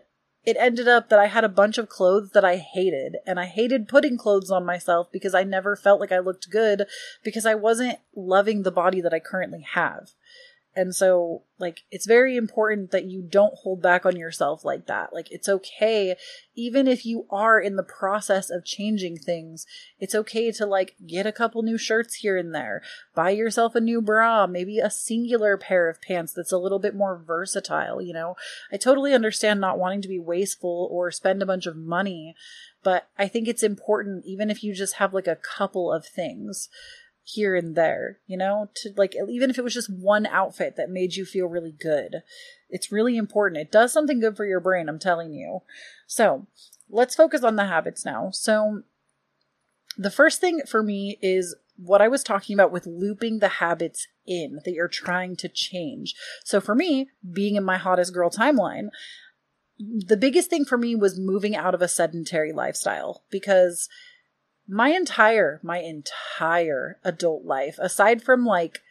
it 0.49 0.57
ended 0.59 0.87
up 0.87 1.09
that 1.09 1.19
I 1.19 1.27
had 1.27 1.43
a 1.43 1.49
bunch 1.49 1.77
of 1.77 1.89
clothes 1.89 2.31
that 2.31 2.43
I 2.43 2.55
hated, 2.57 3.17
and 3.27 3.39
I 3.39 3.45
hated 3.45 3.87
putting 3.87 4.17
clothes 4.17 4.49
on 4.49 4.65
myself 4.65 5.11
because 5.11 5.35
I 5.35 5.43
never 5.43 5.75
felt 5.75 5.99
like 5.99 6.11
I 6.11 6.17
looked 6.17 6.49
good 6.49 6.87
because 7.23 7.45
I 7.45 7.53
wasn't 7.53 7.99
loving 8.15 8.63
the 8.63 8.71
body 8.71 8.99
that 8.99 9.13
I 9.13 9.19
currently 9.19 9.61
have. 9.61 10.09
And 10.75 10.95
so, 10.95 11.41
like, 11.57 11.81
it's 11.89 12.05
very 12.05 12.37
important 12.37 12.91
that 12.91 13.05
you 13.05 13.23
don't 13.23 13.55
hold 13.55 13.81
back 13.81 14.05
on 14.05 14.15
yourself 14.15 14.63
like 14.63 14.85
that. 14.85 15.11
Like, 15.11 15.31
it's 15.31 15.49
okay, 15.49 16.15
even 16.55 16.87
if 16.87 17.05
you 17.05 17.25
are 17.31 17.59
in 17.59 17.75
the 17.75 17.83
process 17.83 18.51
of 18.51 18.65
changing 18.65 19.17
things, 19.17 19.65
it's 19.99 20.13
okay 20.13 20.51
to, 20.51 20.65
like, 20.67 20.95
get 21.05 21.25
a 21.25 21.31
couple 21.31 21.63
new 21.63 21.77
shirts 21.77 22.15
here 22.15 22.37
and 22.37 22.53
there, 22.53 22.83
buy 23.15 23.31
yourself 23.31 23.73
a 23.73 23.81
new 23.81 23.99
bra, 23.99 24.45
maybe 24.45 24.77
a 24.77 24.91
singular 24.91 25.57
pair 25.57 25.89
of 25.89 26.01
pants 26.01 26.33
that's 26.33 26.51
a 26.51 26.57
little 26.57 26.79
bit 26.79 26.95
more 26.95 27.17
versatile, 27.17 27.99
you 27.99 28.13
know? 28.13 28.35
I 28.71 28.77
totally 28.77 29.13
understand 29.13 29.59
not 29.59 29.79
wanting 29.79 30.03
to 30.03 30.07
be 30.07 30.19
wasteful 30.19 30.87
or 30.91 31.09
spend 31.09 31.41
a 31.41 31.47
bunch 31.47 31.65
of 31.65 31.75
money, 31.75 32.35
but 32.83 33.09
I 33.17 33.27
think 33.27 33.47
it's 33.47 33.63
important, 33.63 34.23
even 34.25 34.51
if 34.51 34.63
you 34.63 34.75
just 34.75 34.95
have, 34.95 35.15
like, 35.15 35.27
a 35.27 35.35
couple 35.35 35.91
of 35.91 36.05
things 36.05 36.69
here 37.29 37.55
and 37.55 37.75
there, 37.75 38.19
you 38.27 38.37
know, 38.37 38.69
to 38.75 38.91
like, 38.97 39.15
even 39.15 39.49
if 39.49 39.57
it 39.57 39.63
was 39.63 39.73
just 39.73 39.89
one 39.89 40.25
outfit 40.25 40.75
that 40.75 40.89
made 40.89 41.15
you 41.15 41.25
feel 41.25 41.47
really 41.47 41.71
good. 41.71 42.23
It's 42.69 42.91
really 42.91 43.17
important. 43.17 43.61
It 43.61 43.71
does 43.71 43.93
something 43.93 44.19
good 44.19 44.35
for 44.35 44.45
your 44.45 44.59
brain, 44.59 44.89
I'm 44.89 44.99
telling 44.99 45.33
you. 45.33 45.61
So 46.07 46.47
let's 46.89 47.15
focus 47.15 47.43
on 47.43 47.55
the 47.55 47.65
habits 47.65 48.05
now. 48.05 48.31
So 48.31 48.83
the 49.97 50.11
first 50.11 50.41
thing 50.41 50.61
for 50.67 50.81
me 50.81 51.17
is 51.21 51.55
what 51.77 52.01
I 52.01 52.07
was 52.07 52.23
talking 52.23 52.53
about 52.53 52.71
with 52.71 52.85
looping 52.85 53.39
the 53.39 53.47
habits 53.47 54.07
in 54.25 54.59
that 54.65 54.73
you're 54.73 54.87
trying 54.87 55.35
to 55.37 55.49
change. 55.49 56.13
So 56.43 56.59
for 56.59 56.75
me, 56.75 57.09
being 57.31 57.55
in 57.55 57.63
my 57.63 57.77
hottest 57.77 58.13
girl 58.13 58.29
timeline, 58.29 58.89
the 59.79 60.17
biggest 60.17 60.49
thing 60.49 60.65
for 60.65 60.77
me 60.77 60.95
was 60.95 61.17
moving 61.17 61.55
out 61.55 61.73
of 61.73 61.81
a 61.81 61.87
sedentary 61.87 62.51
lifestyle 62.51 63.23
because 63.29 63.87
my 64.69 64.89
entire 64.89 65.59
my 65.63 65.79
entire 65.79 66.99
adult 67.03 67.43
life 67.43 67.79
aside 67.79 68.21
from 68.21 68.45
like 68.45 68.81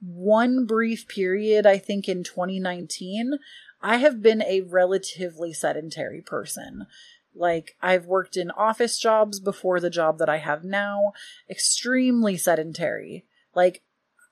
one 0.00 0.66
brief 0.66 1.08
period 1.08 1.66
i 1.66 1.78
think 1.78 2.08
in 2.08 2.22
2019 2.22 3.38
i 3.80 3.96
have 3.96 4.22
been 4.22 4.42
a 4.42 4.60
relatively 4.62 5.52
sedentary 5.52 6.20
person. 6.20 6.86
Like 7.34 7.76
i've 7.80 8.06
worked 8.06 8.36
in 8.36 8.50
office 8.50 8.98
jobs 8.98 9.40
before 9.40 9.80
the 9.80 9.90
job 9.90 10.18
that 10.18 10.28
i 10.28 10.38
have 10.38 10.64
now. 10.64 11.12
Extremely 11.48 12.36
sedentary. 12.36 13.24
Like 13.54 13.82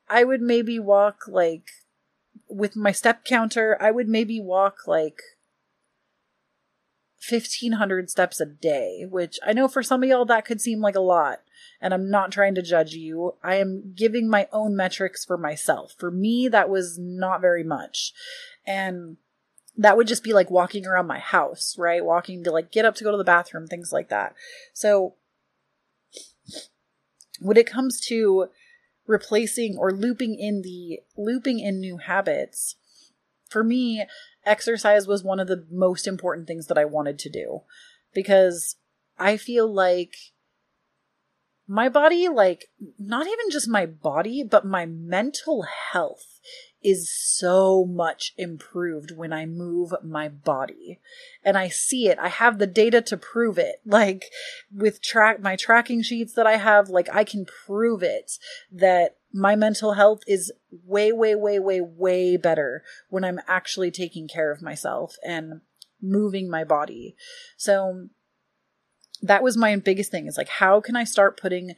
i 0.09 0.25
would 0.25 0.43
maybe 0.43 0.79
walk 0.79 1.23
like 1.27 1.71
with 2.49 2.77
my 2.77 2.93
step 2.93 3.25
counter 3.25 3.77
i 3.81 3.91
would 3.91 4.09
maybe 4.09 4.41
walk 4.41 4.87
like 4.87 5.21
1500 7.29 8.11
steps 8.11 8.41
a 8.41 8.47
day, 8.47 9.07
which 9.09 9.39
I 9.45 9.53
know 9.53 9.69
for 9.69 9.83
some 9.83 10.03
of 10.03 10.09
y'all 10.09 10.25
that 10.27 10.45
could 10.45 10.61
seem 10.61 10.81
like 10.81 10.95
a 10.95 11.01
lot. 11.01 11.41
And 11.81 11.93
I'm 11.93 12.11
not 12.11 12.33
trying 12.33 12.55
to 12.55 12.63
judge 12.63 12.95
you. 12.95 13.35
I 13.43 13.57
am 13.57 13.93
giving 13.95 14.29
my 14.29 14.49
own 14.53 14.77
metrics 14.77 15.25
for 15.25 15.37
myself. 15.37 15.95
For 15.99 16.11
me, 16.11 16.49
that 16.49 16.71
was 16.71 16.99
not 16.99 17.41
very 17.41 17.65
much. 17.65 18.13
And 18.67 19.19
that 19.77 19.97
would 19.97 20.07
just 20.07 20.25
be 20.25 20.33
like 20.33 20.51
walking 20.51 20.87
around 20.87 21.07
my 21.07 21.19
house, 21.19 21.77
right? 21.79 22.05
Walking 22.05 22.45
to 22.45 22.51
like 22.51 22.73
get 22.73 22.85
up 22.85 22.95
to 22.97 23.05
go 23.05 23.11
to 23.11 23.19
the 23.19 23.25
bathroom, 23.25 23.67
things 23.67 23.93
like 23.93 24.09
that. 24.09 24.35
So 24.73 25.15
when 27.41 27.57
it 27.57 27.71
comes 27.71 28.01
to 28.07 28.49
replacing 29.07 29.77
or 29.77 29.93
looping 29.93 30.35
in 30.39 30.63
the 30.63 31.01
looping 31.17 31.61
in 31.61 31.81
new 31.81 31.99
habits, 31.99 32.77
for 33.49 33.63
me, 33.63 34.05
exercise 34.47 35.07
was 35.07 35.23
one 35.23 35.41
of 35.41 35.49
the 35.49 35.67
most 35.71 36.07
important 36.07 36.47
things 36.47 36.69
that 36.69 36.79
I 36.79 36.85
wanted 36.85 37.19
to 37.21 37.31
do 37.31 37.63
because 38.15 38.77
I 39.19 39.37
feel 39.37 39.73
like 39.73 40.15
my 41.69 41.89
body, 41.89 42.29
like, 42.29 42.67
not 42.99 43.27
even 43.27 43.51
just 43.51 43.69
my 43.69 43.87
body, 43.87 44.45
but 44.45 44.65
my 44.65 44.87
mental 44.87 45.67
health 45.93 46.41
is 46.83 47.13
so 47.13 47.85
much 47.85 48.33
improved 48.37 49.11
when 49.11 49.33
I 49.33 49.47
move 49.47 49.93
my 50.05 50.29
body. 50.29 51.01
And 51.43 51.59
I 51.59 51.69
see 51.69 52.07
it. 52.07 52.19
I 52.21 52.29
have 52.29 52.59
the 52.59 52.67
data 52.67 53.03
to 53.03 53.17
prove 53.17 53.59
it. 53.59 53.81
Like 53.97 54.27
with 54.71 55.01
track 55.01 55.41
my 55.41 55.57
tracking 55.57 56.03
sheets 56.03 56.35
that 56.35 56.47
I 56.47 56.59
have, 56.59 56.91
like 56.91 57.09
I 57.13 57.25
can 57.25 57.47
prove 57.47 58.03
it 58.03 58.33
that 58.71 59.16
my 59.33 59.57
mental 59.57 59.93
health 59.93 60.21
is 60.27 60.53
way, 60.85 61.13
way, 61.13 61.35
way, 61.35 61.59
way, 61.59 61.81
way 61.81 62.37
better 62.37 62.83
when 63.09 63.25
I'm 63.25 63.41
actually 63.47 63.91
taking 63.91 64.29
care 64.29 64.51
of 64.51 64.63
myself 64.63 65.17
and 65.25 65.61
moving 66.01 66.51
my 66.51 66.65
body. 66.65 67.17
So 67.57 68.09
that 69.23 69.43
was 69.43 69.57
my 69.57 69.77
biggest 69.77 70.11
thing 70.11 70.27
is 70.27 70.37
like, 70.37 70.49
how 70.49 70.81
can 70.81 70.97
I 70.97 71.05
start 71.05 71.41
putting 71.41 71.75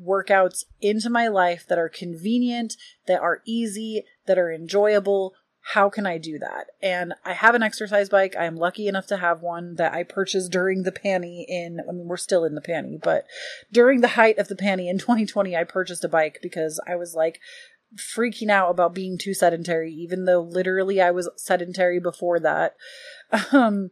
workouts 0.00 0.64
into 0.80 1.10
my 1.10 1.28
life 1.28 1.66
that 1.68 1.78
are 1.78 1.88
convenient, 1.88 2.76
that 3.06 3.20
are 3.20 3.42
easy, 3.44 4.04
that 4.26 4.38
are 4.38 4.50
enjoyable. 4.52 5.34
How 5.64 5.88
can 5.88 6.06
I 6.06 6.18
do 6.18 6.38
that? 6.40 6.66
And 6.82 7.14
I 7.24 7.34
have 7.34 7.54
an 7.54 7.62
exercise 7.62 8.08
bike. 8.08 8.34
I 8.36 8.46
am 8.46 8.56
lucky 8.56 8.88
enough 8.88 9.06
to 9.06 9.16
have 9.16 9.42
one 9.42 9.76
that 9.76 9.94
I 9.94 10.02
purchased 10.02 10.50
during 10.50 10.82
the 10.82 10.92
panty 10.92 11.44
in, 11.48 11.78
I 11.88 11.92
mean, 11.92 12.08
we're 12.08 12.16
still 12.16 12.44
in 12.44 12.56
the 12.56 12.60
panty, 12.60 13.00
but 13.00 13.26
during 13.72 14.00
the 14.00 14.08
height 14.08 14.38
of 14.38 14.48
the 14.48 14.56
panty 14.56 14.90
in 14.90 14.98
2020, 14.98 15.56
I 15.56 15.64
purchased 15.64 16.04
a 16.04 16.08
bike 16.08 16.40
because 16.42 16.80
I 16.86 16.96
was 16.96 17.14
like, 17.14 17.40
freaking 17.96 18.48
out 18.48 18.70
about 18.70 18.94
being 18.94 19.18
too 19.18 19.34
sedentary, 19.34 19.92
even 19.92 20.24
though 20.24 20.40
literally 20.40 21.00
I 21.00 21.10
was 21.10 21.28
sedentary 21.36 22.00
before 22.00 22.40
that. 22.40 22.76
Um, 23.52 23.90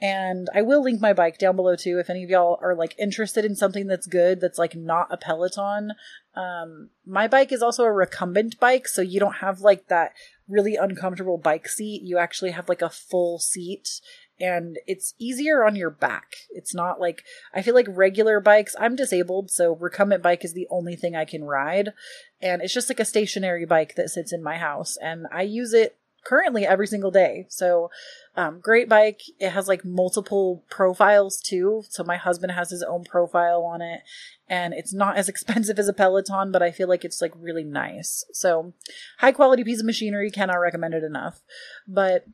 And 0.00 0.48
I 0.54 0.60
will 0.60 0.82
link 0.82 1.00
my 1.00 1.14
bike 1.14 1.38
down 1.38 1.56
below 1.56 1.74
too 1.74 1.98
if 1.98 2.10
any 2.10 2.22
of 2.22 2.28
y'all 2.28 2.58
are 2.60 2.74
like 2.74 2.94
interested 2.98 3.44
in 3.44 3.56
something 3.56 3.86
that's 3.86 4.06
good 4.06 4.40
that's 4.40 4.58
like 4.58 4.74
not 4.74 5.08
a 5.10 5.16
Peloton. 5.16 5.92
Um, 6.34 6.90
my 7.06 7.26
bike 7.28 7.50
is 7.50 7.62
also 7.62 7.84
a 7.84 7.92
recumbent 7.92 8.60
bike, 8.60 8.88
so 8.88 9.00
you 9.00 9.18
don't 9.18 9.36
have 9.36 9.60
like 9.60 9.88
that 9.88 10.12
really 10.48 10.76
uncomfortable 10.76 11.38
bike 11.38 11.68
seat. 11.68 12.02
You 12.02 12.18
actually 12.18 12.52
have 12.52 12.68
like 12.68 12.82
a 12.82 12.90
full 12.90 13.38
seat 13.38 14.00
and 14.38 14.78
it's 14.86 15.14
easier 15.18 15.64
on 15.64 15.76
your 15.76 15.90
back. 15.90 16.36
It's 16.50 16.74
not 16.74 17.00
like 17.00 17.24
I 17.54 17.62
feel 17.62 17.74
like 17.74 17.86
regular 17.88 18.40
bikes. 18.40 18.76
I'm 18.78 18.96
disabled, 18.96 19.50
so 19.50 19.74
recumbent 19.74 20.22
bike 20.22 20.44
is 20.44 20.52
the 20.52 20.68
only 20.70 20.96
thing 20.96 21.16
I 21.16 21.24
can 21.24 21.44
ride, 21.44 21.92
and 22.40 22.60
it's 22.62 22.74
just 22.74 22.90
like 22.90 23.00
a 23.00 23.04
stationary 23.04 23.64
bike 23.64 23.94
that 23.96 24.10
sits 24.10 24.32
in 24.32 24.42
my 24.42 24.58
house, 24.58 24.96
and 25.00 25.26
I 25.32 25.42
use 25.42 25.72
it 25.72 25.96
currently 26.26 26.66
every 26.66 26.86
single 26.86 27.10
day. 27.10 27.46
So, 27.48 27.90
um, 28.36 28.60
great 28.60 28.88
bike. 28.88 29.20
It 29.38 29.50
has 29.50 29.68
like 29.68 29.84
multiple 29.84 30.64
profiles 30.68 31.40
too. 31.40 31.84
So 31.88 32.02
my 32.04 32.16
husband 32.16 32.52
has 32.52 32.70
his 32.70 32.82
own 32.82 33.04
profile 33.04 33.62
on 33.62 33.80
it, 33.80 34.00
and 34.48 34.74
it's 34.74 34.92
not 34.92 35.16
as 35.16 35.28
expensive 35.32 35.78
as 35.78 35.88
a 35.88 35.92
Peloton, 35.92 36.50
but 36.52 36.62
I 36.62 36.70
feel 36.70 36.88
like 36.88 37.04
it's 37.04 37.22
like 37.22 37.32
really 37.36 37.64
nice. 37.64 38.24
So, 38.32 38.74
high 39.18 39.32
quality 39.32 39.64
piece 39.64 39.80
of 39.80 39.86
machinery. 39.86 40.30
Cannot 40.30 40.56
recommend 40.56 40.94
it 40.94 41.04
enough. 41.04 41.40
But 41.86 42.24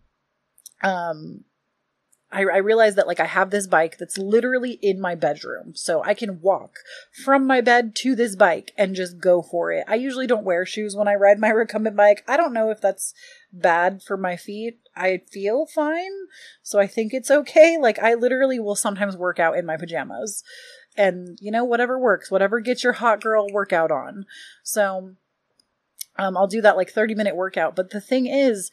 um 0.83 1.45
I, 2.33 2.41
I 2.41 2.57
realized 2.57 2.97
that 2.97 3.07
like 3.07 3.21
I 3.21 3.27
have 3.27 3.51
this 3.51 3.67
bike 3.67 3.99
that's 3.99 4.17
literally 4.17 4.79
in 4.81 5.01
my 5.01 5.15
bedroom. 5.15 5.75
So 5.75 6.03
I 6.03 6.15
can 6.15 6.41
walk 6.41 6.79
from 7.25 7.47
my 7.47 7.61
bed 7.61 7.95
to 7.97 8.17
this 8.17 8.35
bike 8.35 8.73
and 8.77 8.97
just 8.97 9.21
go 9.21 9.43
for 9.43 9.71
it. 9.71 9.85
I 9.87 9.97
usually 9.97 10.27
don't 10.27 10.45
wear 10.45 10.65
shoes 10.65 10.97
when 10.97 11.09
I 11.09 11.15
ride 11.15 11.39
my 11.39 11.49
recumbent 11.51 11.95
bike. 11.95 12.25
I 12.27 12.37
don't 12.37 12.55
know 12.55 12.71
if 12.71 12.81
that's 12.81 13.13
bad 13.53 14.03
for 14.03 14.17
my 14.17 14.37
feet. 14.37 14.79
I 14.97 15.21
feel 15.31 15.67
fine. 15.67 16.13
So 16.63 16.81
I 16.81 16.87
think 16.87 17.13
it's 17.13 17.31
okay. 17.31 17.77
Like 17.79 17.99
I 17.99 18.15
literally 18.15 18.59
will 18.59 18.77
sometimes 18.77 19.17
work 19.17 19.39
out 19.39 19.57
in 19.57 19.67
my 19.67 19.77
pajamas. 19.77 20.43
And 20.97 21.39
you 21.41 21.51
know, 21.51 21.65
whatever 21.65 21.99
works, 21.99 22.31
whatever 22.31 22.61
gets 22.61 22.83
your 22.83 22.95
hot 22.95 23.21
girl 23.21 23.47
workout 23.51 23.91
on. 23.91 24.25
So 24.63 25.13
um, 26.19 26.37
I'll 26.37 26.47
do 26.47 26.61
that 26.63 26.77
like 26.77 26.91
30 26.91 27.15
minute 27.15 27.37
workout. 27.37 27.77
But 27.77 27.91
the 27.91 28.01
thing 28.01 28.27
is, 28.27 28.71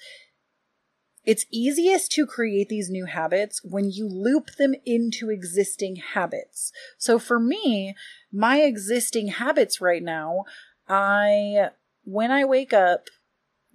it's 1.25 1.45
easiest 1.51 2.11
to 2.13 2.25
create 2.25 2.69
these 2.69 2.89
new 2.89 3.05
habits 3.05 3.61
when 3.63 3.91
you 3.91 4.07
loop 4.07 4.55
them 4.57 4.73
into 4.85 5.29
existing 5.29 5.97
habits. 5.97 6.71
So 6.97 7.19
for 7.19 7.39
me, 7.39 7.95
my 8.31 8.61
existing 8.61 9.27
habits 9.27 9.81
right 9.81 10.03
now, 10.03 10.45
I, 10.87 11.69
when 12.03 12.31
I 12.31 12.45
wake 12.45 12.73
up, 12.73 13.09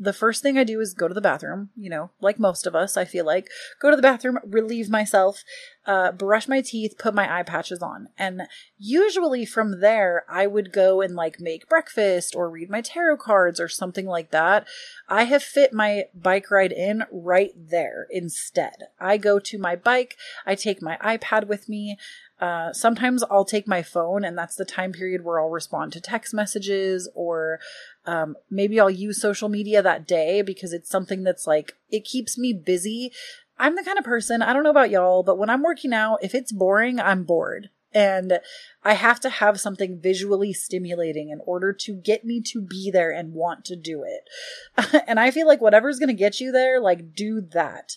the 0.05 0.12
first 0.12 0.42
thing 0.42 0.59
I 0.59 0.64
do 0.64 0.80
is 0.80 0.94
go 0.94 1.09
to 1.09 1.14
the 1.14 1.20
bathroom, 1.20 1.70
you 1.76 1.90
know, 1.90 2.11
like 2.20 2.38
most 2.38 2.66
of 2.66 2.74
us, 2.74 2.96
I 2.96 3.05
feel 3.05 3.24
like. 3.24 3.48
Go 3.80 3.90
to 3.90 3.96
the 3.96 4.02
bathroom, 4.02 4.38
relieve 4.44 4.90
myself, 4.90 5.42
uh, 5.86 6.12
brush 6.12 6.46
my 6.46 6.61
teeth, 6.61 6.96
put 6.98 7.14
my 7.14 7.38
eye 7.38 7.42
patches 7.42 7.82
on. 7.82 8.09
And 8.18 8.42
usually 8.78 9.44
from 9.44 9.80
there, 9.80 10.24
I 10.28 10.46
would 10.46 10.72
go 10.72 11.00
and 11.00 11.14
like 11.14 11.40
make 11.40 11.68
breakfast 11.68 12.34
or 12.36 12.50
read 12.50 12.70
my 12.70 12.80
tarot 12.80 13.16
cards 13.18 13.59
or 13.59 13.68
something 13.68 14.07
like 14.07 14.30
that. 14.30 14.66
I 15.09 15.24
have 15.24 15.42
fit 15.42 15.72
my 15.72 16.05
bike 16.14 16.50
ride 16.50 16.72
in 16.72 17.05
right 17.11 17.52
there 17.57 18.07
instead. 18.11 18.88
I 19.00 19.16
go 19.16 19.38
to 19.38 19.59
my 19.59 19.76
bike, 19.76 20.16
I 20.46 20.55
take 20.55 20.82
my 20.82 20.96
iPad 20.98 21.46
with 21.46 21.68
me, 21.68 21.96
uh, 22.40 22.72
sometimes 22.72 23.22
I'll 23.30 23.44
take 23.44 23.68
my 23.68 23.82
phone, 23.82 24.24
and 24.24 24.36
that's 24.36 24.57
the 24.57 24.64
time 24.64 24.92
period 24.92 25.24
where 25.24 25.40
I'll 25.40 25.50
respond 25.50 25.92
to 25.92 26.00
text 26.00 26.34
messages, 26.34 27.09
or 27.14 27.61
um, 28.07 28.36
maybe 28.50 28.78
I'll 28.78 28.90
use 28.90 29.20
social 29.20 29.48
media 29.48 29.82
that 29.82 30.07
day 30.07 30.42
because 30.42 30.72
it's 30.72 30.90
something 30.90 31.22
that's 31.22 31.46
like, 31.46 31.76
it 31.90 32.05
keeps 32.05 32.36
me 32.36 32.52
busy. 32.52 33.12
I'm 33.59 33.76
the 33.76 33.84
kind 33.84 33.98
of 33.98 34.05
person, 34.05 34.42
I 34.42 34.52
don't 34.52 34.64
know 34.64 34.70
about 34.70 34.90
y'all, 34.90 35.22
but 35.22 35.38
when 35.38 35.50
I'm 35.50 35.62
working 35.62 35.92
out, 35.92 36.18
if 36.22 36.34
it's 36.34 36.52
boring, 36.52 37.00
I'm 37.00 37.24
bored. 37.24 37.70
And 37.94 38.40
I 38.82 38.94
have 38.94 39.20
to 39.20 39.30
have 39.30 39.61
something 39.61 40.00
visually 40.00 40.52
stimulating 40.52 41.30
in 41.30 41.40
order 41.46 41.72
to 41.72 41.94
get 41.94 42.24
me 42.24 42.40
to 42.46 42.61
be 42.61 42.90
there 42.90 43.12
and 43.12 43.32
want 43.32 43.64
to 43.66 43.76
do 43.76 44.02
it. 44.02 45.05
and 45.07 45.20
I 45.20 45.30
feel 45.30 45.46
like 45.46 45.61
whatever's 45.61 46.00
going 46.00 46.09
to 46.09 46.14
get 46.14 46.40
you 46.40 46.50
there, 46.50 46.80
like, 46.80 47.14
do 47.14 47.40
that. 47.52 47.96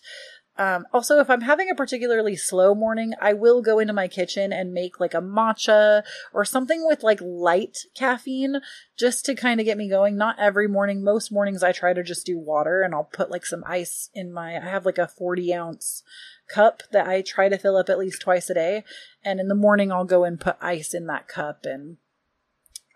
Um, 0.57 0.87
also, 0.91 1.19
if 1.19 1.29
I'm 1.29 1.41
having 1.41 1.69
a 1.69 1.75
particularly 1.75 2.35
slow 2.35 2.73
morning, 2.73 3.13
I 3.21 3.33
will 3.33 3.61
go 3.61 3.79
into 3.79 3.93
my 3.93 4.07
kitchen 4.07 4.51
and 4.51 4.73
make 4.73 4.99
like 4.99 5.13
a 5.13 5.21
matcha 5.21 6.03
or 6.33 6.45
something 6.45 6.85
with 6.87 7.03
like 7.03 7.19
light 7.21 7.77
caffeine 7.95 8.61
just 8.97 9.23
to 9.25 9.35
kind 9.35 9.59
of 9.59 9.65
get 9.65 9.77
me 9.77 9.87
going. 9.89 10.17
Not 10.17 10.39
every 10.39 10.67
morning. 10.67 11.03
Most 11.03 11.31
mornings 11.31 11.61
I 11.61 11.71
try 11.71 11.93
to 11.93 12.03
just 12.03 12.25
do 12.25 12.39
water 12.39 12.81
and 12.81 12.95
I'll 12.95 13.03
put 13.03 13.29
like 13.29 13.45
some 13.45 13.63
ice 13.67 14.09
in 14.13 14.33
my, 14.33 14.57
I 14.57 14.69
have 14.69 14.85
like 14.85 14.97
a 14.97 15.07
40 15.07 15.53
ounce 15.53 16.03
cup 16.49 16.81
that 16.91 17.07
I 17.07 17.21
try 17.21 17.49
to 17.49 17.57
fill 17.57 17.77
up 17.77 17.89
at 17.89 17.99
least 17.99 18.21
twice 18.21 18.49
a 18.49 18.55
day. 18.55 18.83
And 19.23 19.39
in 19.39 19.49
the 19.49 19.55
morning, 19.55 19.91
I'll 19.91 20.05
go 20.05 20.23
and 20.23 20.39
put 20.39 20.57
ice 20.59 20.93
in 20.93 21.05
that 21.07 21.27
cup 21.27 21.65
and 21.65 21.97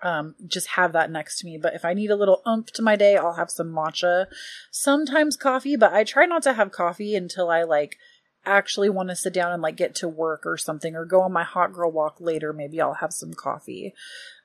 um, 0.04 0.36
just 0.48 0.68
have 0.70 0.94
that 0.94 1.12
next 1.12 1.40
to 1.40 1.46
me. 1.46 1.58
But 1.58 1.74
if 1.74 1.86
I 1.86 1.94
need 1.94 2.12
a 2.12 2.16
little 2.16 2.42
oomph 2.48 2.72
to 2.74 2.82
my 2.82 2.96
day, 2.96 3.18
I'll 3.18 3.34
have 3.34 3.52
some 3.52 3.72
matcha. 3.72 4.28
Sometimes 4.72 5.38
coffee, 5.38 5.76
but 5.76 5.94
I 5.94 6.04
try 6.04 6.26
not 6.26 6.44
to 6.44 6.54
have 6.54 6.72
coffee 6.72 7.16
until 7.16 7.50
I 7.50 7.64
like 7.64 7.98
actually 8.46 8.90
want 8.90 9.10
to 9.10 9.16
sit 9.16 9.34
down 9.34 9.52
and 9.52 9.62
like 9.62 9.76
get 9.76 9.94
to 9.94 10.08
work 10.08 10.46
or 10.46 10.58
something 10.58 10.96
or 10.96 11.06
go 11.06 11.22
on 11.22 11.32
my 11.32 11.44
hot 11.44 11.74
girl 11.74 11.92
walk 11.92 12.20
later. 12.20 12.54
Maybe 12.54 12.82
I'll 12.82 12.96
have 12.96 13.14
some 13.14 13.34
coffee. 13.34 13.94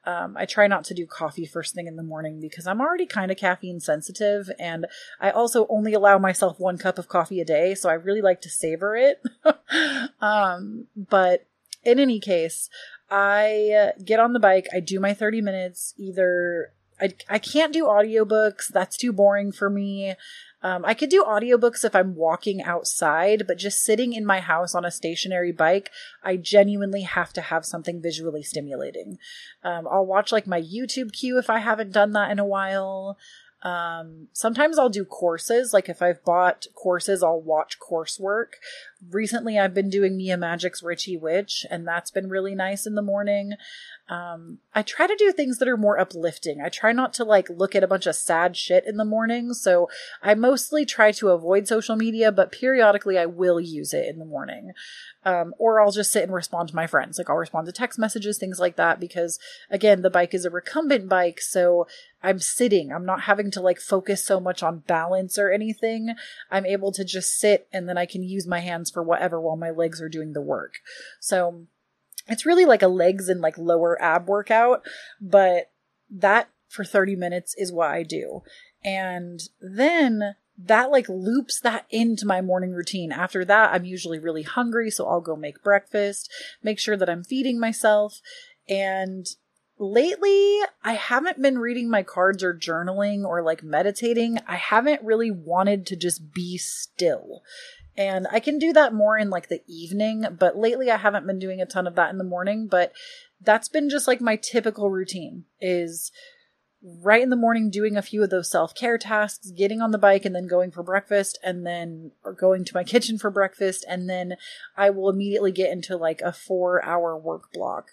Um, 0.05 0.37
I 0.37 0.45
try 0.45 0.69
not 0.69 0.85
to 0.85 0.95
do 0.95 1.05
coffee 1.05 1.47
first 1.47 1.75
thing 1.75 1.89
in 1.89 1.97
the 1.97 2.03
morning 2.03 2.39
because 2.41 2.67
I'm 2.67 2.81
already 2.81 3.07
kind 3.07 3.33
of 3.33 3.37
caffeine 3.37 3.81
sensitive 3.81 4.49
and 4.59 4.87
I 5.21 5.31
also 5.31 5.67
only 5.69 5.95
allow 5.95 6.19
myself 6.19 6.61
one 6.61 6.79
cup 6.79 6.99
of 6.99 7.09
coffee 7.09 7.41
a 7.41 7.45
day. 7.45 7.75
So 7.75 7.89
I 7.89 7.95
really 7.95 8.21
like 8.21 8.41
to 8.43 8.49
savor 8.49 8.97
it. 8.97 9.21
um, 10.21 10.87
but 10.95 11.47
in 11.83 11.99
any 11.99 12.21
case, 12.21 12.69
I 13.11 13.93
uh, 13.97 14.03
get 14.05 14.21
on 14.21 14.33
the 14.33 14.41
bike, 14.41 14.67
I 14.75 14.81
do 14.81 15.01
my 15.01 15.15
30 15.15 15.41
minutes, 15.41 15.95
either 15.97 16.73
I, 17.01 17.15
I 17.29 17.39
can't 17.39 17.73
do 17.73 17.85
audiobooks, 17.85 18.69
that's 18.69 18.97
too 18.97 19.13
boring 19.13 19.53
for 19.53 19.69
me. 19.69 20.15
Um, 20.63 20.85
I 20.85 20.95
could 20.95 21.11
do 21.11 21.23
audiobooks 21.23 21.85
if 21.85 21.95
I'm 21.95 22.17
walking 22.17 22.63
outside, 22.63 23.45
but 23.47 23.59
just 23.59 23.85
sitting 23.85 24.15
in 24.15 24.25
my 24.25 24.41
house 24.41 24.75
on 24.75 24.85
a 24.85 24.91
stationary 24.91 25.53
bike, 25.53 25.91
I 26.25 26.37
genuinely 26.37 27.03
have 27.03 27.33
to 27.35 27.41
have 27.41 27.65
something 27.65 28.01
visually 28.03 28.43
stimulating. 28.43 29.19
Um, 29.63 29.87
I'll 29.89 30.07
watch 30.07 30.33
like 30.33 30.47
my 30.47 30.61
YouTube 30.61 31.13
queue 31.13 31.39
if 31.39 31.51
I 31.51 31.59
haven't 31.59 31.93
done 31.93 32.13
that 32.13 32.31
in 32.31 32.39
a 32.39 32.47
while. 32.47 33.19
Um, 33.67 34.29
sometimes 34.33 34.79
I'll 34.79 34.89
do 34.89 35.05
courses. 35.05 35.73
Like 35.73 35.89
if 35.89 36.01
I've 36.01 36.25
bought 36.25 36.67
courses, 36.77 37.21
I'll 37.21 37.41
watch 37.41 37.79
coursework. 37.81 38.51
Recently, 39.11 39.59
I've 39.59 39.75
been 39.75 39.91
doing 39.91 40.17
Mia 40.17 40.37
Magik's 40.37 40.85
Richie 40.85 41.17
Witch, 41.17 41.67
and 41.69 41.87
that's 41.87 42.13
been 42.13 42.29
really 42.29 42.55
nice 42.55 42.87
in 42.87 42.95
the 42.95 43.03
morning. 43.03 43.55
Um, 44.09 44.59
I 44.73 44.83
try 44.83 45.09
to 45.09 45.17
do 45.17 45.33
things 45.33 45.59
that 45.59 45.67
are 45.67 45.77
more 45.77 45.99
uplifting. 45.99 46.61
I 46.61 46.69
try 46.69 46.93
not 46.93 47.13
to 47.15 47.25
like 47.25 47.51
look 47.51 47.75
at 47.75 47.83
a 47.83 47.89
bunch 47.89 48.07
of 48.07 48.15
sad 48.15 48.57
shit 48.57 48.85
in 48.87 48.99
the 48.99 49.05
morning. 49.05 49.53
So 49.53 49.89
I 50.23 50.35
mostly 50.35 50.87
try 50.87 51.11
to 51.13 51.31
avoid 51.31 51.67
social 51.67 51.97
media, 51.97 52.31
but 52.31 52.53
periodically 52.53 53.19
I 53.19 53.27
will 53.27 53.61
use 53.61 53.93
it 53.93 54.07
in 54.07 54.19
the 54.21 54.25
morning. 54.25 54.73
Um, 55.25 55.55
or 55.59 55.81
I'll 55.81 55.91
just 55.91 56.13
sit 56.13 56.23
and 56.23 56.33
respond 56.33 56.69
to 56.69 56.77
my 56.77 56.87
friends. 56.87 57.19
Like 57.19 57.29
I'll 57.29 57.37
respond 57.37 57.67
to 57.67 57.73
text 57.73 57.99
messages, 57.99 58.39
things 58.39 58.61
like 58.61 58.77
that, 58.77 59.01
because 59.01 59.41
again, 59.71 60.03
the 60.03 60.11
bike 60.11 60.35
is 60.35 60.45
a 60.45 60.51
recumbent 60.51 61.09
bike. 61.09 61.41
So 61.41 61.89
I'm 62.23 62.39
sitting. 62.39 62.93
I'm 62.93 63.05
not 63.05 63.23
having 63.23 63.51
to 63.53 63.61
like 63.61 63.81
focus 63.81 64.25
so 64.25 64.39
much 64.39 64.63
on 64.63 64.85
balance 64.87 65.37
or 65.37 65.51
anything. 65.51 66.15
I'm 66.49 66.65
able 66.65 66.93
to 66.93 67.05
just 67.05 67.37
sit 67.37 67.67
and 67.73 67.89
then 67.89 67.99
I 67.99 68.07
can 68.07 68.23
use 68.23 68.47
my 68.47 68.61
hands 68.61 68.89
for 68.89 69.03
whatever 69.03 69.41
while 69.41 69.57
my 69.57 69.71
legs 69.71 70.01
are 70.01 70.09
doing 70.09 70.33
the 70.33 70.41
work. 70.41 70.75
So 71.19 71.67
it's 72.29 72.47
really 72.47 72.65
like 72.65 72.83
a 72.83 72.89
legs 72.89 73.29
and 73.29 73.41
like 73.41 73.59
lower 73.59 74.01
ab 74.03 74.29
workout, 74.29 74.83
but 75.21 75.71
that 76.11 76.49
for 76.69 76.85
30 76.85 77.17
minutes 77.17 77.55
is 77.57 77.73
what 77.73 77.91
I 77.91 78.03
do. 78.03 78.43
And 78.85 79.41
then 79.61 80.37
that 80.59 80.91
like 80.91 81.09
loops 81.09 81.61
that 81.61 81.87
into 81.91 82.27
my 82.27 82.41
morning 82.41 82.73
routine. 82.73 83.13
After 83.13 83.45
that, 83.45 83.73
I'm 83.73 83.85
usually 83.85 84.19
really 84.19 84.43
hungry, 84.43 84.91
so 84.91 85.07
I'll 85.07 85.21
go 85.21 85.37
make 85.37 85.63
breakfast, 85.63 86.33
make 86.63 86.79
sure 86.79 86.97
that 86.97 87.11
I'm 87.11 87.25
feeding 87.25 87.61
myself. 87.61 88.21
And 88.69 89.27
lately, 89.79 90.61
I 90.83 90.95
haven't 90.95 91.43
been 91.43 91.59
reading 91.59 91.91
my 91.91 92.03
cards 92.03 92.43
or 92.43 92.55
journaling 92.55 93.25
or 93.25 93.43
like 93.43 93.63
meditating. 93.63 94.39
I 94.49 94.57
haven't 94.57 95.03
really 95.03 95.31
wanted 95.31 95.87
to 95.87 95.97
just 95.97 96.33
be 96.33 96.57
still. 96.57 97.43
And 97.97 98.27
I 98.31 98.41
can 98.41 98.59
do 98.59 98.73
that 98.75 98.93
more 98.93 99.17
in 99.17 99.31
like 99.31 99.49
the 99.49 99.63
evening, 99.67 100.27
but 100.39 100.57
lately 100.57 100.91
I 100.91 100.97
haven't 100.97 101.27
been 101.27 101.39
doing 101.39 101.61
a 101.61 101.67
ton 101.67 101.87
of 101.87 101.95
that 101.95 102.11
in 102.11 102.19
the 102.19 102.25
morning, 102.25 102.67
but 102.67 102.93
that's 103.41 103.69
been 103.69 103.89
just 103.89 104.07
like 104.07 104.21
my 104.21 104.37
typical 104.37 104.91
routine 104.91 105.45
is 105.61 106.13
right 107.03 107.23
in 107.23 107.31
the 107.31 107.37
morning 107.37 107.71
doing 107.71 107.97
a 107.97 108.03
few 108.03 108.23
of 108.23 108.31
those 108.31 108.51
self-care 108.51 108.99
tasks, 108.99 109.51
getting 109.51 109.81
on 109.81 109.91
the 109.91 109.99
bike 109.99 110.25
and 110.25 110.35
then 110.35 110.47
going 110.47 110.71
for 110.71 110.83
breakfast 110.83 111.39
and 111.43 111.67
then 111.67 112.13
or 112.23 112.33
going 112.33 112.65
to 112.65 112.75
my 112.75 112.85
kitchen 112.93 113.19
for 113.19 113.31
breakfast 113.31 113.85
and 113.89 114.09
then 114.09 114.37
I 114.77 114.91
will 114.91 115.09
immediately 115.09 115.53
get 115.53 115.73
into 115.73 115.97
like 115.97 116.21
a 116.21 116.33
4-hour 116.33 117.17
work 117.17 117.53
block. 117.53 117.89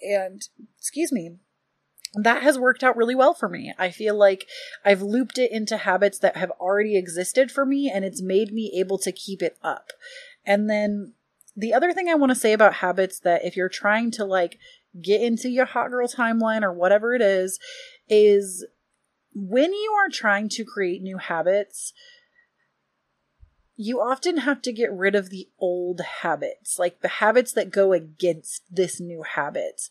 And 0.00 0.40
excuse 0.78 1.10
me, 1.10 1.36
that 2.14 2.42
has 2.42 2.58
worked 2.58 2.82
out 2.82 2.96
really 2.96 3.14
well 3.14 3.34
for 3.34 3.48
me. 3.48 3.72
I 3.78 3.90
feel 3.90 4.16
like 4.16 4.46
I've 4.84 5.02
looped 5.02 5.38
it 5.38 5.52
into 5.52 5.76
habits 5.76 6.18
that 6.20 6.36
have 6.36 6.50
already 6.52 6.96
existed 6.96 7.50
for 7.50 7.66
me 7.66 7.90
and 7.90 8.04
it's 8.04 8.22
made 8.22 8.52
me 8.52 8.72
able 8.78 8.98
to 8.98 9.12
keep 9.12 9.42
it 9.42 9.58
up. 9.62 9.92
And 10.44 10.70
then 10.70 11.12
the 11.56 11.74
other 11.74 11.92
thing 11.92 12.08
I 12.08 12.14
want 12.14 12.30
to 12.30 12.38
say 12.38 12.52
about 12.52 12.74
habits 12.74 13.20
that 13.20 13.44
if 13.44 13.56
you're 13.56 13.68
trying 13.68 14.10
to 14.12 14.24
like 14.24 14.58
get 15.02 15.20
into 15.20 15.50
your 15.50 15.66
hot 15.66 15.90
girl 15.90 16.08
timeline 16.08 16.62
or 16.62 16.72
whatever 16.72 17.14
it 17.14 17.22
is, 17.22 17.58
is 18.08 18.64
when 19.34 19.72
you 19.72 19.92
are 19.98 20.08
trying 20.10 20.48
to 20.50 20.64
create 20.64 21.02
new 21.02 21.18
habits, 21.18 21.92
you 23.76 24.00
often 24.00 24.38
have 24.38 24.60
to 24.62 24.72
get 24.72 24.92
rid 24.92 25.14
of 25.14 25.30
the 25.30 25.48
old 25.58 26.00
habits, 26.22 26.78
like 26.78 27.00
the 27.00 27.08
habits 27.08 27.52
that 27.52 27.70
go 27.70 27.92
against 27.92 28.62
this 28.70 28.98
new 28.98 29.22
habit. 29.22 29.82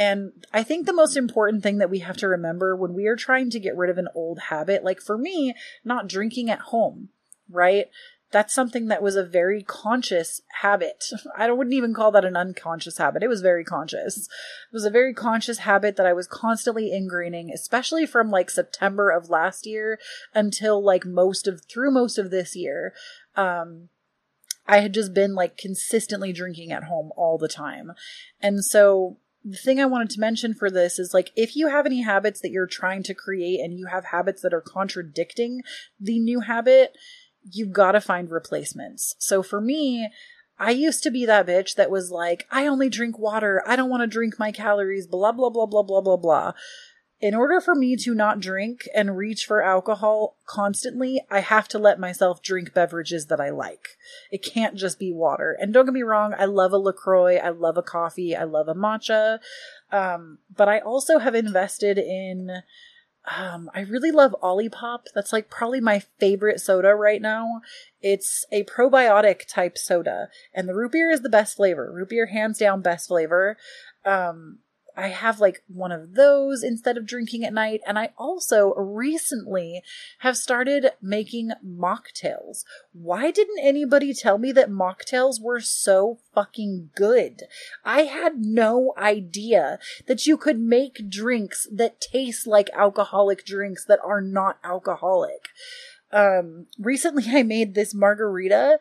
And 0.00 0.32
I 0.50 0.62
think 0.62 0.86
the 0.86 0.94
most 0.94 1.14
important 1.14 1.62
thing 1.62 1.76
that 1.76 1.90
we 1.90 1.98
have 1.98 2.16
to 2.16 2.28
remember 2.28 2.74
when 2.74 2.94
we 2.94 3.06
are 3.06 3.16
trying 3.16 3.50
to 3.50 3.60
get 3.60 3.76
rid 3.76 3.90
of 3.90 3.98
an 3.98 4.08
old 4.14 4.38
habit, 4.48 4.82
like 4.82 4.98
for 4.98 5.18
me, 5.18 5.54
not 5.84 6.08
drinking 6.08 6.48
at 6.48 6.60
home, 6.60 7.10
right? 7.50 7.84
That's 8.30 8.54
something 8.54 8.86
that 8.86 9.02
was 9.02 9.14
a 9.14 9.22
very 9.22 9.62
conscious 9.62 10.40
habit. 10.62 11.04
I 11.36 11.52
wouldn't 11.52 11.74
even 11.74 11.92
call 11.92 12.12
that 12.12 12.24
an 12.24 12.34
unconscious 12.34 12.96
habit. 12.96 13.22
It 13.22 13.28
was 13.28 13.42
very 13.42 13.62
conscious. 13.62 14.16
It 14.16 14.72
was 14.72 14.86
a 14.86 14.90
very 14.90 15.12
conscious 15.12 15.58
habit 15.58 15.96
that 15.96 16.06
I 16.06 16.14
was 16.14 16.26
constantly 16.26 16.90
ingraining, 16.90 17.52
especially 17.52 18.06
from 18.06 18.30
like 18.30 18.48
September 18.48 19.10
of 19.10 19.28
last 19.28 19.66
year 19.66 19.98
until 20.34 20.82
like 20.82 21.04
most 21.04 21.46
of 21.46 21.60
through 21.70 21.90
most 21.90 22.16
of 22.16 22.30
this 22.30 22.56
year. 22.56 22.94
Um, 23.36 23.90
I 24.66 24.80
had 24.80 24.94
just 24.94 25.12
been 25.12 25.34
like 25.34 25.58
consistently 25.58 26.32
drinking 26.32 26.72
at 26.72 26.84
home 26.84 27.10
all 27.18 27.36
the 27.36 27.48
time. 27.48 27.92
And 28.40 28.64
so 28.64 29.18
the 29.44 29.56
thing 29.56 29.80
I 29.80 29.86
wanted 29.86 30.10
to 30.10 30.20
mention 30.20 30.54
for 30.54 30.70
this 30.70 30.98
is 30.98 31.14
like 31.14 31.30
if 31.34 31.56
you 31.56 31.68
have 31.68 31.86
any 31.86 32.02
habits 32.02 32.40
that 32.40 32.50
you're 32.50 32.66
trying 32.66 33.02
to 33.04 33.14
create 33.14 33.60
and 33.60 33.78
you 33.78 33.86
have 33.86 34.06
habits 34.06 34.42
that 34.42 34.52
are 34.52 34.60
contradicting 34.60 35.62
the 35.98 36.18
new 36.18 36.40
habit, 36.40 36.96
you've 37.42 37.72
got 37.72 37.92
to 37.92 38.00
find 38.00 38.30
replacements. 38.30 39.14
So 39.18 39.42
for 39.42 39.60
me, 39.60 40.10
I 40.58 40.72
used 40.72 41.02
to 41.04 41.10
be 41.10 41.24
that 41.24 41.46
bitch 41.46 41.76
that 41.76 41.90
was 41.90 42.10
like, 42.10 42.46
I 42.50 42.66
only 42.66 42.90
drink 42.90 43.18
water. 43.18 43.62
I 43.66 43.76
don't 43.76 43.88
want 43.88 44.02
to 44.02 44.06
drink 44.06 44.38
my 44.38 44.52
calories, 44.52 45.06
blah, 45.06 45.32
blah, 45.32 45.48
blah, 45.48 45.64
blah, 45.64 45.82
blah, 45.82 46.02
blah, 46.02 46.18
blah. 46.18 46.52
In 47.20 47.34
order 47.34 47.60
for 47.60 47.74
me 47.74 47.96
to 47.96 48.14
not 48.14 48.40
drink 48.40 48.88
and 48.94 49.16
reach 49.16 49.44
for 49.44 49.62
alcohol 49.62 50.36
constantly, 50.46 51.20
I 51.30 51.40
have 51.40 51.68
to 51.68 51.78
let 51.78 52.00
myself 52.00 52.42
drink 52.42 52.72
beverages 52.72 53.26
that 53.26 53.40
I 53.40 53.50
like. 53.50 53.98
It 54.30 54.38
can't 54.42 54.74
just 54.74 54.98
be 54.98 55.12
water. 55.12 55.54
And 55.60 55.72
don't 55.72 55.84
get 55.84 55.92
me 55.92 56.02
wrong, 56.02 56.34
I 56.38 56.46
love 56.46 56.72
a 56.72 56.78
LaCroix, 56.78 57.36
I 57.36 57.50
love 57.50 57.76
a 57.76 57.82
coffee, 57.82 58.34
I 58.34 58.44
love 58.44 58.68
a 58.68 58.74
matcha. 58.74 59.38
Um, 59.92 60.38
but 60.54 60.68
I 60.68 60.78
also 60.78 61.18
have 61.18 61.34
invested 61.34 61.98
in 61.98 62.62
um, 63.36 63.70
I 63.74 63.80
really 63.80 64.10
love 64.10 64.34
Olipop. 64.42 65.00
That's 65.14 65.32
like 65.32 65.50
probably 65.50 65.80
my 65.80 66.02
favorite 66.18 66.60
soda 66.60 66.94
right 66.94 67.20
now. 67.20 67.60
It's 68.00 68.46
a 68.50 68.64
probiotic 68.64 69.46
type 69.46 69.76
soda, 69.76 70.28
and 70.54 70.66
the 70.66 70.74
root 70.74 70.92
beer 70.92 71.10
is 71.10 71.20
the 71.20 71.28
best 71.28 71.56
flavor. 71.56 71.92
Root 71.92 72.08
beer, 72.08 72.26
hands 72.26 72.58
down, 72.58 72.80
best 72.80 73.08
flavor. 73.08 73.58
Um, 74.06 74.60
I 74.96 75.08
have 75.08 75.40
like 75.40 75.62
one 75.68 75.92
of 75.92 76.14
those 76.14 76.62
instead 76.62 76.96
of 76.96 77.06
drinking 77.06 77.44
at 77.44 77.52
night. 77.52 77.80
And 77.86 77.98
I 77.98 78.10
also 78.16 78.74
recently 78.74 79.82
have 80.18 80.36
started 80.36 80.90
making 81.00 81.52
mocktails. 81.66 82.64
Why 82.92 83.30
didn't 83.30 83.60
anybody 83.60 84.14
tell 84.14 84.38
me 84.38 84.52
that 84.52 84.70
mocktails 84.70 85.40
were 85.40 85.60
so 85.60 86.18
fucking 86.34 86.90
good? 86.94 87.42
I 87.84 88.02
had 88.02 88.44
no 88.44 88.94
idea 88.96 89.78
that 90.06 90.26
you 90.26 90.36
could 90.36 90.58
make 90.58 91.08
drinks 91.08 91.66
that 91.72 92.00
taste 92.00 92.46
like 92.46 92.70
alcoholic 92.74 93.44
drinks 93.44 93.84
that 93.84 94.00
are 94.04 94.20
not 94.20 94.58
alcoholic. 94.64 95.48
Um, 96.12 96.66
recently 96.78 97.24
I 97.28 97.42
made 97.42 97.74
this 97.74 97.94
margarita 97.94 98.78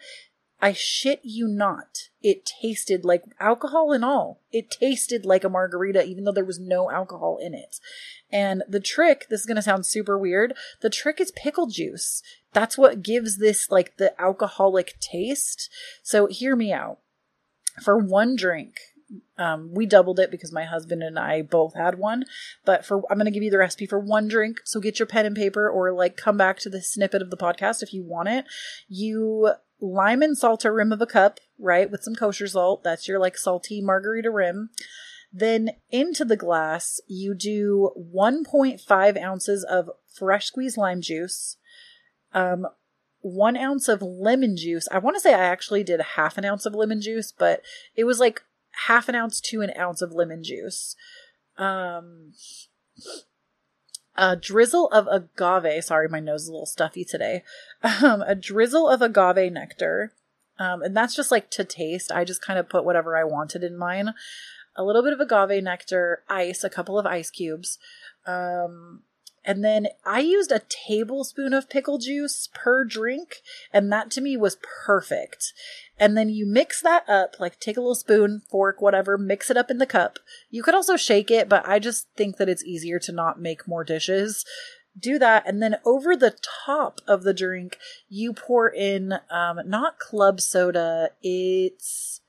I 0.62 0.74
shit 0.74 1.22
you 1.24 1.48
not. 1.48 2.10
It 2.22 2.46
tasted 2.46 3.06
like 3.06 3.24
alcohol 3.40 3.94
and 3.94 4.04
all. 4.04 4.42
It 4.52 4.70
tasted 4.70 5.26
like 5.26 5.44
a 5.44 5.50
margarita, 5.50 6.04
even 6.04 6.26
though 6.26 6.34
there 6.34 6.44
was 6.44 6.60
no 6.60 6.92
alcohol 6.92 7.38
in 7.42 7.54
it. 7.54 7.80
And 8.32 8.64
the 8.68 8.82
trick, 8.82 9.28
this 9.30 9.40
is 9.42 9.46
going 9.46 9.56
to 9.56 9.62
sound 9.62 9.86
super 9.86 10.18
weird. 10.18 10.54
The 10.82 10.90
trick 10.90 11.22
is 11.22 11.32
pickle 11.32 11.68
juice. 11.68 12.22
That's 12.52 12.78
what 12.78 13.04
gives 13.04 13.38
this 13.38 13.72
like 13.72 13.98
the 13.98 14.20
alcoholic 14.22 15.00
taste. 15.00 15.70
So 16.04 16.28
hear 16.28 16.56
me 16.56 16.74
out. 16.74 17.00
For 17.82 17.98
one 17.98 18.36
drink, 18.36 18.76
um, 19.38 19.74
we 19.74 19.86
doubled 19.86 20.20
it 20.20 20.30
because 20.30 20.52
my 20.52 20.66
husband 20.66 21.02
and 21.02 21.18
I 21.18 21.42
both 21.42 21.74
had 21.76 21.98
one. 21.98 22.26
But 22.66 22.86
for 22.86 23.02
I'm 23.10 23.18
going 23.18 23.26
to 23.26 23.32
give 23.32 23.44
you 23.44 23.52
the 23.52 23.58
recipe 23.58 23.86
for 23.86 24.00
one 24.00 24.28
drink. 24.28 24.58
So 24.66 24.80
get 24.80 25.00
your 25.00 25.06
pen 25.06 25.26
and 25.26 25.36
paper, 25.36 25.70
or 25.70 25.94
like 25.94 26.18
come 26.18 26.38
back 26.38 26.60
to 26.60 26.70
the 26.70 26.82
snippet 26.82 27.22
of 27.22 27.30
the 27.30 27.38
podcast 27.38 27.82
if 27.82 27.94
you 27.94 28.04
want 28.04 28.30
it. 28.30 28.46
You 28.88 29.54
lime 29.82 30.22
and 30.22 30.38
salt 30.38 30.66
a 30.66 30.72
rim 30.72 30.92
of 30.92 31.02
a 31.02 31.06
cup, 31.06 31.40
right, 31.58 31.90
with 31.90 32.04
some 32.04 32.16
kosher 32.16 32.48
salt. 32.48 32.84
That's 32.84 33.08
your 33.08 33.20
like 33.20 33.38
salty 33.38 33.82
margarita 33.82 34.30
rim. 34.30 34.70
Then 35.32 35.72
into 35.92 36.26
the 36.26 36.38
glass, 36.38 37.00
you 37.08 37.36
do 37.36 37.92
1.5 37.98 39.22
ounces 39.22 39.64
of 39.64 39.92
fresh 40.08 40.48
squeezed 40.48 40.78
lime 40.78 41.02
juice, 41.02 41.58
um, 42.34 42.68
one 43.22 43.56
ounce 43.56 43.88
of 43.88 44.02
lemon 44.02 44.58
juice. 44.58 44.88
I 44.92 44.98
want 44.98 45.16
to 45.18 45.22
say 45.22 45.34
I 45.34 45.46
actually 45.46 45.84
did 45.84 46.02
half 46.16 46.38
an 46.38 46.46
ounce 46.46 46.66
of 46.66 46.74
lemon 46.74 47.02
juice, 47.02 47.32
but 47.32 47.62
it 47.96 48.06
was 48.06 48.20
like 48.20 48.42
half 48.88 49.08
an 49.08 49.16
ounce 49.16 49.40
to 49.42 49.62
an 49.62 49.72
ounce 49.78 50.02
of 50.02 50.14
lemon 50.14 50.44
juice. 50.44 50.96
Um, 51.58 52.34
a 54.16 54.36
drizzle 54.36 54.88
of 54.88 55.08
agave. 55.08 55.84
Sorry, 55.84 56.08
my 56.08 56.20
nose 56.20 56.44
is 56.44 56.50
a 56.50 56.52
little 56.52 56.66
stuffy 56.66 57.06
today. 57.06 57.44
Um, 58.04 58.22
a 58.22 58.36
drizzle 58.36 58.90
of 58.90 59.02
agave 59.02 59.54
nectar. 59.54 60.14
Um, 60.58 60.82
and 60.82 60.96
that's 60.96 61.16
just 61.16 61.32
like 61.32 61.50
to 61.52 61.64
taste. 61.64 62.12
I 62.12 62.26
just 62.26 62.42
kind 62.42 62.60
of 62.60 62.68
put 62.68 62.84
whatever 62.84 63.16
I 63.16 63.24
wanted 63.24 63.64
in 63.64 63.78
mine. 63.78 64.14
A 64.76 64.84
little 64.84 65.02
bit 65.02 65.14
of 65.14 65.20
agave 65.22 65.64
nectar, 65.64 66.24
ice, 66.28 66.64
a 66.64 66.70
couple 66.70 67.00
of 67.00 67.06
ice 67.06 67.30
cubes, 67.30 67.78
um, 68.26 69.04
and 69.46 69.64
then 69.64 69.88
I 70.06 70.20
used 70.20 70.52
a 70.52 70.62
tablespoon 70.88 71.54
of 71.54 71.70
pickle 71.70 71.98
juice 71.98 72.50
per 72.54 72.84
drink, 72.84 73.38
and 73.74 73.92
that 73.92 74.12
to 74.12 74.22
me 74.22 74.38
was 74.38 74.58
perfect. 74.86 75.54
And 75.98 76.18
then 76.18 76.30
you 76.30 76.46
mix 76.46 76.82
that 76.82 77.08
up, 77.10 77.36
like 77.40 77.60
take 77.60 77.78
a 77.78 77.82
little 77.82 77.96
spoon, 77.96 78.42
fork, 78.50 78.82
whatever, 78.82 79.18
mix 79.18 79.50
it 79.50 79.58
up 79.58 79.70
in 79.70 79.78
the 79.78 79.86
cup. 79.86 80.20
You 80.50 80.64
could 80.64 80.76
also 80.76 80.96
shake 80.96 81.30
it, 81.30 81.50
but 81.50 81.68
I 81.68 81.80
just 81.80 82.08
think 82.16 82.38
that 82.38 82.50
it's 82.50 82.64
easier 82.64 83.00
to 83.00 83.12
not 83.12 83.42
make 83.42 83.68
more 83.68 83.84
dishes. 83.84 84.46
Do 84.98 85.20
that, 85.20 85.48
and 85.48 85.62
then 85.62 85.78
over 85.86 86.16
the 86.16 86.36
top 86.66 87.00
of 87.08 87.24
the 87.24 87.34
drink, 87.34 87.78
you 88.10 88.34
pour 88.34 88.68
in 88.70 89.14
um, 89.30 89.60
not 89.66 90.00
club 90.00 90.42
soda, 90.42 91.12
it's 91.22 92.22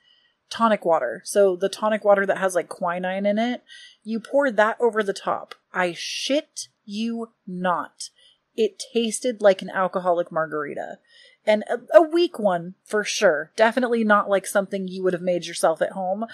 tonic 0.50 0.84
water. 0.84 1.22
So 1.24 1.56
the 1.56 1.68
tonic 1.68 2.04
water 2.04 2.26
that 2.26 2.38
has 2.38 2.54
like 2.54 2.68
quinine 2.68 3.24
in 3.24 3.38
it, 3.38 3.62
you 4.02 4.20
pour 4.20 4.50
that 4.50 4.76
over 4.80 5.02
the 5.02 5.12
top. 5.12 5.54
I 5.72 5.94
shit 5.96 6.68
you 6.84 7.30
not. 7.46 8.10
It 8.56 8.82
tasted 8.92 9.40
like 9.40 9.62
an 9.62 9.70
alcoholic 9.70 10.30
margarita. 10.30 10.98
And 11.46 11.64
a, 11.70 11.80
a 11.98 12.02
weak 12.02 12.38
one 12.38 12.74
for 12.84 13.04
sure. 13.04 13.52
Definitely 13.56 14.04
not 14.04 14.28
like 14.28 14.46
something 14.46 14.88
you 14.88 15.02
would 15.02 15.14
have 15.14 15.22
made 15.22 15.46
yourself 15.46 15.80
at 15.80 15.92
home, 15.92 16.26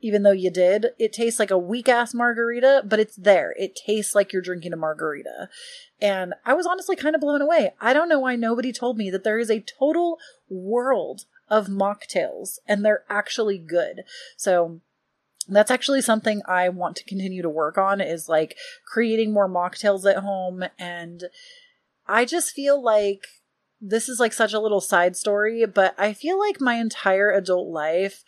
even 0.00 0.22
though 0.22 0.32
you 0.32 0.50
did. 0.50 0.88
It 0.98 1.12
tastes 1.12 1.40
like 1.40 1.50
a 1.50 1.58
weak 1.58 1.88
ass 1.88 2.14
margarita, 2.14 2.84
but 2.86 3.00
it's 3.00 3.16
there. 3.16 3.54
It 3.58 3.74
tastes 3.74 4.14
like 4.14 4.32
you're 4.32 4.42
drinking 4.42 4.72
a 4.72 4.76
margarita. 4.76 5.48
And 6.00 6.34
I 6.44 6.54
was 6.54 6.66
honestly 6.66 6.94
kind 6.94 7.14
of 7.14 7.20
blown 7.20 7.42
away. 7.42 7.74
I 7.80 7.92
don't 7.92 8.08
know 8.08 8.20
why 8.20 8.36
nobody 8.36 8.72
told 8.72 8.98
me 8.98 9.10
that 9.10 9.24
there 9.24 9.38
is 9.38 9.50
a 9.50 9.60
total 9.60 10.18
world 10.48 11.24
of 11.52 11.66
mocktails 11.66 12.58
and 12.66 12.82
they're 12.82 13.04
actually 13.10 13.58
good. 13.58 14.04
So 14.38 14.80
that's 15.46 15.70
actually 15.70 16.00
something 16.00 16.40
I 16.48 16.70
want 16.70 16.96
to 16.96 17.04
continue 17.04 17.42
to 17.42 17.48
work 17.50 17.76
on 17.76 18.00
is 18.00 18.26
like 18.26 18.56
creating 18.86 19.34
more 19.34 19.50
mocktails 19.50 20.10
at 20.10 20.22
home. 20.22 20.64
And 20.78 21.24
I 22.08 22.24
just 22.24 22.52
feel 22.52 22.82
like 22.82 23.26
this 23.82 24.08
is 24.08 24.18
like 24.18 24.32
such 24.32 24.54
a 24.54 24.60
little 24.60 24.80
side 24.80 25.14
story, 25.14 25.66
but 25.66 25.94
I 25.98 26.14
feel 26.14 26.38
like 26.38 26.58
my 26.58 26.76
entire 26.76 27.30
adult 27.30 27.68
life, 27.68 28.24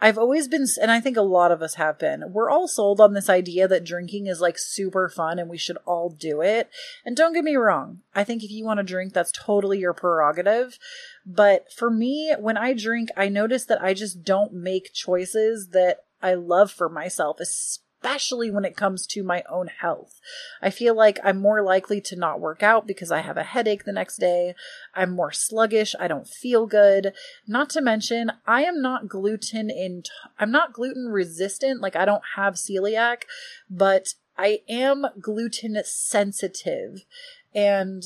I've 0.00 0.18
always 0.18 0.46
been, 0.46 0.66
and 0.80 0.90
I 0.90 1.00
think 1.00 1.16
a 1.16 1.22
lot 1.22 1.50
of 1.50 1.60
us 1.60 1.74
have 1.74 1.98
been, 1.98 2.32
we're 2.32 2.50
all 2.50 2.68
sold 2.68 3.00
on 3.00 3.14
this 3.14 3.28
idea 3.28 3.66
that 3.66 3.84
drinking 3.84 4.26
is 4.26 4.40
like 4.40 4.56
super 4.56 5.08
fun 5.08 5.38
and 5.38 5.50
we 5.50 5.58
should 5.58 5.78
all 5.84 6.08
do 6.08 6.40
it. 6.40 6.70
And 7.04 7.16
don't 7.16 7.32
get 7.32 7.42
me 7.42 7.56
wrong, 7.56 8.00
I 8.14 8.22
think 8.22 8.44
if 8.44 8.50
you 8.50 8.64
want 8.64 8.78
to 8.78 8.84
drink, 8.84 9.12
that's 9.12 9.32
totally 9.32 9.78
your 9.80 9.92
prerogative. 9.92 10.78
But 11.26 11.72
for 11.72 11.90
me, 11.90 12.32
when 12.38 12.56
I 12.56 12.74
drink, 12.74 13.08
I 13.16 13.28
notice 13.28 13.64
that 13.64 13.82
I 13.82 13.92
just 13.92 14.22
don't 14.22 14.52
make 14.52 14.92
choices 14.92 15.70
that 15.70 16.04
I 16.22 16.34
love 16.34 16.70
for 16.70 16.88
myself, 16.88 17.40
especially 17.40 17.84
especially 18.00 18.50
when 18.50 18.64
it 18.64 18.76
comes 18.76 19.06
to 19.06 19.22
my 19.22 19.42
own 19.50 19.68
health. 19.80 20.20
I 20.62 20.70
feel 20.70 20.94
like 20.94 21.18
I'm 21.24 21.38
more 21.38 21.62
likely 21.62 22.00
to 22.02 22.16
not 22.16 22.40
work 22.40 22.62
out 22.62 22.86
because 22.86 23.10
I 23.10 23.20
have 23.20 23.36
a 23.36 23.42
headache 23.42 23.84
the 23.84 23.92
next 23.92 24.18
day. 24.18 24.54
I'm 24.94 25.10
more 25.10 25.32
sluggish. 25.32 25.94
I 25.98 26.08
don't 26.08 26.28
feel 26.28 26.66
good. 26.66 27.12
Not 27.46 27.70
to 27.70 27.80
mention, 27.80 28.32
I 28.46 28.62
am 28.62 28.80
not 28.80 29.08
gluten 29.08 29.70
in, 29.70 30.04
I'm 30.38 30.50
not 30.50 30.72
gluten 30.72 31.08
resistant. 31.08 31.80
Like 31.80 31.96
I 31.96 32.04
don't 32.04 32.22
have 32.36 32.54
celiac, 32.54 33.22
but 33.68 34.14
I 34.36 34.60
am 34.68 35.06
gluten 35.20 35.80
sensitive. 35.84 37.04
And 37.54 38.04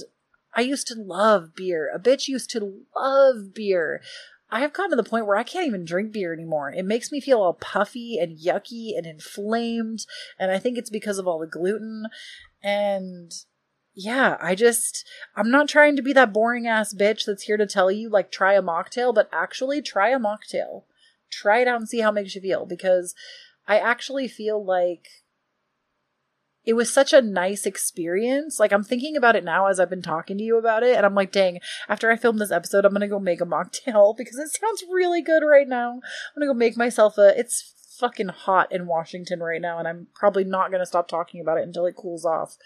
I 0.54 0.62
used 0.62 0.86
to 0.88 0.94
love 0.94 1.54
beer. 1.54 1.90
A 1.94 1.98
bitch 1.98 2.28
used 2.28 2.50
to 2.50 2.84
love 2.96 3.54
beer. 3.54 4.00
I 4.52 4.60
have 4.60 4.74
gotten 4.74 4.90
to 4.90 4.96
the 4.96 5.08
point 5.08 5.26
where 5.26 5.38
I 5.38 5.44
can't 5.44 5.66
even 5.66 5.86
drink 5.86 6.12
beer 6.12 6.34
anymore. 6.34 6.70
It 6.70 6.84
makes 6.84 7.10
me 7.10 7.22
feel 7.22 7.40
all 7.40 7.54
puffy 7.54 8.18
and 8.18 8.38
yucky 8.38 8.96
and 8.96 9.06
inflamed. 9.06 10.04
And 10.38 10.50
I 10.50 10.58
think 10.58 10.76
it's 10.76 10.90
because 10.90 11.18
of 11.18 11.26
all 11.26 11.38
the 11.38 11.46
gluten. 11.46 12.04
And 12.62 13.32
yeah, 13.94 14.36
I 14.42 14.54
just, 14.54 15.08
I'm 15.34 15.50
not 15.50 15.70
trying 15.70 15.96
to 15.96 16.02
be 16.02 16.12
that 16.12 16.34
boring 16.34 16.66
ass 16.66 16.92
bitch 16.92 17.24
that's 17.24 17.44
here 17.44 17.56
to 17.56 17.66
tell 17.66 17.90
you, 17.90 18.10
like, 18.10 18.30
try 18.30 18.52
a 18.52 18.62
mocktail, 18.62 19.14
but 19.14 19.30
actually 19.32 19.80
try 19.80 20.10
a 20.10 20.18
mocktail. 20.18 20.82
Try 21.30 21.60
it 21.60 21.68
out 21.68 21.80
and 21.80 21.88
see 21.88 22.00
how 22.00 22.10
it 22.10 22.14
makes 22.14 22.34
you 22.34 22.42
feel 22.42 22.66
because 22.66 23.14
I 23.66 23.78
actually 23.78 24.28
feel 24.28 24.62
like 24.62 25.21
it 26.64 26.74
was 26.74 26.92
such 26.92 27.12
a 27.12 27.22
nice 27.22 27.66
experience. 27.66 28.60
Like 28.60 28.72
I'm 28.72 28.84
thinking 28.84 29.16
about 29.16 29.36
it 29.36 29.44
now 29.44 29.66
as 29.66 29.80
I've 29.80 29.90
been 29.90 30.02
talking 30.02 30.38
to 30.38 30.44
you 30.44 30.58
about 30.58 30.82
it, 30.82 30.96
and 30.96 31.04
I'm 31.04 31.14
like, 31.14 31.32
dang, 31.32 31.60
after 31.88 32.10
I 32.10 32.16
film 32.16 32.38
this 32.38 32.52
episode, 32.52 32.84
I'm 32.84 32.92
gonna 32.92 33.08
go 33.08 33.18
make 33.18 33.40
a 33.40 33.46
mocktail 33.46 34.16
because 34.18 34.38
it 34.38 34.50
sounds 34.50 34.84
really 34.90 35.22
good 35.22 35.42
right 35.44 35.68
now. 35.68 35.92
I'm 35.92 36.00
gonna 36.40 36.46
go 36.46 36.54
make 36.54 36.76
myself 36.76 37.18
a 37.18 37.38
it's 37.38 37.74
fucking 37.98 38.28
hot 38.28 38.72
in 38.72 38.86
Washington 38.86 39.40
right 39.40 39.60
now, 39.60 39.78
and 39.78 39.88
I'm 39.88 40.06
probably 40.14 40.44
not 40.44 40.70
gonna 40.70 40.86
stop 40.86 41.08
talking 41.08 41.40
about 41.40 41.58
it 41.58 41.64
until 41.64 41.86
it 41.86 41.96
cools 41.96 42.24
off. 42.24 42.56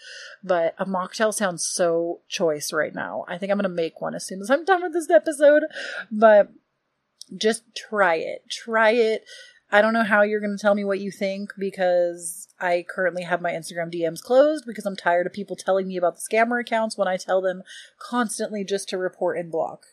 But 0.43 0.75
a 0.77 0.85
mocktail 0.85 1.33
sounds 1.33 1.65
so 1.65 2.21
choice 2.27 2.71
right 2.71 2.93
now. 2.93 3.25
I 3.27 3.37
think 3.37 3.51
I'm 3.51 3.57
gonna 3.57 3.69
make 3.69 4.01
one 4.01 4.15
as 4.15 4.25
soon 4.25 4.41
as 4.41 4.49
I'm 4.51 4.65
done 4.65 4.83
with 4.83 4.93
this 4.93 5.09
episode. 5.09 5.63
But 6.11 6.49
just 7.35 7.63
try 7.75 8.15
it. 8.15 8.43
Try 8.49 8.91
it. 8.91 9.23
I 9.71 9.81
don't 9.81 9.93
know 9.93 10.03
how 10.03 10.21
you're 10.21 10.39
going 10.39 10.55
to 10.55 10.61
tell 10.61 10.75
me 10.75 10.85
what 10.85 10.99
you 10.99 11.11
think 11.11 11.51
because 11.57 12.47
I 12.59 12.85
currently 12.89 13.23
have 13.23 13.41
my 13.41 13.51
Instagram 13.51 13.93
DMs 13.93 14.21
closed 14.21 14.65
because 14.65 14.85
I'm 14.85 14.95
tired 14.95 15.27
of 15.27 15.33
people 15.33 15.55
telling 15.55 15.87
me 15.87 15.97
about 15.97 16.15
the 16.15 16.21
scammer 16.21 16.59
accounts 16.59 16.97
when 16.97 17.07
I 17.07 17.17
tell 17.17 17.41
them 17.41 17.63
constantly 17.99 18.63
just 18.63 18.89
to 18.89 18.97
report 18.97 19.37
and 19.37 19.51
block. 19.51 19.87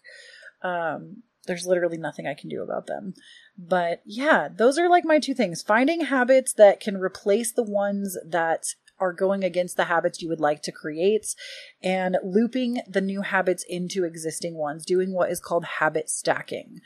Um, 0.62 1.24
there's 1.46 1.66
literally 1.66 1.98
nothing 1.98 2.26
I 2.26 2.34
can 2.34 2.48
do 2.48 2.62
about 2.62 2.86
them. 2.86 3.14
But 3.58 4.02
yeah, 4.04 4.48
those 4.48 4.78
are 4.78 4.88
like 4.88 5.04
my 5.04 5.18
two 5.18 5.34
things 5.34 5.62
finding 5.62 6.02
habits 6.02 6.52
that 6.54 6.80
can 6.80 6.96
replace 6.96 7.52
the 7.52 7.62
ones 7.62 8.16
that 8.24 8.74
are 9.04 9.12
going 9.12 9.44
against 9.44 9.76
the 9.76 9.84
habits 9.84 10.22
you 10.22 10.28
would 10.28 10.40
like 10.40 10.62
to 10.62 10.72
create 10.72 11.34
and 11.82 12.16
looping 12.24 12.80
the 12.88 13.00
new 13.00 13.22
habits 13.22 13.64
into 13.68 14.04
existing 14.04 14.56
ones, 14.56 14.84
doing 14.84 15.12
what 15.12 15.30
is 15.30 15.40
called 15.40 15.64
habit 15.64 16.08
stacking. 16.08 16.80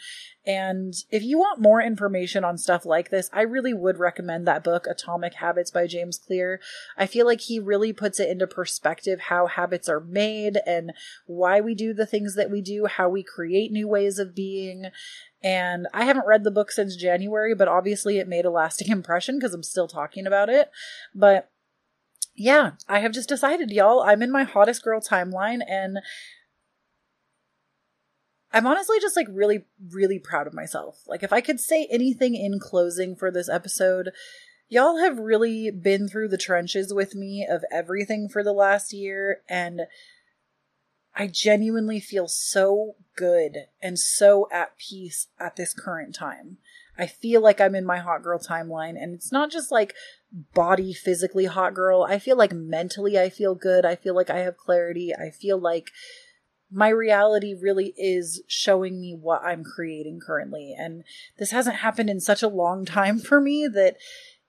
And 0.45 0.95
if 1.11 1.23
you 1.23 1.39
want 1.39 1.61
more 1.61 1.83
information 1.83 2.43
on 2.43 2.57
stuff 2.57 2.87
like 2.87 3.11
this, 3.11 3.29
I 3.35 3.43
really 3.43 3.75
would 3.75 3.99
recommend 3.99 4.47
that 4.47 4.65
book, 4.65 4.87
Atomic 4.87 5.35
Habits 5.35 5.71
by 5.71 5.87
James 5.87 6.19
Clear. 6.19 6.59
I 6.97 7.07
feel 7.07 7.27
like 7.27 7.43
he 7.43 7.59
really 7.59 7.93
puts 7.93 8.19
it 8.19 8.31
into 8.31 8.47
perspective 8.47 9.21
how 9.21 9.47
habits 9.47 9.91
are 9.91 10.01
made 10.01 10.59
and 10.67 10.93
why 11.27 11.61
we 11.61 11.75
do 11.75 11.93
the 11.93 12.07
things 12.07 12.35
that 12.37 12.51
we 12.51 12.63
do, 12.63 12.87
how 12.87 13.11
we 13.11 13.23
create 13.23 13.73
new 13.73 13.87
ways 13.87 14.19
of 14.19 14.35
being. 14.35 14.87
And 15.43 15.87
I 15.93 16.05
haven't 16.05 16.27
read 16.27 16.45
the 16.45 16.51
book 16.51 16.73
since 16.73 16.97
January, 16.97 17.55
but 17.55 17.69
obviously 17.69 18.19
it 18.19 18.27
made 18.27 18.45
a 18.45 18.51
lasting 18.51 18.89
impression 18.91 19.39
because 19.39 19.53
I'm 19.53 19.63
still 19.63 19.87
talking 19.87 20.27
about 20.27 20.49
it. 20.49 20.71
But 21.15 21.51
yeah, 22.39 22.73
I 22.89 23.01
have 23.01 23.13
just 23.13 23.29
decided, 23.29 23.71
y'all, 23.71 24.01
I'm 24.01 24.23
in 24.23 24.31
my 24.31 24.45
hottest 24.45 24.85
girl 24.85 25.01
timeline 25.01 25.61
and 25.69 25.99
I'm 28.53 28.67
honestly 28.67 28.99
just 29.01 29.17
like 29.17 29.27
really, 29.31 29.65
really 29.91 30.19
proud 30.19 30.47
of 30.47 30.55
myself. 30.55 31.03
Like, 31.07 31.23
if 31.23 31.33
I 31.33 31.41
could 31.41 31.61
say 31.61 31.87
anything 31.91 32.35
in 32.35 32.61
closing 32.61 33.17
for 33.17 33.31
this 33.31 33.49
episode, 33.49 34.11
y'all 34.69 34.99
have 34.99 35.19
really 35.19 35.71
been 35.71 36.09
through 36.09 36.29
the 36.29 36.39
trenches 36.39 36.95
with 36.95 37.15
me 37.15 37.47
of 37.49 37.65
everything 37.71 38.29
for 38.29 38.43
the 38.43 38.53
last 38.53 38.93
year, 38.93 39.43
and 39.49 39.83
I 41.15 41.27
genuinely 41.27 42.01
feel 42.01 42.29
so 42.29 42.95
good 43.17 43.67
and 43.83 43.99
so 43.99 44.49
at 44.53 44.79
peace 44.79 45.27
at 45.39 45.57
this 45.57 45.75
current 45.75 46.15
time. 46.15 46.59
I 46.97 47.07
feel 47.07 47.41
like 47.41 47.61
I'm 47.61 47.75
in 47.75 47.85
my 47.85 47.99
hot 47.99 48.23
girl 48.23 48.39
timeline, 48.39 48.97
and 49.01 49.15
it's 49.15 49.33
not 49.33 49.51
just 49.51 49.71
like 49.71 49.95
body 50.33 50.93
physically 50.93 51.47
hot 51.47 51.75
girl. 51.75 52.03
I 52.03 52.19
feel 52.19 52.37
like 52.37 52.53
mentally 52.53 53.19
I 53.19 53.31
feel 53.31 53.55
good. 53.55 53.85
I 53.85 53.97
feel 53.97 54.15
like 54.15 54.31
I 54.31 54.41
have 54.41 54.57
clarity. 54.57 55.15
I 55.15 55.31
feel 55.31 55.59
like 55.59 55.91
my 56.71 56.89
reality 56.89 57.55
really 57.55 57.95
is 57.97 58.43
showing 58.47 59.01
me 59.01 59.15
what 59.15 59.43
I'm 59.43 59.65
creating 59.65 60.21
currently. 60.21 60.75
And 60.79 61.05
this 61.39 61.51
hasn't 61.51 61.77
happened 61.77 62.11
in 62.11 62.21
such 62.21 62.43
a 62.43 62.49
long 62.49 62.85
time 62.85 63.19
for 63.19 63.41
me 63.41 63.67
that 63.73 63.97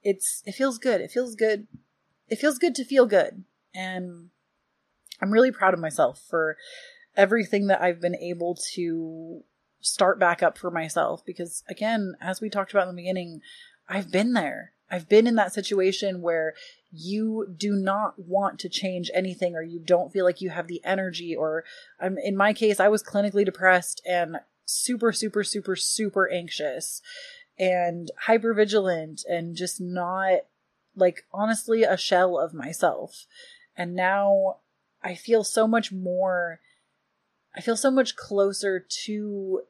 it's, 0.03 0.43
it 0.45 0.53
feels 0.53 0.77
good. 0.77 1.01
It 1.01 1.11
feels 1.11 1.35
good. 1.35 1.67
It 2.27 2.39
feels 2.39 2.57
good 2.57 2.75
to 2.75 2.83
feel 2.83 3.05
good. 3.05 3.45
And 3.73 4.29
I'm 5.21 5.31
really 5.31 5.51
proud 5.51 5.73
of 5.73 5.79
myself 5.79 6.21
for 6.29 6.57
everything 7.15 7.67
that 7.67 7.81
I've 7.81 8.01
been 8.01 8.15
able 8.15 8.57
to 8.73 9.43
start 9.79 10.19
back 10.19 10.43
up 10.43 10.57
for 10.57 10.71
myself. 10.71 11.25
Because 11.25 11.63
again, 11.69 12.15
as 12.19 12.41
we 12.41 12.49
talked 12.49 12.71
about 12.71 12.89
in 12.89 12.95
the 12.95 13.01
beginning, 13.01 13.41
I've 13.87 14.11
been 14.11 14.33
there. 14.33 14.73
I've 14.91 15.07
been 15.07 15.27
in 15.27 15.35
that 15.35 15.53
situation 15.53 16.21
where 16.21 16.55
you 16.91 17.53
do 17.55 17.73
not 17.73 18.17
want 18.17 18.59
to 18.59 18.69
change 18.69 19.11
anything 19.13 19.55
or 19.55 19.61
you 19.61 19.79
don't 19.79 20.11
feel 20.11 20.25
like 20.25 20.41
you 20.41 20.49
have 20.49 20.67
the 20.67 20.81
energy 20.83 21.35
or 21.35 21.63
I'm 21.99 22.17
in 22.17 22.35
my 22.35 22.53
case 22.53 22.79
I 22.79 22.87
was 22.87 23.03
clinically 23.03 23.45
depressed 23.45 24.01
and 24.07 24.37
super 24.65 25.11
super 25.11 25.43
super 25.43 25.75
super 25.75 26.31
anxious 26.31 27.01
and 27.57 28.09
hyper 28.21 28.53
vigilant 28.53 29.23
and 29.29 29.55
just 29.55 29.79
not 29.79 30.39
like 30.95 31.25
honestly 31.31 31.83
a 31.83 31.97
shell 31.97 32.39
of 32.39 32.53
myself. 32.53 33.25
And 33.75 33.95
now 33.95 34.57
I 35.03 35.15
feel 35.15 35.43
so 35.43 35.67
much 35.67 35.91
more 35.91 36.59
I 37.55 37.61
feel 37.61 37.77
so 37.77 37.91
much 37.91 38.15
closer 38.15 38.85
to 39.05 39.61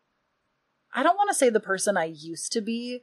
I 0.93 1.03
don't 1.03 1.17
want 1.17 1.29
to 1.29 1.35
say 1.35 1.49
the 1.49 1.59
person 1.59 1.97
I 1.97 2.05
used 2.05 2.51
to 2.53 2.61
be 2.61 3.01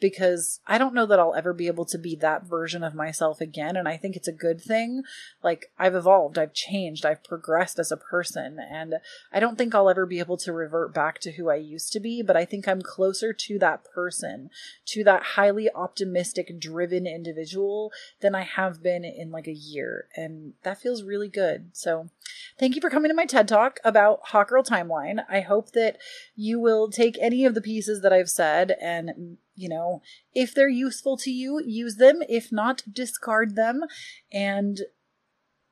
because 0.00 0.60
I 0.66 0.78
don't 0.78 0.94
know 0.94 1.06
that 1.06 1.18
I'll 1.18 1.34
ever 1.34 1.52
be 1.52 1.66
able 1.68 1.86
to 1.86 1.98
be 1.98 2.16
that 2.16 2.44
version 2.44 2.84
of 2.84 2.94
myself 2.94 3.40
again. 3.40 3.76
And 3.76 3.88
I 3.88 3.96
think 3.96 4.16
it's 4.16 4.28
a 4.28 4.32
good 4.32 4.60
thing. 4.60 5.02
Like, 5.42 5.70
I've 5.78 5.94
evolved, 5.94 6.38
I've 6.38 6.52
changed, 6.52 7.06
I've 7.06 7.24
progressed 7.24 7.78
as 7.78 7.90
a 7.90 7.96
person. 7.96 8.58
And 8.58 8.96
I 9.32 9.40
don't 9.40 9.56
think 9.56 9.74
I'll 9.74 9.88
ever 9.88 10.06
be 10.06 10.18
able 10.18 10.36
to 10.38 10.52
revert 10.52 10.92
back 10.92 11.18
to 11.20 11.32
who 11.32 11.48
I 11.48 11.56
used 11.56 11.92
to 11.94 12.00
be, 12.00 12.22
but 12.22 12.36
I 12.36 12.44
think 12.44 12.68
I'm 12.68 12.82
closer 12.82 13.32
to 13.32 13.58
that 13.58 13.84
person, 13.84 14.50
to 14.86 15.04
that 15.04 15.22
highly 15.22 15.68
optimistic, 15.74 16.58
driven 16.58 17.06
individual 17.06 17.90
than 18.20 18.34
I 18.34 18.42
have 18.42 18.82
been 18.82 19.04
in 19.04 19.30
like 19.30 19.46
a 19.46 19.52
year. 19.52 20.08
And 20.14 20.54
that 20.62 20.80
feels 20.80 21.02
really 21.02 21.28
good. 21.28 21.70
So, 21.72 22.10
thank 22.58 22.74
you 22.74 22.80
for 22.80 22.90
coming 22.90 23.08
to 23.08 23.14
my 23.14 23.26
TED 23.26 23.48
Talk 23.48 23.80
about 23.84 24.20
Hot 24.24 24.48
Girl 24.48 24.62
Timeline. 24.62 25.24
I 25.28 25.40
hope 25.40 25.72
that 25.72 25.96
you 26.34 26.60
will 26.60 26.90
take 26.90 27.16
any 27.20 27.44
of 27.44 27.54
the 27.54 27.62
pieces 27.62 28.02
that 28.02 28.12
I've 28.12 28.30
said 28.30 28.76
and 28.80 29.38
you 29.56 29.68
know, 29.68 30.02
if 30.34 30.54
they're 30.54 30.68
useful 30.68 31.16
to 31.18 31.30
you, 31.30 31.60
use 31.64 31.96
them. 31.96 32.22
If 32.28 32.52
not, 32.52 32.82
discard 32.90 33.56
them. 33.56 33.82
And 34.32 34.80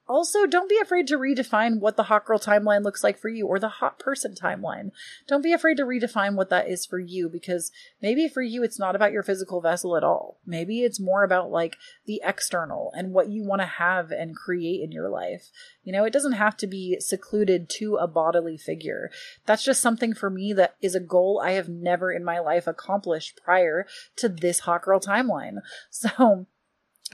also, 0.07 0.47
don't 0.47 0.69
be 0.69 0.79
afraid 0.79 1.07
to 1.09 1.19
redefine 1.19 1.81
what 1.81 1.97
the 1.97 2.05
hot 2.05 2.27
girl 2.27 2.39
timeline 2.39 2.83
looks 2.83 3.03
like 3.03 3.19
for 3.19 3.31
you 3.31 3.47
or 3.47 3.59
the 3.59 3.69
hot 3.69 3.99
person 3.99 4.35
timeline. 4.35 4.91
Don't 5.27 5.43
be 5.43 5.55
afraid 5.55 5.79
to 5.79 5.85
redefine 5.85 6.35
what 6.35 6.51
that 6.51 6.69
is 6.69 6.85
for 6.85 6.99
you 6.99 7.31
because 7.31 7.73
maybe 8.03 8.29
for 8.29 8.43
you 8.43 8.63
it's 8.63 8.79
not 8.79 8.95
about 8.95 9.13
your 9.13 9.23
physical 9.23 9.63
vessel 9.63 9.97
at 9.97 10.05
all. 10.05 10.39
Maybe 10.45 10.83
it's 10.83 11.01
more 11.01 11.25
about 11.25 11.51
like 11.51 11.77
the 12.05 12.21
external 12.23 12.93
and 12.95 13.13
what 13.13 13.31
you 13.31 13.45
want 13.45 13.63
to 13.63 13.67
have 13.67 14.11
and 14.11 14.37
create 14.37 14.83
in 14.83 14.93
your 14.93 15.09
life. 15.09 15.49
You 15.85 15.93
know, 15.93 16.05
it 16.05 16.13
doesn't 16.13 16.33
have 16.33 16.59
to 16.59 16.67
be 16.67 17.01
secluded 17.01 17.71
to 17.71 17.97
a 17.97 18.07
bodily 18.07 18.59
figure. 18.59 19.11
That's 19.47 19.65
just 19.65 19.81
something 19.81 20.13
for 20.13 20.29
me 20.29 20.53
that 20.53 20.77
is 20.83 20.95
a 20.95 21.01
goal 21.01 21.41
I 21.43 21.53
have 21.53 21.71
never 21.71 22.13
in 22.13 22.25
my 22.25 22.41
life 22.41 22.67
accomplished 22.67 23.41
prior 23.43 23.87
to 24.17 24.29
this 24.29 24.61
hot 24.61 24.83
girl 24.83 25.01
timeline. 25.01 25.59
So, 25.91 26.47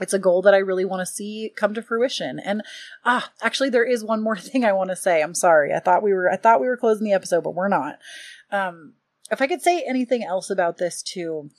it's 0.01 0.13
a 0.13 0.19
goal 0.19 0.41
that 0.41 0.53
I 0.53 0.57
really 0.57 0.85
want 0.85 1.05
to 1.05 1.11
see 1.11 1.51
come 1.55 1.73
to 1.73 1.81
fruition. 1.81 2.39
And 2.39 2.63
ah, 3.05 3.31
actually 3.41 3.69
there 3.69 3.85
is 3.85 4.03
one 4.03 4.21
more 4.21 4.37
thing 4.37 4.65
I 4.65 4.73
want 4.73 4.89
to 4.89 4.95
say. 4.95 5.21
I'm 5.21 5.35
sorry. 5.35 5.73
I 5.73 5.79
thought 5.79 6.03
we 6.03 6.13
were 6.13 6.29
I 6.29 6.37
thought 6.37 6.61
we 6.61 6.67
were 6.67 6.77
closing 6.77 7.05
the 7.05 7.13
episode, 7.13 7.43
but 7.43 7.55
we're 7.55 7.67
not. 7.67 7.99
Um 8.51 8.93
if 9.29 9.41
I 9.41 9.47
could 9.47 9.61
say 9.61 9.83
anything 9.87 10.23
else 10.23 10.49
about 10.49 10.77
this 10.77 11.01
too, 11.01 11.49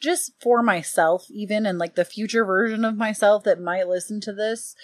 just 0.00 0.32
for 0.40 0.62
myself 0.62 1.26
even 1.30 1.66
and 1.66 1.78
like 1.78 1.94
the 1.94 2.04
future 2.04 2.44
version 2.44 2.84
of 2.84 2.96
myself 2.96 3.44
that 3.44 3.60
might 3.60 3.88
listen 3.88 4.20
to 4.22 4.32
this, 4.32 4.74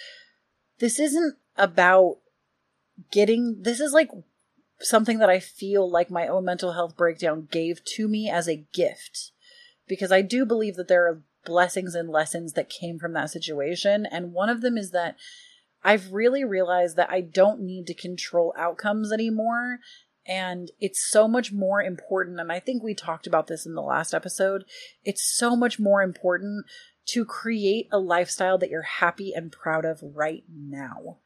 this 0.79 0.99
isn't 0.99 1.35
about 1.57 2.17
getting 3.11 3.61
this 3.61 3.79
is 3.79 3.93
like 3.93 4.09
something 4.79 5.19
that 5.19 5.29
I 5.29 5.39
feel 5.39 5.89
like 5.89 6.11
my 6.11 6.27
own 6.27 6.45
mental 6.45 6.73
health 6.73 6.97
breakdown 6.97 7.47
gave 7.49 7.83
to 7.85 8.07
me 8.07 8.29
as 8.29 8.47
a 8.47 8.65
gift 8.73 9.31
because 9.87 10.11
I 10.11 10.21
do 10.21 10.45
believe 10.45 10.75
that 10.75 10.87
there 10.87 11.07
are 11.07 11.21
blessings 11.45 11.95
and 11.95 12.09
lessons 12.09 12.53
that 12.53 12.69
came 12.69 12.99
from 12.99 13.13
that 13.13 13.29
situation. 13.29 14.05
And 14.05 14.33
one 14.33 14.49
of 14.49 14.61
them 14.61 14.77
is 14.77 14.91
that 14.91 15.15
I've 15.83 16.13
really 16.13 16.43
realized 16.43 16.95
that 16.97 17.09
I 17.09 17.21
don't 17.21 17.61
need 17.61 17.87
to 17.87 17.93
control 17.93 18.53
outcomes 18.57 19.11
anymore. 19.11 19.79
And 20.25 20.71
it's 20.79 21.05
so 21.05 21.27
much 21.27 21.51
more 21.51 21.81
important. 21.81 22.39
And 22.39 22.51
I 22.51 22.59
think 22.59 22.81
we 22.81 22.93
talked 22.93 23.27
about 23.27 23.47
this 23.47 23.65
in 23.65 23.75
the 23.75 23.81
last 23.81 24.13
episode. 24.13 24.63
It's 25.03 25.23
so 25.23 25.55
much 25.55 25.79
more 25.79 26.01
important 26.01 26.65
to 27.07 27.25
create 27.25 27.89
a 27.91 27.99
lifestyle 27.99 28.57
that 28.57 28.69
you're 28.69 28.81
happy 28.83 29.33
and 29.35 29.51
proud 29.51 29.83
of 29.83 29.99
right 30.01 30.43
now 30.49 31.17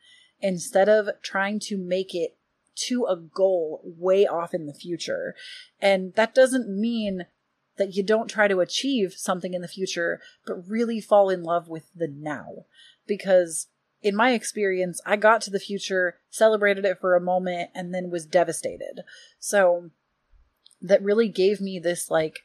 instead 0.41 0.89
of 0.89 1.09
trying 1.21 1.59
to 1.59 1.77
make 1.77 2.15
it 2.15 2.37
to 2.75 3.05
a 3.05 3.15
goal 3.15 3.81
way 3.83 4.25
off 4.25 4.53
in 4.53 4.65
the 4.65 4.73
future. 4.73 5.35
And 5.79 6.13
that 6.15 6.33
doesn't 6.33 6.69
mean 6.69 7.25
that 7.77 7.95
you 7.95 8.03
don't 8.03 8.29
try 8.29 8.47
to 8.47 8.59
achieve 8.59 9.13
something 9.13 9.53
in 9.53 9.61
the 9.61 9.67
future, 9.67 10.19
but 10.45 10.67
really 10.67 10.99
fall 10.99 11.29
in 11.29 11.43
love 11.43 11.67
with 11.67 11.89
the 11.95 12.07
now. 12.07 12.65
Because 13.05 13.67
in 14.01 14.15
my 14.15 14.31
experience, 14.31 15.01
I 15.05 15.15
got 15.15 15.41
to 15.41 15.51
the 15.51 15.59
future, 15.59 16.19
celebrated 16.29 16.85
it 16.85 16.99
for 16.99 17.15
a 17.15 17.21
moment, 17.21 17.71
and 17.73 17.93
then 17.93 18.09
was 18.09 18.25
devastated. 18.25 19.01
So 19.39 19.91
that 20.81 21.03
really 21.03 21.29
gave 21.29 21.61
me 21.61 21.79
this 21.79 22.11
like, 22.11 22.39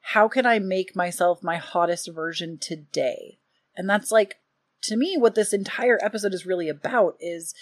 how 0.00 0.28
can 0.28 0.44
I 0.44 0.58
make 0.58 0.96
myself 0.96 1.42
my 1.42 1.56
hottest 1.56 2.10
version 2.12 2.58
today? 2.58 3.38
And 3.76 3.88
that's 3.88 4.10
like, 4.10 4.38
to 4.82 4.96
me, 4.96 5.16
what 5.16 5.34
this 5.34 5.52
entire 5.52 5.98
episode 6.02 6.34
is 6.34 6.44
really 6.44 6.68
about 6.68 7.16
is 7.20 7.54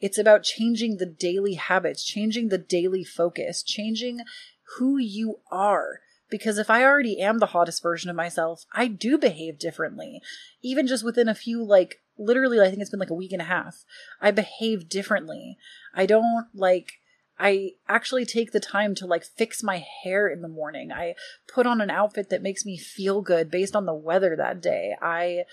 it's 0.00 0.18
about 0.18 0.44
changing 0.44 0.96
the 0.96 1.06
daily 1.06 1.54
habits, 1.54 2.04
changing 2.04 2.48
the 2.48 2.58
daily 2.58 3.02
focus, 3.02 3.62
changing 3.62 4.20
who 4.76 4.96
you 4.96 5.40
are. 5.50 6.00
Because 6.30 6.58
if 6.58 6.68
I 6.68 6.84
already 6.84 7.20
am 7.20 7.38
the 7.38 7.46
hottest 7.46 7.82
version 7.82 8.10
of 8.10 8.16
myself, 8.16 8.64
I 8.72 8.86
do 8.86 9.18
behave 9.18 9.58
differently. 9.58 10.20
Even 10.62 10.86
just 10.86 11.04
within 11.04 11.28
a 11.28 11.34
few, 11.34 11.64
like, 11.64 12.00
literally, 12.18 12.60
I 12.60 12.68
think 12.68 12.80
it's 12.80 12.90
been 12.90 13.00
like 13.00 13.10
a 13.10 13.14
week 13.14 13.32
and 13.32 13.42
a 13.42 13.46
half, 13.46 13.84
I 14.20 14.30
behave 14.30 14.88
differently. 14.88 15.56
I 15.94 16.06
don't, 16.06 16.46
like, 16.54 16.92
I 17.38 17.72
actually 17.88 18.24
take 18.24 18.52
the 18.52 18.60
time 18.60 18.94
to 18.96 19.06
like 19.06 19.24
fix 19.24 19.62
my 19.62 19.84
hair 20.02 20.28
in 20.28 20.42
the 20.42 20.48
morning. 20.48 20.90
I 20.90 21.14
put 21.52 21.66
on 21.66 21.80
an 21.80 21.90
outfit 21.90 22.30
that 22.30 22.42
makes 22.42 22.66
me 22.66 22.76
feel 22.76 23.22
good 23.22 23.50
based 23.50 23.76
on 23.76 23.86
the 23.86 23.94
weather 23.94 24.34
that 24.36 24.60
day. 24.60 24.96
I 25.00 25.44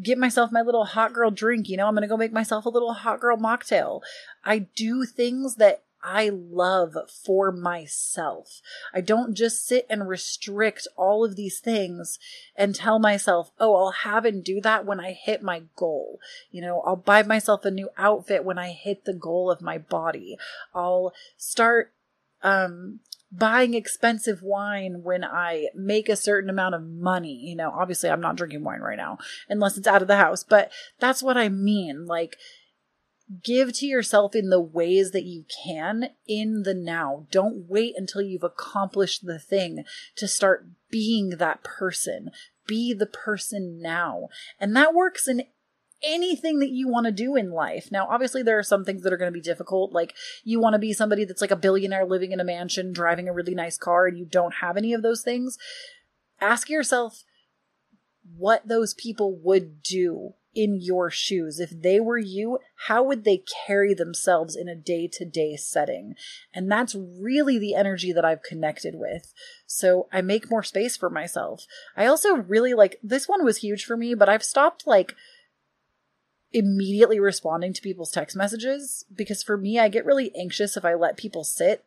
get 0.00 0.18
myself 0.18 0.52
my 0.52 0.62
little 0.62 0.84
hot 0.84 1.12
girl 1.12 1.30
drink. 1.30 1.68
You 1.68 1.76
know, 1.76 1.86
I'm 1.86 1.94
going 1.94 2.02
to 2.02 2.08
go 2.08 2.16
make 2.16 2.32
myself 2.32 2.64
a 2.64 2.70
little 2.70 2.92
hot 2.92 3.20
girl 3.20 3.36
mocktail. 3.36 4.02
I 4.44 4.60
do 4.60 5.04
things 5.04 5.56
that 5.56 5.82
I 6.02 6.30
love 6.30 6.96
for 7.08 7.52
myself. 7.52 8.60
I 8.92 9.00
don't 9.00 9.34
just 9.34 9.66
sit 9.66 9.86
and 9.88 10.08
restrict 10.08 10.88
all 10.96 11.24
of 11.24 11.36
these 11.36 11.60
things 11.60 12.18
and 12.56 12.74
tell 12.74 12.98
myself, 12.98 13.52
oh, 13.60 13.76
I'll 13.76 13.92
have 13.92 14.24
and 14.24 14.42
do 14.42 14.60
that 14.62 14.84
when 14.84 15.00
I 15.00 15.12
hit 15.12 15.42
my 15.42 15.62
goal. 15.76 16.18
You 16.50 16.62
know, 16.62 16.80
I'll 16.80 16.96
buy 16.96 17.22
myself 17.22 17.64
a 17.64 17.70
new 17.70 17.88
outfit 17.96 18.44
when 18.44 18.58
I 18.58 18.70
hit 18.70 19.04
the 19.04 19.14
goal 19.14 19.50
of 19.50 19.62
my 19.62 19.78
body. 19.78 20.36
I'll 20.74 21.12
start, 21.36 21.92
um, 22.42 23.00
buying 23.34 23.72
expensive 23.72 24.42
wine 24.42 25.02
when 25.02 25.24
I 25.24 25.68
make 25.74 26.08
a 26.08 26.16
certain 26.16 26.50
amount 26.50 26.74
of 26.74 26.82
money. 26.82 27.34
You 27.34 27.56
know, 27.56 27.70
obviously 27.70 28.10
I'm 28.10 28.20
not 28.20 28.36
drinking 28.36 28.62
wine 28.62 28.80
right 28.80 28.98
now 28.98 29.18
unless 29.48 29.78
it's 29.78 29.88
out 29.88 30.02
of 30.02 30.08
the 30.08 30.16
house, 30.16 30.44
but 30.44 30.70
that's 31.00 31.22
what 31.22 31.38
I 31.38 31.48
mean. 31.48 32.06
Like, 32.06 32.36
give 33.42 33.72
to 33.74 33.86
yourself 33.86 34.34
in 34.34 34.50
the 34.50 34.60
ways 34.60 35.12
that 35.12 35.24
you 35.24 35.44
can 35.64 36.10
in 36.26 36.62
the 36.64 36.74
now. 36.74 37.26
Don't 37.30 37.66
wait 37.68 37.94
until 37.96 38.22
you've 38.22 38.42
accomplished 38.42 39.24
the 39.24 39.38
thing 39.38 39.84
to 40.16 40.28
start 40.28 40.66
being 40.90 41.30
that 41.30 41.62
person. 41.62 42.30
Be 42.66 42.92
the 42.92 43.06
person 43.06 43.80
now. 43.80 44.28
And 44.60 44.76
that 44.76 44.94
works 44.94 45.28
in 45.28 45.44
anything 46.02 46.58
that 46.58 46.70
you 46.70 46.88
want 46.88 47.06
to 47.06 47.12
do 47.12 47.36
in 47.36 47.50
life. 47.50 47.88
Now, 47.90 48.08
obviously, 48.08 48.42
there 48.42 48.58
are 48.58 48.64
some 48.64 48.84
things 48.84 49.02
that 49.02 49.12
are 49.12 49.16
going 49.16 49.32
to 49.32 49.38
be 49.38 49.40
difficult. 49.40 49.92
Like, 49.92 50.14
you 50.42 50.60
want 50.60 50.74
to 50.74 50.78
be 50.78 50.92
somebody 50.92 51.24
that's 51.24 51.40
like 51.40 51.50
a 51.50 51.56
billionaire 51.56 52.04
living 52.04 52.32
in 52.32 52.40
a 52.40 52.44
mansion, 52.44 52.92
driving 52.92 53.28
a 53.28 53.32
really 53.32 53.54
nice 53.54 53.78
car, 53.78 54.06
and 54.06 54.18
you 54.18 54.24
don't 54.24 54.54
have 54.54 54.76
any 54.76 54.92
of 54.92 55.02
those 55.02 55.22
things. 55.22 55.58
Ask 56.40 56.68
yourself 56.68 57.22
what 58.36 58.66
those 58.66 58.94
people 58.94 59.36
would 59.42 59.82
do 59.82 60.34
in 60.54 60.80
your 60.80 61.10
shoes. 61.10 61.58
If 61.58 61.70
they 61.70 62.00
were 62.00 62.18
you, 62.18 62.58
how 62.86 63.02
would 63.02 63.24
they 63.24 63.42
carry 63.66 63.94
themselves 63.94 64.54
in 64.56 64.68
a 64.68 64.74
day 64.74 65.08
to 65.14 65.24
day 65.24 65.56
setting? 65.56 66.14
And 66.54 66.70
that's 66.70 66.94
really 66.94 67.58
the 67.58 67.74
energy 67.74 68.12
that 68.12 68.24
I've 68.24 68.42
connected 68.42 68.94
with. 68.96 69.32
So 69.66 70.08
I 70.12 70.20
make 70.20 70.50
more 70.50 70.62
space 70.62 70.96
for 70.96 71.10
myself. 71.10 71.66
I 71.96 72.06
also 72.06 72.36
really 72.36 72.74
like 72.74 72.98
this 73.02 73.28
one 73.28 73.44
was 73.44 73.58
huge 73.58 73.84
for 73.84 73.96
me, 73.96 74.14
but 74.14 74.28
I've 74.28 74.44
stopped 74.44 74.86
like 74.86 75.14
immediately 76.52 77.18
responding 77.18 77.72
to 77.72 77.82
people's 77.82 78.10
text 78.10 78.36
messages 78.36 79.04
because 79.14 79.42
for 79.42 79.56
me, 79.56 79.78
I 79.78 79.88
get 79.88 80.04
really 80.04 80.34
anxious 80.36 80.76
if 80.76 80.84
I 80.84 80.94
let 80.94 81.16
people 81.16 81.44
sit. 81.44 81.84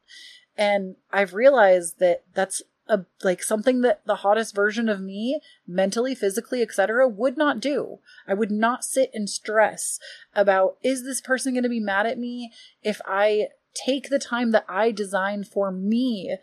And 0.57 0.95
I've 1.11 1.33
realized 1.33 1.99
that 1.99 2.23
that's 2.33 2.63
a 2.87 3.05
like 3.23 3.41
something 3.41 3.81
that 3.81 4.01
the 4.05 4.17
hottest 4.17 4.53
version 4.53 4.89
of 4.89 5.01
me 5.01 5.39
mentally 5.67 6.13
physically 6.15 6.61
etc 6.61 7.07
would 7.07 7.37
not 7.37 7.59
do. 7.59 7.99
I 8.27 8.33
would 8.33 8.51
not 8.51 8.83
sit 8.83 9.11
and 9.13 9.29
stress 9.29 9.99
about 10.35 10.77
is 10.83 11.03
this 11.03 11.21
person 11.21 11.53
going 11.53 11.63
to 11.63 11.69
be 11.69 11.79
mad 11.79 12.05
at 12.05 12.19
me 12.19 12.51
if 12.83 13.01
i 13.05 13.47
take 13.73 14.09
the 14.09 14.19
time 14.19 14.51
that 14.51 14.65
i 14.69 14.91
design 14.91 15.43
for 15.43 15.71
me 15.71 16.37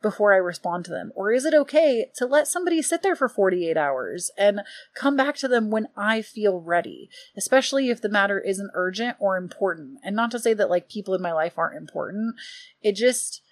before 0.00 0.32
i 0.32 0.36
respond 0.36 0.84
to 0.84 0.92
them? 0.92 1.10
Or 1.16 1.32
is 1.32 1.44
it 1.44 1.54
okay 1.54 2.10
to 2.16 2.26
let 2.26 2.46
somebody 2.46 2.80
sit 2.82 3.02
there 3.02 3.16
for 3.16 3.28
48 3.28 3.76
hours 3.76 4.30
and 4.38 4.60
come 4.94 5.16
back 5.16 5.34
to 5.36 5.48
them 5.48 5.70
when 5.70 5.88
i 5.96 6.22
feel 6.22 6.60
ready 6.60 7.10
especially 7.36 7.90
if 7.90 8.00
the 8.00 8.08
matter 8.08 8.38
isn't 8.38 8.70
urgent 8.74 9.16
or 9.18 9.36
important? 9.36 9.98
And 10.04 10.14
not 10.14 10.30
to 10.30 10.38
say 10.38 10.54
that 10.54 10.70
like 10.70 10.88
people 10.88 11.14
in 11.14 11.22
my 11.22 11.32
life 11.32 11.58
aren't 11.58 11.76
important. 11.76 12.36
It 12.82 12.92
just 12.92 13.42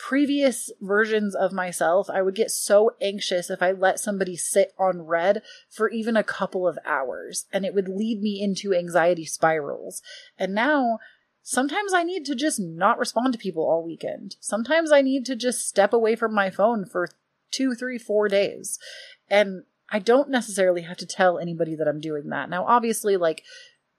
previous 0.00 0.72
versions 0.80 1.34
of 1.34 1.52
myself, 1.52 2.08
I 2.08 2.22
would 2.22 2.34
get 2.34 2.50
so 2.50 2.92
anxious 3.02 3.50
if 3.50 3.62
I 3.62 3.72
let 3.72 4.00
somebody 4.00 4.34
sit 4.34 4.72
on 4.78 5.02
read 5.02 5.42
for 5.68 5.90
even 5.90 6.16
a 6.16 6.24
couple 6.24 6.66
of 6.66 6.78
hours, 6.86 7.44
and 7.52 7.66
it 7.66 7.74
would 7.74 7.86
lead 7.86 8.22
me 8.22 8.40
into 8.40 8.74
anxiety 8.74 9.26
spirals. 9.26 10.00
And 10.38 10.54
now, 10.54 11.00
sometimes 11.42 11.92
I 11.92 12.02
need 12.02 12.24
to 12.26 12.34
just 12.34 12.58
not 12.58 12.98
respond 12.98 13.34
to 13.34 13.38
people 13.38 13.62
all 13.64 13.84
weekend. 13.84 14.36
Sometimes 14.40 14.90
I 14.90 15.02
need 15.02 15.26
to 15.26 15.36
just 15.36 15.68
step 15.68 15.92
away 15.92 16.16
from 16.16 16.34
my 16.34 16.48
phone 16.48 16.86
for 16.86 17.08
two, 17.50 17.74
three, 17.74 17.98
four 17.98 18.26
days. 18.26 18.78
And 19.28 19.64
I 19.90 19.98
don't 19.98 20.30
necessarily 20.30 20.82
have 20.82 20.96
to 20.98 21.06
tell 21.06 21.38
anybody 21.38 21.76
that 21.76 21.86
I'm 21.86 22.00
doing 22.00 22.30
that. 22.30 22.48
Now, 22.48 22.64
obviously, 22.64 23.18
like, 23.18 23.42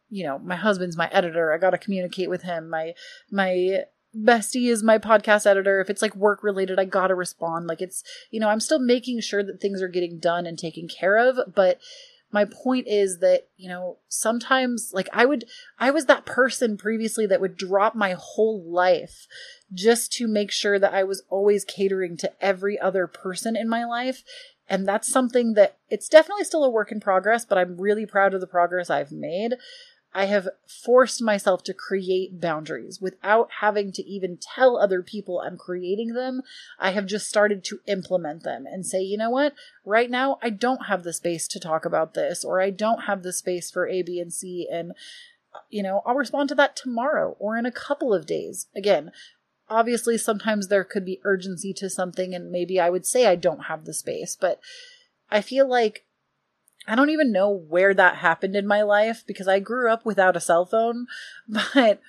you 0.09 0.25
know, 0.25 0.39
my 0.39 0.55
husband's 0.55 0.97
my 0.97 1.09
editor. 1.11 1.53
I 1.53 1.59
got 1.59 1.69
to 1.71 1.77
communicate 1.77 2.29
with 2.29 2.41
him. 2.41 2.69
My, 2.69 2.93
my 3.29 3.83
bestie 4.15 4.69
is 4.69 4.83
my 4.83 4.97
podcast 4.97 5.45
editor. 5.45 5.79
If 5.79 5.89
it's 5.89 6.01
like 6.01 6.15
work 6.15 6.43
related, 6.43 6.79
I 6.79 6.85
gotta 6.85 7.15
respond. 7.15 7.67
Like 7.67 7.81
it's, 7.81 8.03
you 8.29 8.39
know, 8.39 8.49
I'm 8.49 8.59
still 8.59 8.79
making 8.79 9.21
sure 9.21 9.43
that 9.43 9.61
things 9.61 9.81
are 9.81 9.87
getting 9.87 10.19
done 10.19 10.45
and 10.45 10.57
taken 10.57 10.87
care 10.87 11.17
of. 11.17 11.53
But 11.53 11.79
my 12.31 12.45
point 12.45 12.87
is 12.87 13.19
that, 13.19 13.47
you 13.57 13.67
know, 13.67 13.97
sometimes 14.07 14.91
like 14.93 15.09
I 15.11 15.25
would, 15.25 15.45
I 15.79 15.91
was 15.91 16.05
that 16.05 16.25
person 16.25 16.77
previously 16.77 17.25
that 17.27 17.41
would 17.41 17.57
drop 17.57 17.93
my 17.93 18.15
whole 18.17 18.63
life 18.63 19.27
just 19.73 20.13
to 20.13 20.27
make 20.27 20.51
sure 20.51 20.79
that 20.79 20.93
I 20.93 21.03
was 21.03 21.23
always 21.29 21.65
catering 21.65 22.17
to 22.17 22.31
every 22.43 22.79
other 22.79 23.07
person 23.07 23.55
in 23.55 23.67
my 23.67 23.83
life. 23.85 24.23
And 24.69 24.87
that's 24.87 25.11
something 25.11 25.55
that 25.55 25.77
it's 25.89 26.07
definitely 26.07 26.45
still 26.45 26.63
a 26.63 26.69
work 26.69 26.93
in 26.93 27.01
progress, 27.01 27.43
but 27.43 27.57
I'm 27.57 27.79
really 27.79 28.05
proud 28.05 28.33
of 28.33 28.39
the 28.39 28.47
progress 28.47 28.89
I've 28.89 29.11
made. 29.11 29.55
I 30.13 30.25
have 30.25 30.49
forced 30.67 31.21
myself 31.21 31.63
to 31.63 31.73
create 31.73 32.41
boundaries 32.41 32.99
without 32.99 33.49
having 33.61 33.93
to 33.93 34.03
even 34.03 34.37
tell 34.37 34.77
other 34.77 35.01
people 35.01 35.39
I'm 35.39 35.57
creating 35.57 36.13
them. 36.13 36.41
I 36.77 36.91
have 36.91 37.05
just 37.05 37.29
started 37.29 37.63
to 37.65 37.79
implement 37.87 38.43
them 38.43 38.65
and 38.65 38.85
say, 38.85 39.01
you 39.01 39.17
know 39.17 39.29
what? 39.29 39.53
Right 39.85 40.09
now, 40.09 40.37
I 40.41 40.49
don't 40.49 40.87
have 40.87 41.03
the 41.03 41.13
space 41.13 41.47
to 41.49 41.59
talk 41.59 41.85
about 41.85 42.13
this, 42.13 42.43
or 42.43 42.61
I 42.61 42.71
don't 42.71 43.03
have 43.03 43.23
the 43.23 43.31
space 43.31 43.71
for 43.71 43.87
A, 43.87 44.01
B, 44.01 44.19
and 44.19 44.33
C. 44.33 44.67
And, 44.69 44.91
uh, 45.53 45.59
you 45.69 45.81
know, 45.81 46.01
I'll 46.05 46.15
respond 46.15 46.49
to 46.49 46.55
that 46.55 46.75
tomorrow 46.75 47.37
or 47.39 47.57
in 47.57 47.65
a 47.65 47.71
couple 47.71 48.13
of 48.13 48.25
days. 48.25 48.67
Again, 48.75 49.11
obviously, 49.69 50.17
sometimes 50.17 50.67
there 50.67 50.83
could 50.83 51.05
be 51.05 51.21
urgency 51.23 51.73
to 51.75 51.89
something, 51.89 52.35
and 52.35 52.51
maybe 52.51 52.81
I 52.81 52.89
would 52.89 53.05
say 53.05 53.27
I 53.27 53.35
don't 53.35 53.65
have 53.65 53.85
the 53.85 53.93
space, 53.93 54.35
but 54.39 54.59
I 55.29 55.39
feel 55.39 55.69
like 55.69 56.03
I 56.87 56.95
don't 56.95 57.09
even 57.11 57.31
know 57.31 57.49
where 57.49 57.93
that 57.93 58.17
happened 58.17 58.55
in 58.55 58.65
my 58.65 58.81
life 58.81 59.23
because 59.27 59.47
I 59.47 59.59
grew 59.59 59.91
up 59.91 60.05
without 60.05 60.35
a 60.35 60.41
cell 60.41 60.65
phone, 60.65 61.07
but 61.47 62.01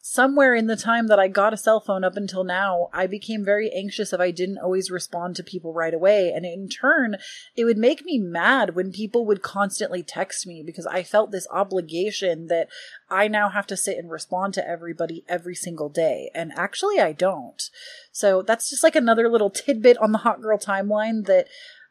somewhere 0.00 0.54
in 0.54 0.66
the 0.66 0.76
time 0.76 1.08
that 1.08 1.18
I 1.18 1.28
got 1.28 1.52
a 1.52 1.56
cell 1.56 1.80
phone 1.80 2.02
up 2.02 2.16
until 2.16 2.42
now, 2.42 2.88
I 2.92 3.06
became 3.06 3.44
very 3.44 3.70
anxious 3.70 4.12
if 4.12 4.20
I 4.20 4.30
didn't 4.30 4.58
always 4.58 4.90
respond 4.90 5.36
to 5.36 5.42
people 5.42 5.74
right 5.74 5.92
away. 5.92 6.32
And 6.34 6.44
in 6.46 6.68
turn, 6.68 7.16
it 7.54 7.64
would 7.64 7.76
make 7.76 8.04
me 8.04 8.18
mad 8.18 8.74
when 8.74 8.90
people 8.90 9.26
would 9.26 9.42
constantly 9.42 10.02
text 10.02 10.46
me 10.46 10.62
because 10.64 10.86
I 10.86 11.02
felt 11.02 11.30
this 11.30 11.46
obligation 11.50 12.46
that 12.46 12.68
I 13.10 13.28
now 13.28 13.50
have 13.50 13.66
to 13.68 13.76
sit 13.76 13.98
and 13.98 14.10
respond 14.10 14.54
to 14.54 14.66
everybody 14.66 15.24
every 15.28 15.54
single 15.54 15.88
day. 15.88 16.30
And 16.34 16.52
actually, 16.56 17.00
I 17.00 17.12
don't. 17.12 17.62
So 18.10 18.42
that's 18.42 18.70
just 18.70 18.82
like 18.82 18.96
another 18.96 19.28
little 19.28 19.50
tidbit 19.50 19.98
on 19.98 20.12
the 20.12 20.18
Hot 20.18 20.40
Girl 20.40 20.58
timeline 20.58 21.26
that 21.26 21.48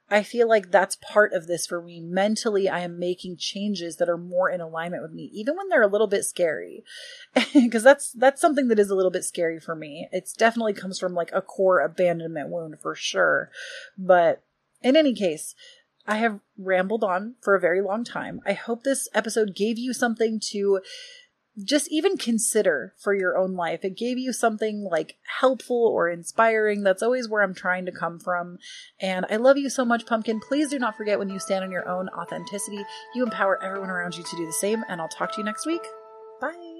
I 0.09 0.23
feel 0.23 0.47
like 0.47 0.71
that's 0.71 0.95
part 0.95 1.33
of 1.33 1.47
this 1.47 1.67
for 1.67 1.81
me. 1.81 1.99
Mentally, 1.99 2.69
I 2.69 2.79
am 2.79 2.97
making 2.97 3.37
changes 3.37 3.97
that 3.97 4.07
are 4.07 4.17
more 4.17 4.49
in 4.49 4.61
alignment 4.61 5.03
with 5.03 5.11
me, 5.11 5.29
even 5.33 5.57
when 5.57 5.67
they're 5.67 5.81
a 5.81 5.87
little 5.87 6.07
bit 6.07 6.23
scary. 6.23 6.83
Because 7.53 7.83
that's 7.83 8.13
that's 8.13 8.39
something 8.39 8.69
that 8.69 8.79
is 8.79 8.89
a 8.89 8.95
little 8.95 9.11
bit 9.11 9.25
scary 9.25 9.59
for 9.59 9.75
me. 9.75 10.07
It's 10.11 10.33
definitely 10.33 10.73
comes 10.73 10.99
from 10.99 11.13
like 11.13 11.31
a 11.33 11.41
core 11.41 11.81
abandonment 11.81 12.49
wound 12.49 12.79
for 12.81 12.95
sure. 12.95 13.51
But 13.97 14.43
in 14.81 14.95
any 14.95 15.13
case, 15.13 15.53
I 16.05 16.17
have 16.17 16.39
rambled 16.57 17.03
on 17.03 17.35
for 17.41 17.55
a 17.55 17.59
very 17.59 17.81
long 17.81 18.05
time. 18.05 18.39
I 18.45 18.53
hope 18.53 18.83
this 18.83 19.09
episode 19.13 19.55
gave 19.55 19.77
you 19.77 19.93
something 19.93 20.39
to 20.51 20.79
just 21.63 21.91
even 21.91 22.17
consider 22.17 22.93
for 22.97 23.13
your 23.13 23.37
own 23.37 23.53
life. 23.53 23.83
It 23.83 23.97
gave 23.97 24.17
you 24.17 24.31
something 24.33 24.87
like 24.89 25.15
helpful 25.39 25.87
or 25.87 26.09
inspiring. 26.09 26.83
That's 26.83 27.03
always 27.03 27.27
where 27.27 27.41
I'm 27.41 27.55
trying 27.55 27.85
to 27.85 27.91
come 27.91 28.19
from. 28.19 28.57
And 28.99 29.25
I 29.29 29.37
love 29.37 29.57
you 29.57 29.69
so 29.69 29.83
much, 29.83 30.05
Pumpkin. 30.05 30.39
Please 30.39 30.69
do 30.69 30.79
not 30.79 30.95
forget 30.95 31.19
when 31.19 31.29
you 31.29 31.39
stand 31.39 31.63
on 31.63 31.71
your 31.71 31.87
own 31.87 32.09
authenticity, 32.09 32.83
you 33.15 33.23
empower 33.23 33.61
everyone 33.63 33.89
around 33.89 34.15
you 34.15 34.23
to 34.23 34.35
do 34.35 34.45
the 34.45 34.53
same. 34.53 34.83
And 34.87 35.01
I'll 35.01 35.07
talk 35.07 35.33
to 35.33 35.41
you 35.41 35.45
next 35.45 35.65
week. 35.65 35.81
Bye. 36.39 36.76